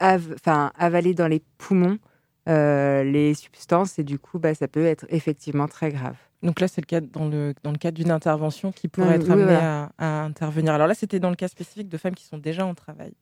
[0.00, 0.34] av-
[0.76, 1.98] avaler dans les poumons
[2.46, 6.16] les substances, et du coup, bah, ça peut être effectivement très grave.
[6.42, 9.14] Donc là, c'est le cas dans le, dans le cadre d'une intervention qui pourrait mais
[9.16, 9.84] être oui, amenée voilà.
[9.98, 10.74] à, à intervenir.
[10.74, 13.14] Alors là, c'était dans le cas spécifique de femmes qui sont déjà en travail.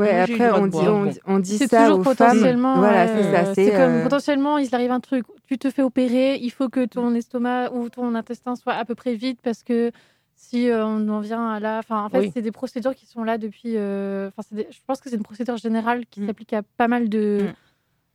[0.00, 2.16] Ouais, Moi, après, on dit, on, dit- on dit c'est ça toujours aux femmes.
[2.16, 2.76] potentiellement.
[2.78, 3.40] Voilà, ouais, c'est ça.
[3.48, 5.24] euh, C'est comme euh, potentiellement, il arrive un truc.
[5.46, 8.94] Tu te fais opérer, il faut que ton estomac ou ton intestin soit à peu
[8.96, 9.92] près vide parce que
[10.34, 12.30] si euh, on en vient à là, enfin, en fait, Oui.
[12.34, 13.76] c'est des procédures qui sont là depuis.
[13.76, 16.26] euh, Enfin, c'est des- je pense que c'est une procédure générale qui Mm.
[16.26, 17.46] s'applique à pas mal de.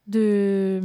[0.08, 0.82] de,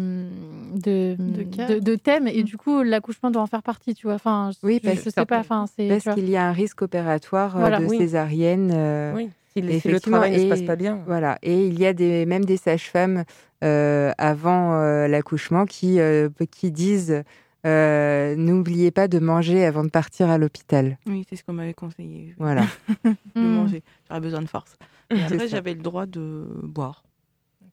[0.75, 4.15] de, De de, de thèmes et du coup l'accouchement doit en faire partie, tu vois.
[4.17, 5.39] Enfin, Oui, parce- je sais pas.
[5.39, 5.89] Enfin, c'est.
[5.89, 7.97] Parce qu'il y a un risque opératoire Voilà, de oui.
[7.99, 8.71] césarienne.
[8.75, 11.03] euh, Oui, si le, si le effectivement, travail ne se et- passe pas bien.
[11.07, 13.25] Voilà, et il y a des, même des sages-femmes
[13.63, 17.23] euh, avant euh, l'accouchement qui, euh, qui disent
[17.67, 20.99] euh, n'oubliez pas de manger avant de partir à l'hôpital.
[21.07, 22.35] Oui, c'est ce qu'on m'avait conseillé.
[22.39, 22.63] Voilà.
[23.05, 23.47] de Mm.
[23.55, 23.83] manger.
[24.09, 24.77] J'aurais besoin de force.
[25.11, 27.05] Et après, j'avais le droit de boire.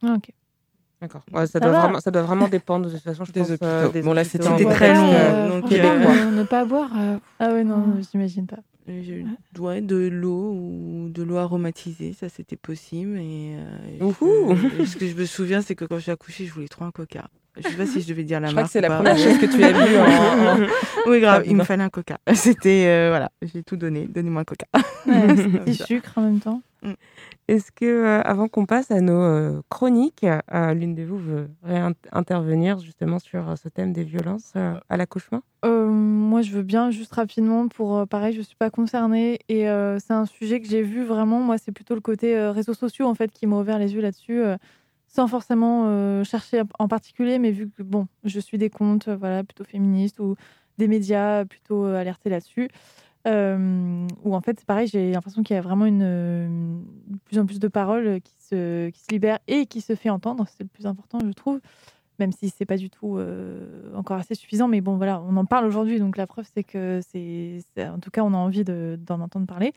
[0.04, 0.30] Ah, ok.
[1.02, 1.24] D'accord.
[1.34, 3.24] Ouais, ça, Ça doit vraiment, ça doit vraiment dépendre de toute façon.
[3.26, 3.66] Je Des pense, hôpitaux.
[3.66, 5.12] euh, des Bon, là, c'était très long.
[5.12, 6.92] Euh, donc, euh, ne, pas boire.
[6.96, 8.02] euh, Ah ouais, non, Ah.
[8.12, 8.60] j'imagine pas.
[8.88, 9.26] J'ai eu
[9.60, 13.18] ouais, de l'eau ou de l'eau aromatisée, ça c'était possible.
[13.18, 14.00] Et, euh,
[14.80, 16.92] je- ce que je me souviens, c'est que quand j'ai accouché, je voulais trop un
[16.92, 17.30] coca.
[17.58, 18.72] Je sais pas si je devais dire la Je crois que marque.
[18.72, 20.68] c'est la première chose que tu as vue en-
[21.10, 22.18] Oui, grave, il me fallait un coca.
[22.34, 24.08] C'était, euh, voilà, j'ai tout donné.
[24.08, 24.68] Donnez-moi un coca.
[25.06, 25.36] Ouais,
[25.74, 25.86] ça.
[25.86, 26.62] sucre en même temps.
[27.48, 30.26] Est-ce que, euh, avant qu'on passe à nos euh, chroniques,
[30.74, 31.50] l'une de vous veut
[32.12, 35.42] intervenir justement sur ce thème des violences à l'accouchement?
[35.64, 39.66] Moi, je veux bien, juste rapidement, pour pareil, je suis pas concernée et
[40.00, 41.40] c'est un sujet que j'ai vu vraiment.
[41.42, 44.42] Moi, c'est plutôt le côté réseaux sociaux en fait qui m'a ouvert les yeux là-dessus,
[45.12, 49.16] sans forcément euh, chercher en particulier, mais vu que bon, je suis des comptes, euh,
[49.18, 50.36] voilà, plutôt féministes ou
[50.78, 52.70] des médias plutôt euh, alertés là-dessus.
[53.28, 56.84] Euh, où en fait, c'est pareil, j'ai l'impression qu'il y a vraiment une,
[57.26, 60.46] plus en plus de paroles qui se, qui se libèrent et qui se fait entendre.
[60.48, 61.60] C'est le plus important, je trouve
[62.20, 63.20] même si c'est pas du tout
[63.96, 64.68] encore assez suffisant.
[64.68, 68.12] Mais bon, voilà, on en parle aujourd'hui, donc la preuve, c'est que c'est, en tout
[68.12, 69.74] cas, on a envie de- d'en entendre parler.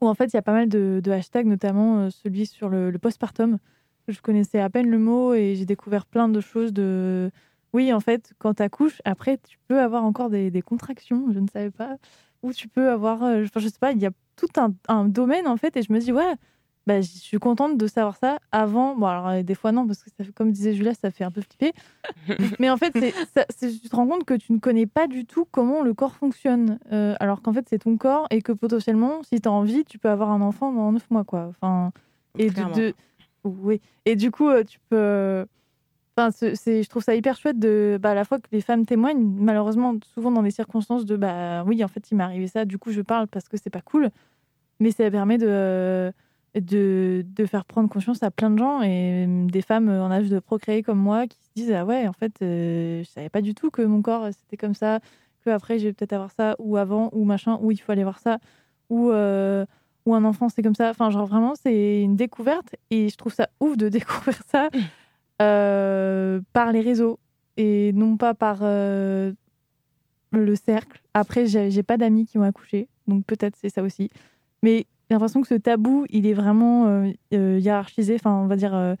[0.00, 2.92] Où en fait, il y a pas mal de, hashtags, notamment euh, celui sur le,
[2.98, 3.58] postpartum.
[4.08, 7.30] Je connaissais à peine le mot et j'ai découvert plein de choses de.
[7.72, 11.40] Oui, en fait, quand tu accouches, après, tu peux avoir encore des, des contractions, je
[11.40, 11.96] ne savais pas.
[12.42, 15.06] Ou tu peux avoir, euh, enfin, je sais pas, il y a tout un, un
[15.06, 16.34] domaine, en fait, et je me dis, ouais,
[16.86, 18.94] bah, je suis contente de savoir ça avant.
[18.94, 21.24] Bon, alors euh, des fois non, parce que ça fait, comme disait Julia, ça fait
[21.24, 21.72] un peu flipper.
[22.60, 22.92] Mais en fait,
[23.34, 26.14] ça- tu te rends compte que tu ne connais pas du tout comment le corps
[26.14, 26.78] fonctionne.
[26.92, 29.98] Euh, alors qu'en fait, c'est ton corps et que potentiellement, si tu as envie, tu
[29.98, 31.24] peux avoir un enfant dans 9 mois.
[31.24, 31.46] Quoi.
[31.50, 31.90] Enfin,
[32.38, 32.94] et, de,
[33.44, 33.80] oui.
[34.04, 35.46] et du coup, euh, tu peux.
[36.16, 38.86] Enfin, c'est- je trouve ça hyper chouette de, bah, à la fois que les femmes
[38.86, 42.64] témoignent, malheureusement, souvent dans des circonstances de bah oui, en fait, il m'est arrivé ça,
[42.64, 44.10] du coup, je parle parce que c'est pas cool.
[44.80, 46.12] Mais ça permet de,
[46.60, 50.28] de, de faire prendre conscience à plein de gens et euh, des femmes en âge
[50.28, 53.40] de procréer comme moi qui se disent Ah ouais, en fait, euh, je savais pas
[53.42, 55.00] du tout que mon corps c'était comme ça,
[55.44, 58.04] que après je vais peut-être avoir ça, ou avant, ou machin, ou il faut aller
[58.04, 58.38] voir ça,
[58.90, 59.66] ou, euh,
[60.06, 60.90] ou un enfant c'est comme ça.
[60.90, 64.68] Enfin, genre vraiment, c'est une découverte et je trouve ça ouf de découvrir ça
[65.42, 67.18] euh, par les réseaux
[67.56, 69.32] et non pas par euh,
[70.32, 71.02] le cercle.
[71.14, 74.10] Après, j'ai pas d'amis qui ont accouché, donc peut-être c'est ça aussi.
[74.62, 78.14] Mais l'impression que ce tabou, il est vraiment euh, euh, hiérarchisé.
[78.14, 78.94] Enfin, on va dire euh,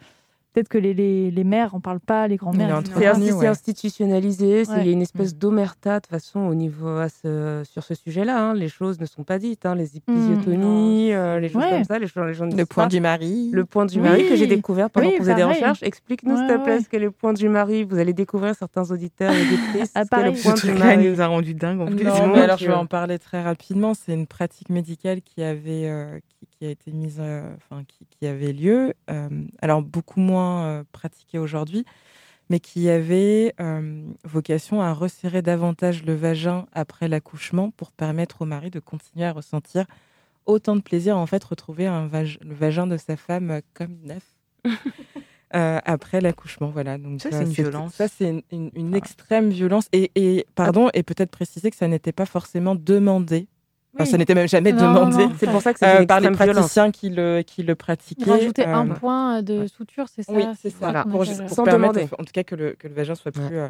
[0.54, 2.80] peut-être que les, les, les mères en parlent pas, les grands-mères.
[2.96, 3.32] C'est ouais.
[3.40, 5.02] c'est institutionnalisé, c'est- il y a une Ouais.
[5.02, 8.38] espèce d'omerta de toute façon au niveau à ce- sur ce sujet-là.
[8.50, 8.54] hein.
[8.54, 9.74] Les choses ne sont pas dites, hein.
[9.74, 11.70] les épisiotonies, euh, les choses Ouais.
[11.70, 12.88] comme ça, les choses, les gens Le point pas.
[12.88, 13.50] du mari.
[13.52, 15.82] Le point du mari que j'ai découvert pendant Oui, que vous faisiez des recherches.
[15.82, 16.80] Explique-nous, s'il te Ouais, plaît, ouais.
[16.82, 17.84] ce qu'est le point du mari.
[17.84, 19.92] Vous allez découvrir certains auditeurs et auditrices.
[19.94, 21.10] Ah, ce le point du truc-là, mari.
[21.10, 22.04] nous a rendu dingue en plus.
[22.04, 23.94] Non, mais alors je vais en parler très rapidement.
[23.94, 28.06] C'est une pratique médicale qui avait, euh, qui, qui a été mise, euh, enfin qui,
[28.10, 28.94] qui avait lieu.
[29.10, 29.28] euh,
[29.60, 31.84] alors beaucoup moins euh, pratiquée aujourd'hui,
[32.50, 33.54] mais qui avait
[34.24, 39.32] vocation à resserrer davantage le vagin après l'accouchement pour permettre au mari de continuer à
[39.32, 39.86] ressentir
[40.46, 44.22] autant de plaisir, en fait, retrouver un vag- le vagin de sa femme comme neuf.
[45.54, 46.98] euh, après l'accouchement, voilà.
[46.98, 47.94] Donc Ça, euh, c'est une violence.
[47.94, 49.88] Ça, c'est une, une- une extrême violence.
[49.92, 53.48] Et, et pardon, et peut-être préciser que ça n'était pas forcément demandé.
[53.94, 56.28] Enfin, ça n'était même jamais Non, demandé C'est pour ça que c'est euh, par les
[56.30, 56.54] violence.
[56.56, 58.30] praticiens qui le, qui le pratiquaient.
[58.30, 61.04] Rajouter un euh, point de suture, c'est ça oui, c'est ça.
[61.04, 62.08] Pour, pour Sans permettre, demander.
[62.18, 63.68] en tout cas, que le, que le vagin soit plus euh,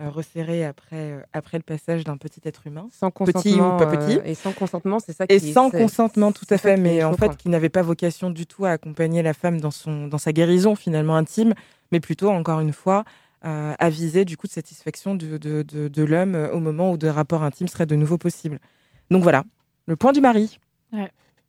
[0.00, 2.86] euh, resserré après, euh, après le passage d'un petit être humain.
[2.92, 4.18] Sans Petit ou pas petit.
[4.18, 7.02] euh, et sans consentement, c'est ça Et qui sans c'est- consentement, tout à fait, mais
[7.02, 10.18] en fait, qui n'avait pas vocation du tout à accompagner la femme dans, son, dans
[10.18, 11.54] sa guérison finalement intime,
[11.90, 13.02] mais plutôt, encore une fois,
[13.44, 16.96] euh, à viser du coup de satisfaction de, de, de, de l'homme au moment où
[16.96, 18.60] de rapports intimes seraient de nouveau possibles.
[19.10, 19.44] Donc voilà,
[19.86, 20.58] le point du mari.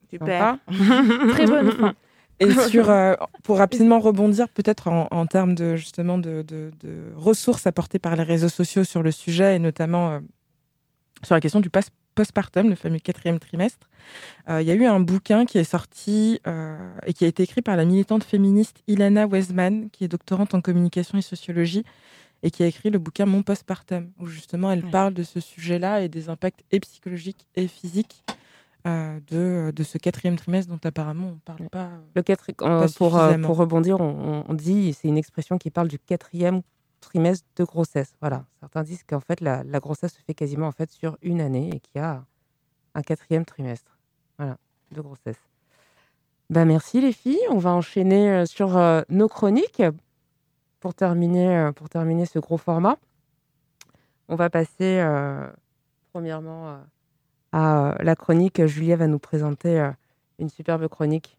[0.09, 0.57] Super.
[1.31, 1.93] Très bonne fin.
[2.41, 7.11] Et sur, euh, pour rapidement rebondir, peut-être en, en termes de justement de, de- de
[7.15, 10.19] ressources apportées par les réseaux sociaux sur le sujet, et notamment euh,
[11.23, 13.89] sur la question du post- postpartum, le fameux quatrième trimestre,
[14.49, 17.43] euh, il y a eu un bouquin qui est sorti euh, et qui a été
[17.43, 21.83] écrit par la militante féministe Ilana Wesman, qui est doctorante en communication et sociologie,
[22.43, 24.91] et qui a écrit le bouquin Mon postpartum, où justement elle Ouais.
[24.91, 28.23] parle de ce sujet-là et des impacts et psychologiques et physiques
[28.87, 31.89] euh, de, de ce quatrième trimestre dont apparemment on ne parle pas.
[32.15, 35.99] Le quatri- pas euh, pour, euh, rebondir, on, dit, c'est une expression qui parle du
[35.99, 36.61] quatrième
[37.01, 38.13] trimestre de grossesse.
[38.21, 38.45] Voilà.
[38.61, 41.67] Certains disent qu'en fait, la, la grossesse se fait quasiment en fait sur une année
[41.73, 42.23] et qu'il y a
[42.95, 43.97] un quatrième trimestre
[44.37, 44.57] voilà,
[44.91, 45.39] de grossesse.
[46.49, 47.39] Ben, merci les filles.
[47.51, 49.83] On va enchaîner euh, sur euh, nos chroniques
[50.79, 52.97] pour terminer, euh, pour terminer ce gros format.
[54.27, 55.47] On va passer euh,
[56.13, 56.77] premièrement euh,
[57.51, 58.65] à la chronique.
[58.65, 59.89] Julia va nous présenter
[60.37, 61.37] une superbe chronique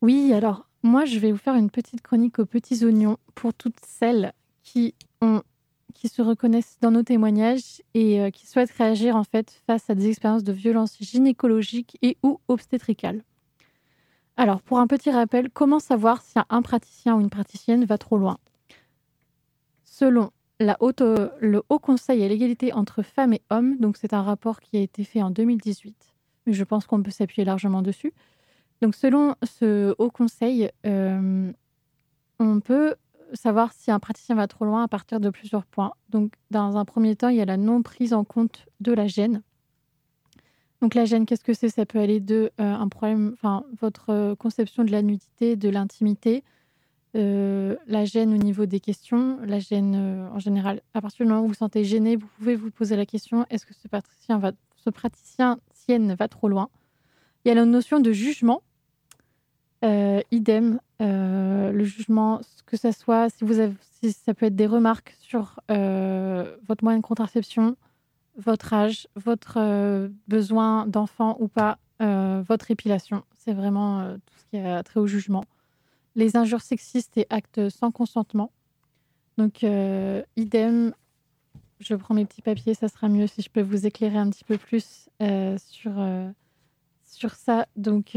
[0.00, 3.80] Oui, alors moi je vais vous faire une petite chronique aux petits oignons pour toutes
[3.84, 5.42] celles qui ont
[5.98, 9.96] qui se reconnaissent dans nos témoignages et euh, qui souhaitent réagir en fait face à
[9.96, 13.24] des expériences de violence gynécologique et ou obstétricale.
[14.36, 18.16] Alors pour un petit rappel, comment savoir si un praticien ou une praticienne va trop
[18.16, 18.38] loin?
[19.82, 20.30] Selon
[20.60, 24.80] le Haut Conseil à l'égalité entre femmes et hommes, donc c'est un rapport qui a
[24.80, 25.96] été fait en 2018,
[26.46, 28.12] mais je pense qu'on peut s'appuyer largement dessus.
[28.80, 31.52] Donc, selon ce haut conseil, euh,
[32.38, 32.94] on peut
[33.34, 35.92] savoir si un praticien va trop loin à partir de plusieurs points.
[36.10, 39.06] Donc, dans un premier temps, il y a la non prise en compte de la
[39.06, 39.42] gêne.
[40.80, 41.68] Donc, la gêne, qu'est-ce que c'est?
[41.68, 45.68] Ça peut aller de euh, un problème, enfin, votre euh, conception de la nudité, de
[45.68, 46.44] l'intimité,
[47.16, 50.82] euh, la gêne au niveau des questions, la gêne en général.
[50.94, 53.44] À partir du moment où vous vous sentez gêné, vous pouvez vous poser la question
[53.50, 56.68] est-ce que ce praticien va, ce praticien va trop loin?
[57.44, 58.62] Il y a la notion de jugement.
[59.84, 64.56] Euh, idem, euh, le jugement, que ça soit, si vous avez, si ça peut être
[64.56, 67.76] des remarques sur euh, votre moyen de contraception,
[68.36, 73.24] votre âge, votre besoin d'enfant ou pas, votre épilation.
[73.36, 75.44] C'est vraiment tout ce qui a trait au jugement.
[76.14, 78.52] Les injures sexistes et actes sans consentement.
[79.38, 79.64] Donc,
[80.36, 80.94] idem,
[81.80, 84.44] je prends mes petits papiers, ça sera mieux si je peux vous éclairer un petit
[84.44, 85.92] peu plus sur,
[87.04, 87.66] sur ça.
[87.74, 88.16] Donc,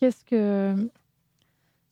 [0.00, 0.90] qu'est-ce que.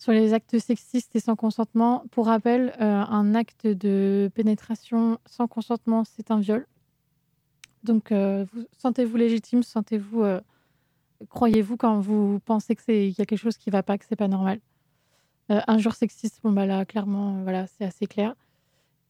[0.00, 5.48] Sur les actes sexistes et sans consentement, pour rappel, euh, un acte de pénétration sans
[5.48, 6.68] consentement, c'est un viol.
[7.82, 10.22] Donc, euh, vous, sentez-vous légitime, sentez-vous.
[10.22, 10.40] euh,
[11.30, 13.98] croyez-vous quand vous pensez que c'est qu'il y a quelque chose qui ne va pas,
[13.98, 14.60] que c'est pas normal.
[15.50, 18.36] Euh, injure sexiste, bon bah là clairement, voilà, c'est assez clair.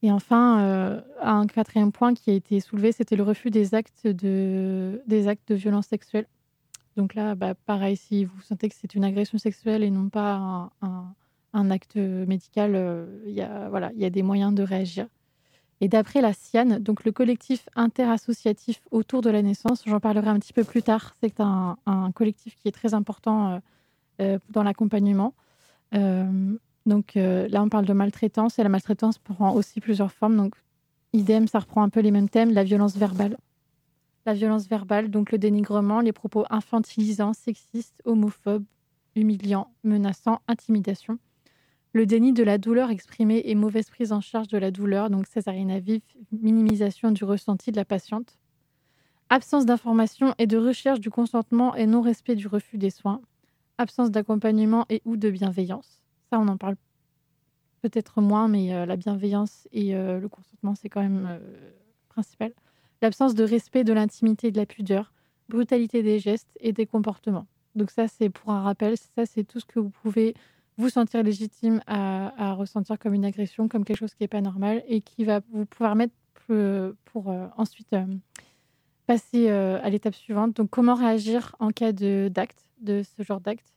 [0.02, 5.02] Et enfin, un quatrième point qui a été soulevé, c'était le refus des actes de,
[5.06, 6.26] des actes de violence sexuelle.
[6.98, 10.68] Donc là, bah, pareil, si vous sentez que c'est une agression sexuelle et non pas
[11.52, 15.06] un, acte médical, euh, il voilà, il y a des moyens de réagir.
[15.80, 20.40] Et d'après la CIAN, donc le collectif interassociatif autour de la naissance, j'en parlerai un
[20.40, 21.76] petit peu plus tard, c'est un,
[22.16, 23.58] collectif qui est très important euh,
[24.20, 25.34] euh, dans l'accompagnement.
[25.92, 30.36] Donc là, on parle de maltraitance et la maltraitance prend aussi plusieurs formes.
[30.36, 30.56] Donc,
[31.12, 33.36] idem, ça reprend un peu les mêmes thèmes, la violence verbale.
[34.26, 38.64] La violence verbale, donc le dénigrement, les propos infantilisants, sexistes, homophobes,
[39.16, 41.18] humiliants, menaçants, intimidation.
[41.92, 45.26] Le déni de la douleur exprimée et mauvaise prise en charge de la douleur, donc
[45.26, 48.38] césarienne à vif, minimisation du ressenti de la patiente.
[49.30, 53.20] Absence d'information et de recherche du consentement et non-respect du refus des soins.
[53.78, 56.02] Absence d'accompagnement et ou de bienveillance.
[56.30, 56.76] Ça, on en parle
[57.82, 61.38] peut-être moins, mais euh, la bienveillance et euh, le consentement, c'est quand même euh,
[62.08, 62.52] principal.
[63.02, 65.12] L'absence de respect de l'intimité et de la pudeur.
[65.48, 67.46] Brutalité des gestes et des comportements.
[67.74, 70.34] Donc ça, c'est pour un rappel, ça, c'est tout ce que vous pouvez
[70.76, 74.82] vous sentir légitime à, ressentir comme une agression, comme quelque chose qui n'est pas normal
[74.86, 76.14] et qui va vous pouvoir mettre
[76.46, 76.56] pour,
[77.04, 78.04] pour, euh, ensuite euh,
[79.06, 80.56] passer euh, à l'étape suivante.
[80.56, 83.74] Donc, comment réagir en cas d'acte, de ce genre d'acte?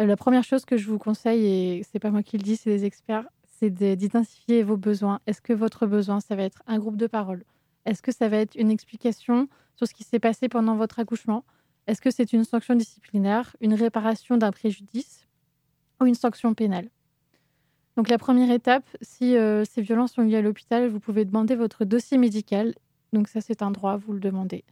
[0.00, 2.56] Euh, La première chose que je vous conseille, et c'est pas moi qui le dis,
[2.56, 5.20] c'est des experts, c'est de- d'identifier vos besoins.
[5.26, 7.44] Est-ce que votre besoin, ça va être un groupe de parole?
[7.86, 11.44] Est-ce que ça va être une explication sur ce qui s'est passé pendant votre accouchement?
[11.86, 15.28] Est-ce que c'est une sanction disciplinaire, une réparation d'un préjudice
[16.00, 16.90] ou une sanction pénale?
[17.96, 21.54] Donc la première étape, si euh, ces violences sont liées à l'hôpital, vous pouvez demander
[21.54, 22.74] votre dossier médical.
[23.12, 24.64] Donc ça, c'est un droit, vous le demandez.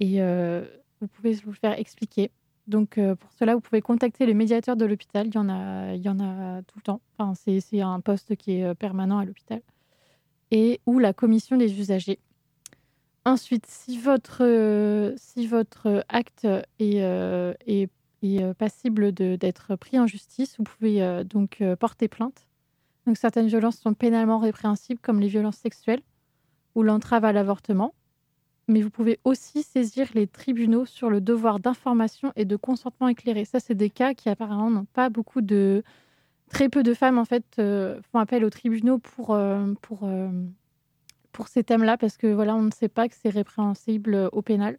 [0.00, 0.64] Et euh,
[1.00, 2.30] vous pouvez vous faire expliquer.
[2.66, 5.28] Donc euh, pour cela, vous pouvez contacter le médiateur de l'hôpital.
[5.28, 7.00] Il y en a, tout le temps.
[7.34, 9.60] C'est un poste qui est permanent à l'hôpital.
[10.50, 12.18] Et ou la commission des usagers.
[13.26, 16.44] Ensuite, si votre, euh, si votre acte
[16.78, 17.90] est, euh, est
[18.22, 20.54] est euh, passible d'être pris en justice.
[20.58, 22.46] Vous pouvez donc porter plainte.
[23.04, 26.02] Donc certaines violences sont pénalement répréhensibles, comme les violences sexuelles
[26.76, 27.94] ou l'entrave à l'avortement.
[28.68, 33.44] mais vous pouvez aussi saisir les tribunaux sur le devoir d'information et de consentement éclairé.
[33.44, 35.82] Ça, c'est des cas qui apparemment n'ont pas beaucoup de...
[36.48, 39.36] Très peu de femmes, en fait, font appel aux tribunaux pour,
[39.82, 40.08] pour,
[41.36, 44.78] pour ces thèmes-là, parce que, voilà, on ne sait pas que c'est répréhensible au pénal.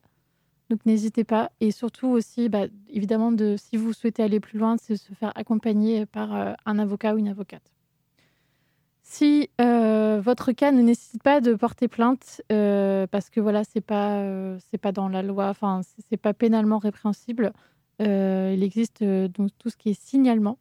[0.70, 1.52] Donc, n'hésitez pas.
[1.62, 5.32] Et surtout aussi, bah, évidemment, de, si vous souhaitez aller plus loin, c'est se faire
[5.36, 7.72] accompagner par euh, un avocat ou une avocate.
[9.04, 13.80] Si euh, votre cas ne nécessite pas de porter plainte, euh, parce que voilà, c'est
[13.82, 17.54] pas, euh, c'est pas dans la loi, enfin, c'est- pas pénalement répréhensible,
[18.02, 20.58] euh, il existe euh, donc tout ce qui est signalement.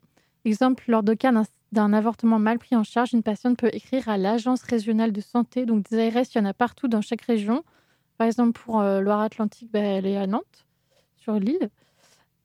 [0.46, 1.32] Exemple, lors de cas
[1.72, 5.66] d'un- avortement mal pris en charge, une patiente peut écrire à l'agence régionale de santé.
[5.66, 7.64] Donc, des ARS, il y en a partout dans chaque région.
[8.16, 10.64] Par exemple, pour euh, Loire-Atlantique, bah, elle est à Nantes,
[11.16, 11.68] sur l'île.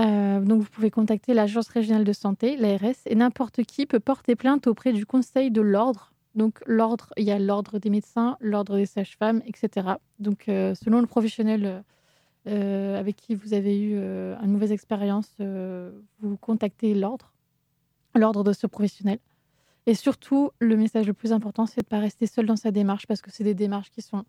[0.01, 4.35] Euh, donc, vous pouvez contacter l'agence régionale de santé, l'ARS, et n'importe qui peut porter
[4.35, 6.11] plainte auprès du conseil de l'ordre.
[6.33, 9.89] Donc, l'ordre, il y a l'ordre des médecins, l'ordre des sages-femmes, etc.
[10.17, 11.83] Donc, euh, selon le professionnel
[12.47, 17.31] avec qui vous avez eu une mauvaise expérience, vous contactez l'ordre,
[18.15, 19.19] l'ordre de ce professionnel.
[19.87, 22.71] Et surtout, le message le plus important, c'est de ne pas rester seul dans sa
[22.71, 24.25] démarche, parce que c'est des démarches qui sont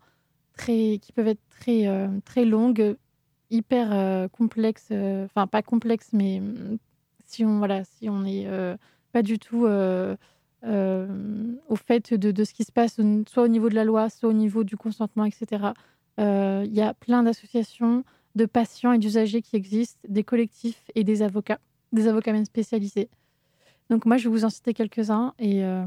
[0.53, 2.95] très, qui peuvent être très, euh, très longues,
[3.49, 6.77] hyper euh, complexes, euh, enfin pas complexes, mais mm,
[7.25, 8.47] si on voilà, si on n'est
[9.11, 10.15] pas du tout au
[11.75, 14.33] fait de, de ce qui se passe, soit au niveau de la loi, soit au
[14.33, 15.71] niveau du consentement, etc.
[16.19, 18.03] Il y a plein d'associations
[18.35, 21.59] de patients et d'usagers qui existent, des collectifs et des avocats,
[21.91, 23.09] des avocats même spécialisés.
[23.93, 25.85] Donc moi, je vais vous en citer quelques-uns et euh,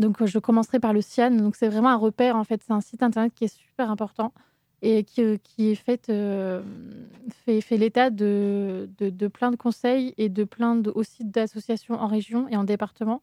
[0.00, 1.30] donc je commencerai par le CIAN.
[1.30, 4.32] Donc c'est vraiment un repère en fait, c'est un site internet qui est super important
[4.82, 5.78] et qui, euh, qui
[6.10, 6.62] euh,
[7.44, 12.48] fait, l'état de, de, plein de conseils et de plein de, aussi d'associations en région
[12.48, 13.22] et en département.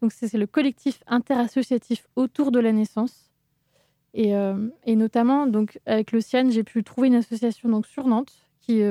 [0.00, 3.30] Donc c'est le collectif interassociatif autour de la naissance.
[4.14, 4.32] Et,
[4.86, 8.82] et notamment, donc, avec le CIAN, j'ai pu trouver une association donc, sur Nantes qui,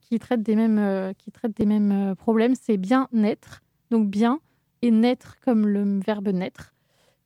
[0.00, 2.54] qui traite des mêmes, qui traite des mêmes problèmes.
[2.56, 4.40] C'est bien naître, donc bien
[4.82, 6.74] et naître comme le verbe naître.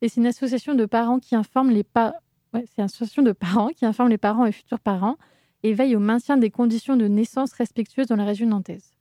[0.01, 2.15] Et c'est une association de parents qui informe les pas.
[2.53, 5.17] Ouais, c'est une association de parents qui informe les parents et futurs parents
[5.63, 8.91] et veille au maintien des conditions de naissance respectueuses dans la région nantaise.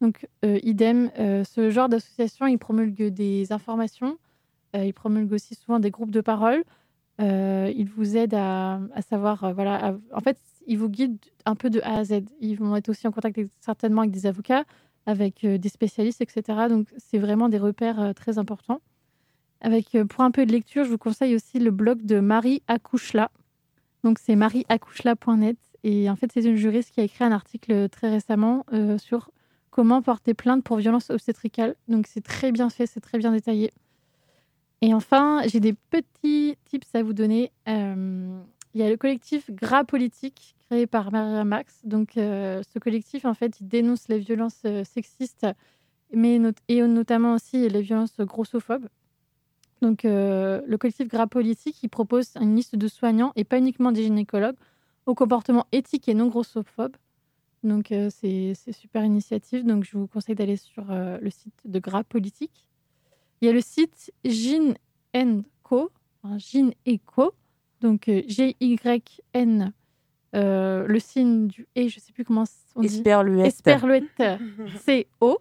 [0.00, 4.18] Donc, euh, idem, euh, ce genre d'association, il promulgue des informations,
[4.74, 6.64] euh, il promulgue aussi souvent des groupes de parole.
[7.22, 8.80] Ils vous aident à,
[9.10, 12.22] savoir, voilà, en fait, ils vous guident un peu de A à Z.
[12.40, 14.64] Ils vont être aussi en contact certainement avec des avocats,
[15.06, 16.68] avec euh, des spécialistes, etc.
[16.68, 18.80] Donc, c'est vraiment des repères euh, très importants.
[19.60, 22.62] Avec, euh, pour un peu de lecture, je vous conseille aussi le blog de Marie
[22.68, 23.30] Accouchela.
[24.04, 25.58] Donc, c'est marieaccouchela.net.
[25.82, 28.66] Et en fait, c'est une juriste qui a écrit un article très récemment
[28.98, 29.30] sur
[29.70, 31.74] comment porter plainte pour violence obstétricale.
[31.88, 33.70] Donc, c'est très bien fait, c'est très bien détaillé.
[34.82, 37.50] Et enfin, j'ai des petits tips à vous donner.
[38.74, 41.80] Il y a le collectif Gras Politique créé par Maria Max.
[41.84, 45.46] Donc, euh, ce collectif, en fait, il dénonce les violences euh, sexistes,
[46.12, 48.88] mais et notamment aussi les violences grossophobes.
[49.82, 53.92] Donc, euh, le collectif Gras Politique, il propose une liste de soignants et pas uniquement
[53.92, 54.56] des gynécologues
[55.06, 56.96] au comportement éthique et non grossophobe.
[57.64, 59.64] Donc, euh, c'est super initiative.
[59.64, 62.66] Donc, je vous conseille d'aller sur le site de Gras Politique.
[63.40, 64.74] Il y a le site Gyn
[65.62, 65.90] Co,
[66.22, 66.70] enfin, Gyn
[67.06, 67.32] Co,
[67.80, 69.72] donc euh, G-Y-N,
[70.36, 72.44] euh, le signe du et, je sais plus comment
[72.76, 72.86] on dit.
[73.46, 73.46] Esperluette.
[74.18, 74.22] Esperluette,
[74.84, 75.38] C-O.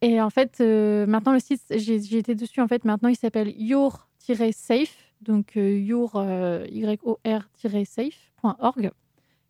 [0.00, 3.54] Et en fait, euh, maintenant le site, j'ai été dessus, en fait, maintenant il s'appelle
[3.58, 6.66] your-safe, donc euh, your, euh,
[7.64, 8.90] Y-O-R-safe.org.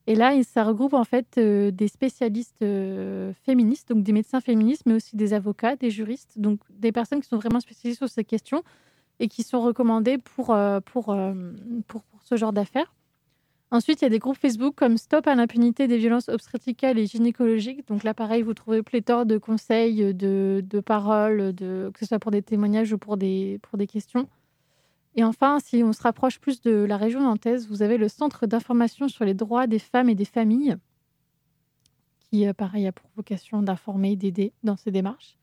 [0.06, 4.40] Et là, il- ça regroupe en fait euh, des spécialistes euh, féministes, donc des médecins
[4.40, 8.08] féministes, mais aussi des avocats, des juristes, donc des personnes qui sont vraiment spécialisées sur
[8.08, 8.62] ces questions
[9.20, 11.52] et qui sont recommandées pour, euh, euh,
[11.86, 12.94] pour, pour ce genre d'affaires.
[13.70, 17.06] Ensuite, il y a des groupes Facebook comme Stop à l'impunité des violences obstétricales et
[17.06, 17.88] gynécologiques.
[17.88, 22.20] Donc là, pareil, vous trouvez pléthore de conseils, de, de paroles, de, que ce soit
[22.20, 24.28] pour des témoignages ou pour des, pour des questions.
[25.16, 28.46] Et enfin, si on se rapproche plus de la région nantaise, vous avez le Centre
[28.46, 30.76] d'information sur les droits des femmes et des familles,
[32.18, 35.36] qui, euh, pareil, a pour vocation d'informer et d'aider dans ces démarches.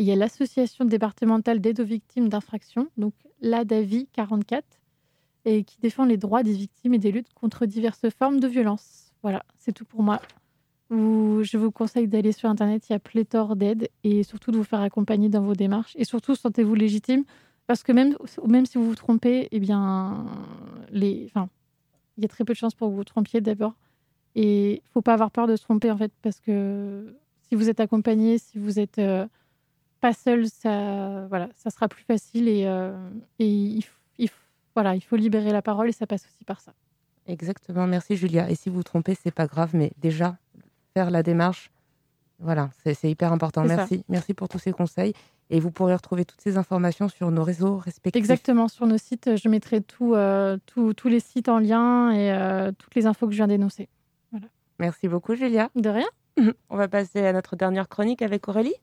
[0.00, 3.12] Il y a l'Association départementale d'aide aux victimes d'infractions, donc
[3.42, 4.64] l'ADAVI 44,
[5.44, 9.12] et qui défend les droits des victimes et des luttes contre diverses formes de violence.
[9.22, 10.22] Voilà, c'est tout pour moi.
[10.90, 14.64] Je vous conseille d'aller sur Internet, il y a pléthore d'aides et surtout de vous
[14.64, 15.94] faire accompagner dans vos démarches.
[15.96, 17.24] Et surtout, sentez-vous légitime
[17.66, 18.16] parce que même,
[18.46, 20.24] même si vous vous trompez, eh bien,
[20.94, 21.28] il
[22.16, 23.74] y a très peu de chances pour que vous vous trompiez d'abord.
[24.34, 27.68] Et il faut pas avoir peur de se tromper en fait parce que si vous
[27.68, 29.26] êtes accompagné, si vous êtes euh,
[30.00, 32.92] pas seul, ça, voilà, ça sera plus facile et, euh,
[33.38, 33.84] et il,
[34.18, 34.28] il
[34.74, 36.72] voilà, il faut libérer la parole et ça passe aussi par ça.
[37.26, 38.50] Exactement, merci Julia.
[38.50, 40.36] Et si vous vous trompez, c'est pas grave, mais déjà,
[40.94, 41.70] faire la démarche,
[42.38, 43.66] voilà, c'est hyper important.
[43.68, 43.76] Ça.
[43.76, 45.12] Merci, merci pour tous ces conseils.
[45.52, 48.18] Et vous pourrez retrouver toutes ces informations sur nos réseaux respectifs.
[48.20, 52.32] Exactement, sur nos sites, je mettrai tout, euh, tout- tous les sites en lien et
[52.32, 53.88] euh, toutes les infos que je viens d'énoncer.
[54.30, 54.46] Voilà.
[54.78, 55.68] Merci beaucoup Julia.
[55.74, 56.06] De rien.
[56.70, 58.74] On va passer à notre dernière chronique avec Aurélie.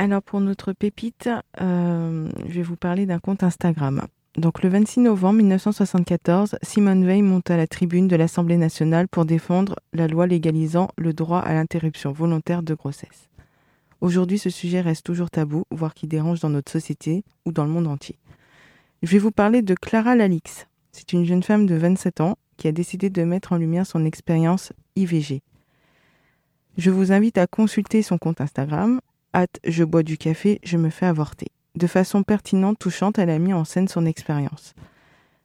[0.00, 1.28] Alors pour notre pépite,
[1.60, 4.06] euh, je vais vous parler d'un compte Instagram.
[4.36, 9.24] Donc le 26 novembre 1974, Simone Veil monte à la tribune de l'Assemblée nationale pour
[9.24, 13.28] défendre la loi légalisant le droit à l'interruption volontaire de grossesse.
[14.00, 17.70] Aujourd'hui, ce sujet reste toujours tabou, voire qui dérange dans notre société ou dans le
[17.70, 18.16] monde entier.
[19.04, 20.66] Je vais vous parler de Clara Lalix.
[20.90, 24.04] C'est une jeune femme de 27 ans qui a décidé de mettre en lumière son
[24.04, 25.40] expérience IVG.
[26.76, 29.00] Je vous invite à consulter son compte Instagram,
[29.32, 31.46] hâte je bois du café, je me fais avorter.
[31.76, 34.74] De façon pertinente, touchante, elle a mis en scène son expérience.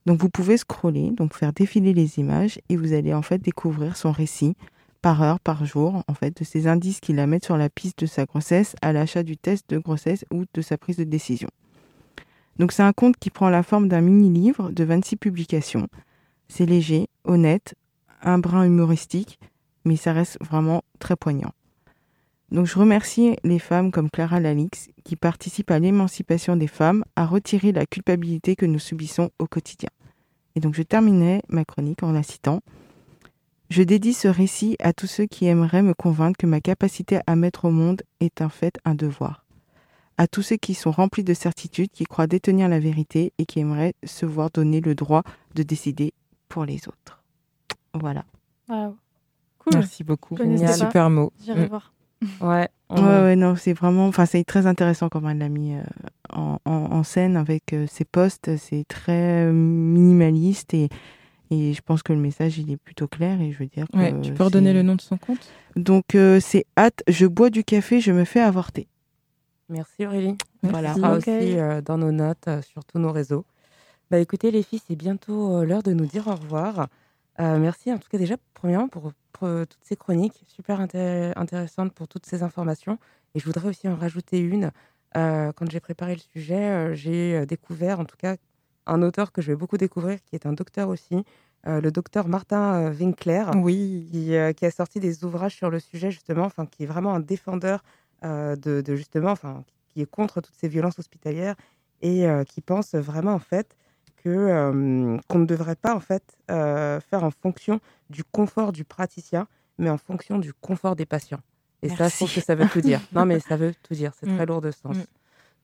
[0.07, 3.97] Donc vous pouvez scroller, donc faire défiler les images et vous allez en fait découvrir
[3.97, 4.55] son récit
[5.03, 7.99] par heure, par jour, en fait, de ces indices qui la mettent sur la piste
[7.99, 11.49] de sa grossesse à l'achat du test de grossesse ou de sa prise de décision.
[12.59, 15.87] Donc c'est un compte qui prend la forme d'un mini-livre de 26 publications.
[16.47, 17.75] C'est léger, honnête,
[18.21, 19.39] un brin humoristique,
[19.85, 21.51] mais ça reste vraiment très poignant.
[22.51, 27.25] Donc je remercie les femmes comme Clara Lalix qui participent à l'émancipation des femmes, à
[27.25, 29.89] retirer la culpabilité que nous subissons au quotidien.
[30.55, 32.61] Et donc je terminais ma chronique en la citant.
[33.71, 37.35] Je dédie ce récit à tous ceux qui aimeraient me convaincre que ma capacité à
[37.35, 39.42] mettre au monde est en fait un devoir.
[40.17, 43.59] À tous ceux qui sont remplis de certitude, qui croient détenir la vérité et qui
[43.59, 45.23] aimeraient se voir donner le droit
[45.55, 46.13] de décider
[46.49, 47.23] pour les autres.
[47.93, 48.23] Voilà.
[48.67, 49.73] Cool.
[49.73, 50.35] Merci beaucoup.
[50.35, 50.73] Pas.
[50.73, 51.31] Super mot.
[51.43, 51.69] J'irai Mm.
[51.69, 51.93] voir.
[52.41, 52.69] Ouais.
[52.89, 55.81] Ouais, ouais, non, c'est vraiment, enfin, c'est très intéressant comment elle l'a mis euh,
[56.31, 58.55] en, en- en scène avec euh, ses posts.
[58.57, 60.89] C'est très minimaliste et,
[61.49, 63.87] et je pense que le message il est plutôt clair et je veux dire.
[63.91, 65.39] que Ouais, tu peux redonner le nom de son compte?
[65.75, 68.87] Donc euh, c'est hâte, je bois du café, je me fais avorter.
[69.69, 70.37] Merci Aurélie.
[70.61, 70.93] Voilà.
[71.15, 73.45] Aussi euh, dans nos notes euh, sur tous nos réseaux.
[74.11, 76.87] Bah écoutez les filles, c'est bientôt euh, l'heure de nous dire au revoir.
[77.39, 82.07] Merci en tout cas déjà premièrement pour, pour, toutes ces chroniques super inté- intéressantes pour
[82.07, 82.99] toutes ces informations.
[83.33, 84.69] Et je voudrais aussi en rajouter une.
[85.15, 88.35] Quand j'ai préparé le sujet, j'ai découvert en tout cas
[88.85, 91.25] un auteur que je vais beaucoup découvrir, qui est un docteur aussi,
[91.67, 94.09] euh, le docteur Martin Winkler, Oui.
[94.11, 97.13] qui, euh, qui a sorti des ouvrages sur le sujet justement, enfin qui est vraiment
[97.13, 97.83] un défendeur
[98.23, 101.55] de, de justement, enfin qui est contre toutes ces violences hospitalières
[102.01, 103.75] et euh, qui pense vraiment en fait
[104.23, 107.79] que euh, qu'on ne devrait pas en fait euh, faire en fonction
[108.09, 109.47] du confort du praticien,
[109.77, 111.41] mais en fonction du confort des patients.
[111.81, 113.01] Et ça, je trouve que ça veut tout dire.
[113.11, 114.13] Non, mais ça veut tout dire.
[114.17, 114.35] C'est Mm.
[114.35, 114.95] très lourd de sens.
[114.95, 115.03] Mm.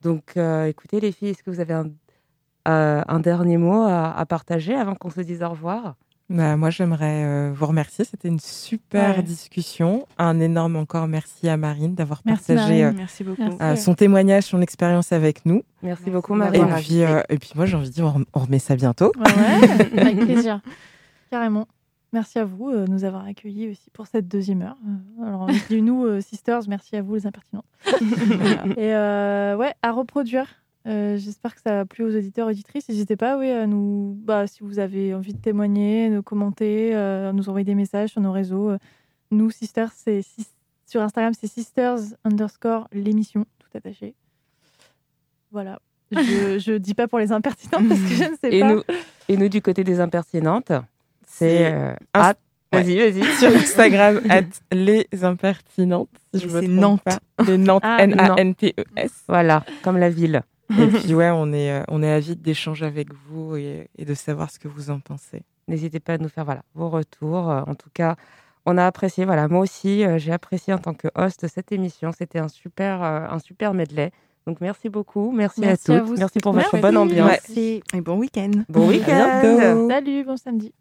[0.02, 1.90] Donc, euh, écoutez les filles, est-ce que vous avez un,
[2.68, 5.96] euh, un dernier mot à, à partager avant qu'on se dise au revoir?
[6.30, 8.04] Bah, moi, j'aimerais euh, vous remercier.
[8.04, 9.22] C'était une super Ouais.
[9.22, 10.06] discussion.
[10.16, 12.96] Un énorme encore merci à Marine d'avoir Merci, partagé Marine.
[12.98, 13.42] Merci beaucoup.
[13.42, 13.58] Merci.
[13.62, 15.62] euh, son témoignage, son expérience avec nous.
[15.82, 16.58] Merci, beaucoup, de Marie.
[16.60, 18.76] Et puis, euh, et puis moi, j'ai envie de dire, on rem- on remet ça
[18.76, 19.12] bientôt.
[19.18, 19.98] Ouais, ouais.
[20.00, 20.60] Avec plaisir.
[21.30, 21.66] Carrément.
[22.12, 24.76] Merci à vous euh, de nous avoir accueillis aussi pour cette deuxième heure.
[25.20, 27.64] Euh, alors, dit nous, euh, sisters, merci à vous, les impertinentes.
[28.76, 30.46] Et euh, ouais, à reproduire.
[30.86, 32.88] Euh, J'espère que ça a plu aux auditeurs et auditrices.
[32.88, 37.32] N'hésitez pas oui, à nous, bah, si vous avez envie de témoigner, de commenter, euh,
[37.32, 38.70] nous envoyer des messages sur nos réseaux.
[38.70, 38.78] Euh,
[39.30, 40.22] Nous, sisters, c'est
[40.86, 44.14] sur Instagram, c'est sisters underscore l'émission, tout attaché.
[45.52, 45.78] Voilà.
[46.12, 48.72] Je, je dis pas pour les impertinentes parce que je ne sais Et pas.
[48.74, 48.82] nous,
[49.28, 50.72] et nous, du côté des impertinentes,
[51.26, 51.72] c'est.
[51.72, 52.34] Euh, at-
[52.72, 53.24] Vas-y, vas-y.
[53.40, 54.42] Sur Instagram, at
[54.72, 56.08] les impertinentes.
[56.32, 57.02] Si je me trompe Nantes.
[57.04, 57.18] pas.
[57.44, 59.24] Les Nantes, Ah, N-A-N-T-E-S.
[59.26, 60.42] Voilà, comme la ville.
[60.78, 64.14] Et puis, ouais, on est, euh, on est avide d'échanger avec vous et, et de
[64.14, 65.42] savoir ce que vous en pensez.
[65.68, 67.50] N'hésitez pas à nous faire voilà, vos retours.
[67.50, 68.16] Euh, En tout cas,
[68.66, 69.24] on a apprécié.
[69.24, 72.12] Voilà, moi aussi, euh, j'ai apprécié en tant que host cette émission.
[72.12, 74.10] C'était un super, un super medley.
[74.46, 75.32] Donc, merci beaucoup.
[75.32, 76.08] Merci, Merci à à toutes.
[76.08, 76.16] vous.
[76.16, 76.80] merci pour votre Merci.
[76.82, 77.28] bonne ambiance.
[77.28, 78.50] Merci et bon week-end.
[78.68, 79.88] Bon À week-end.
[79.88, 80.72] Salut, bon samedi.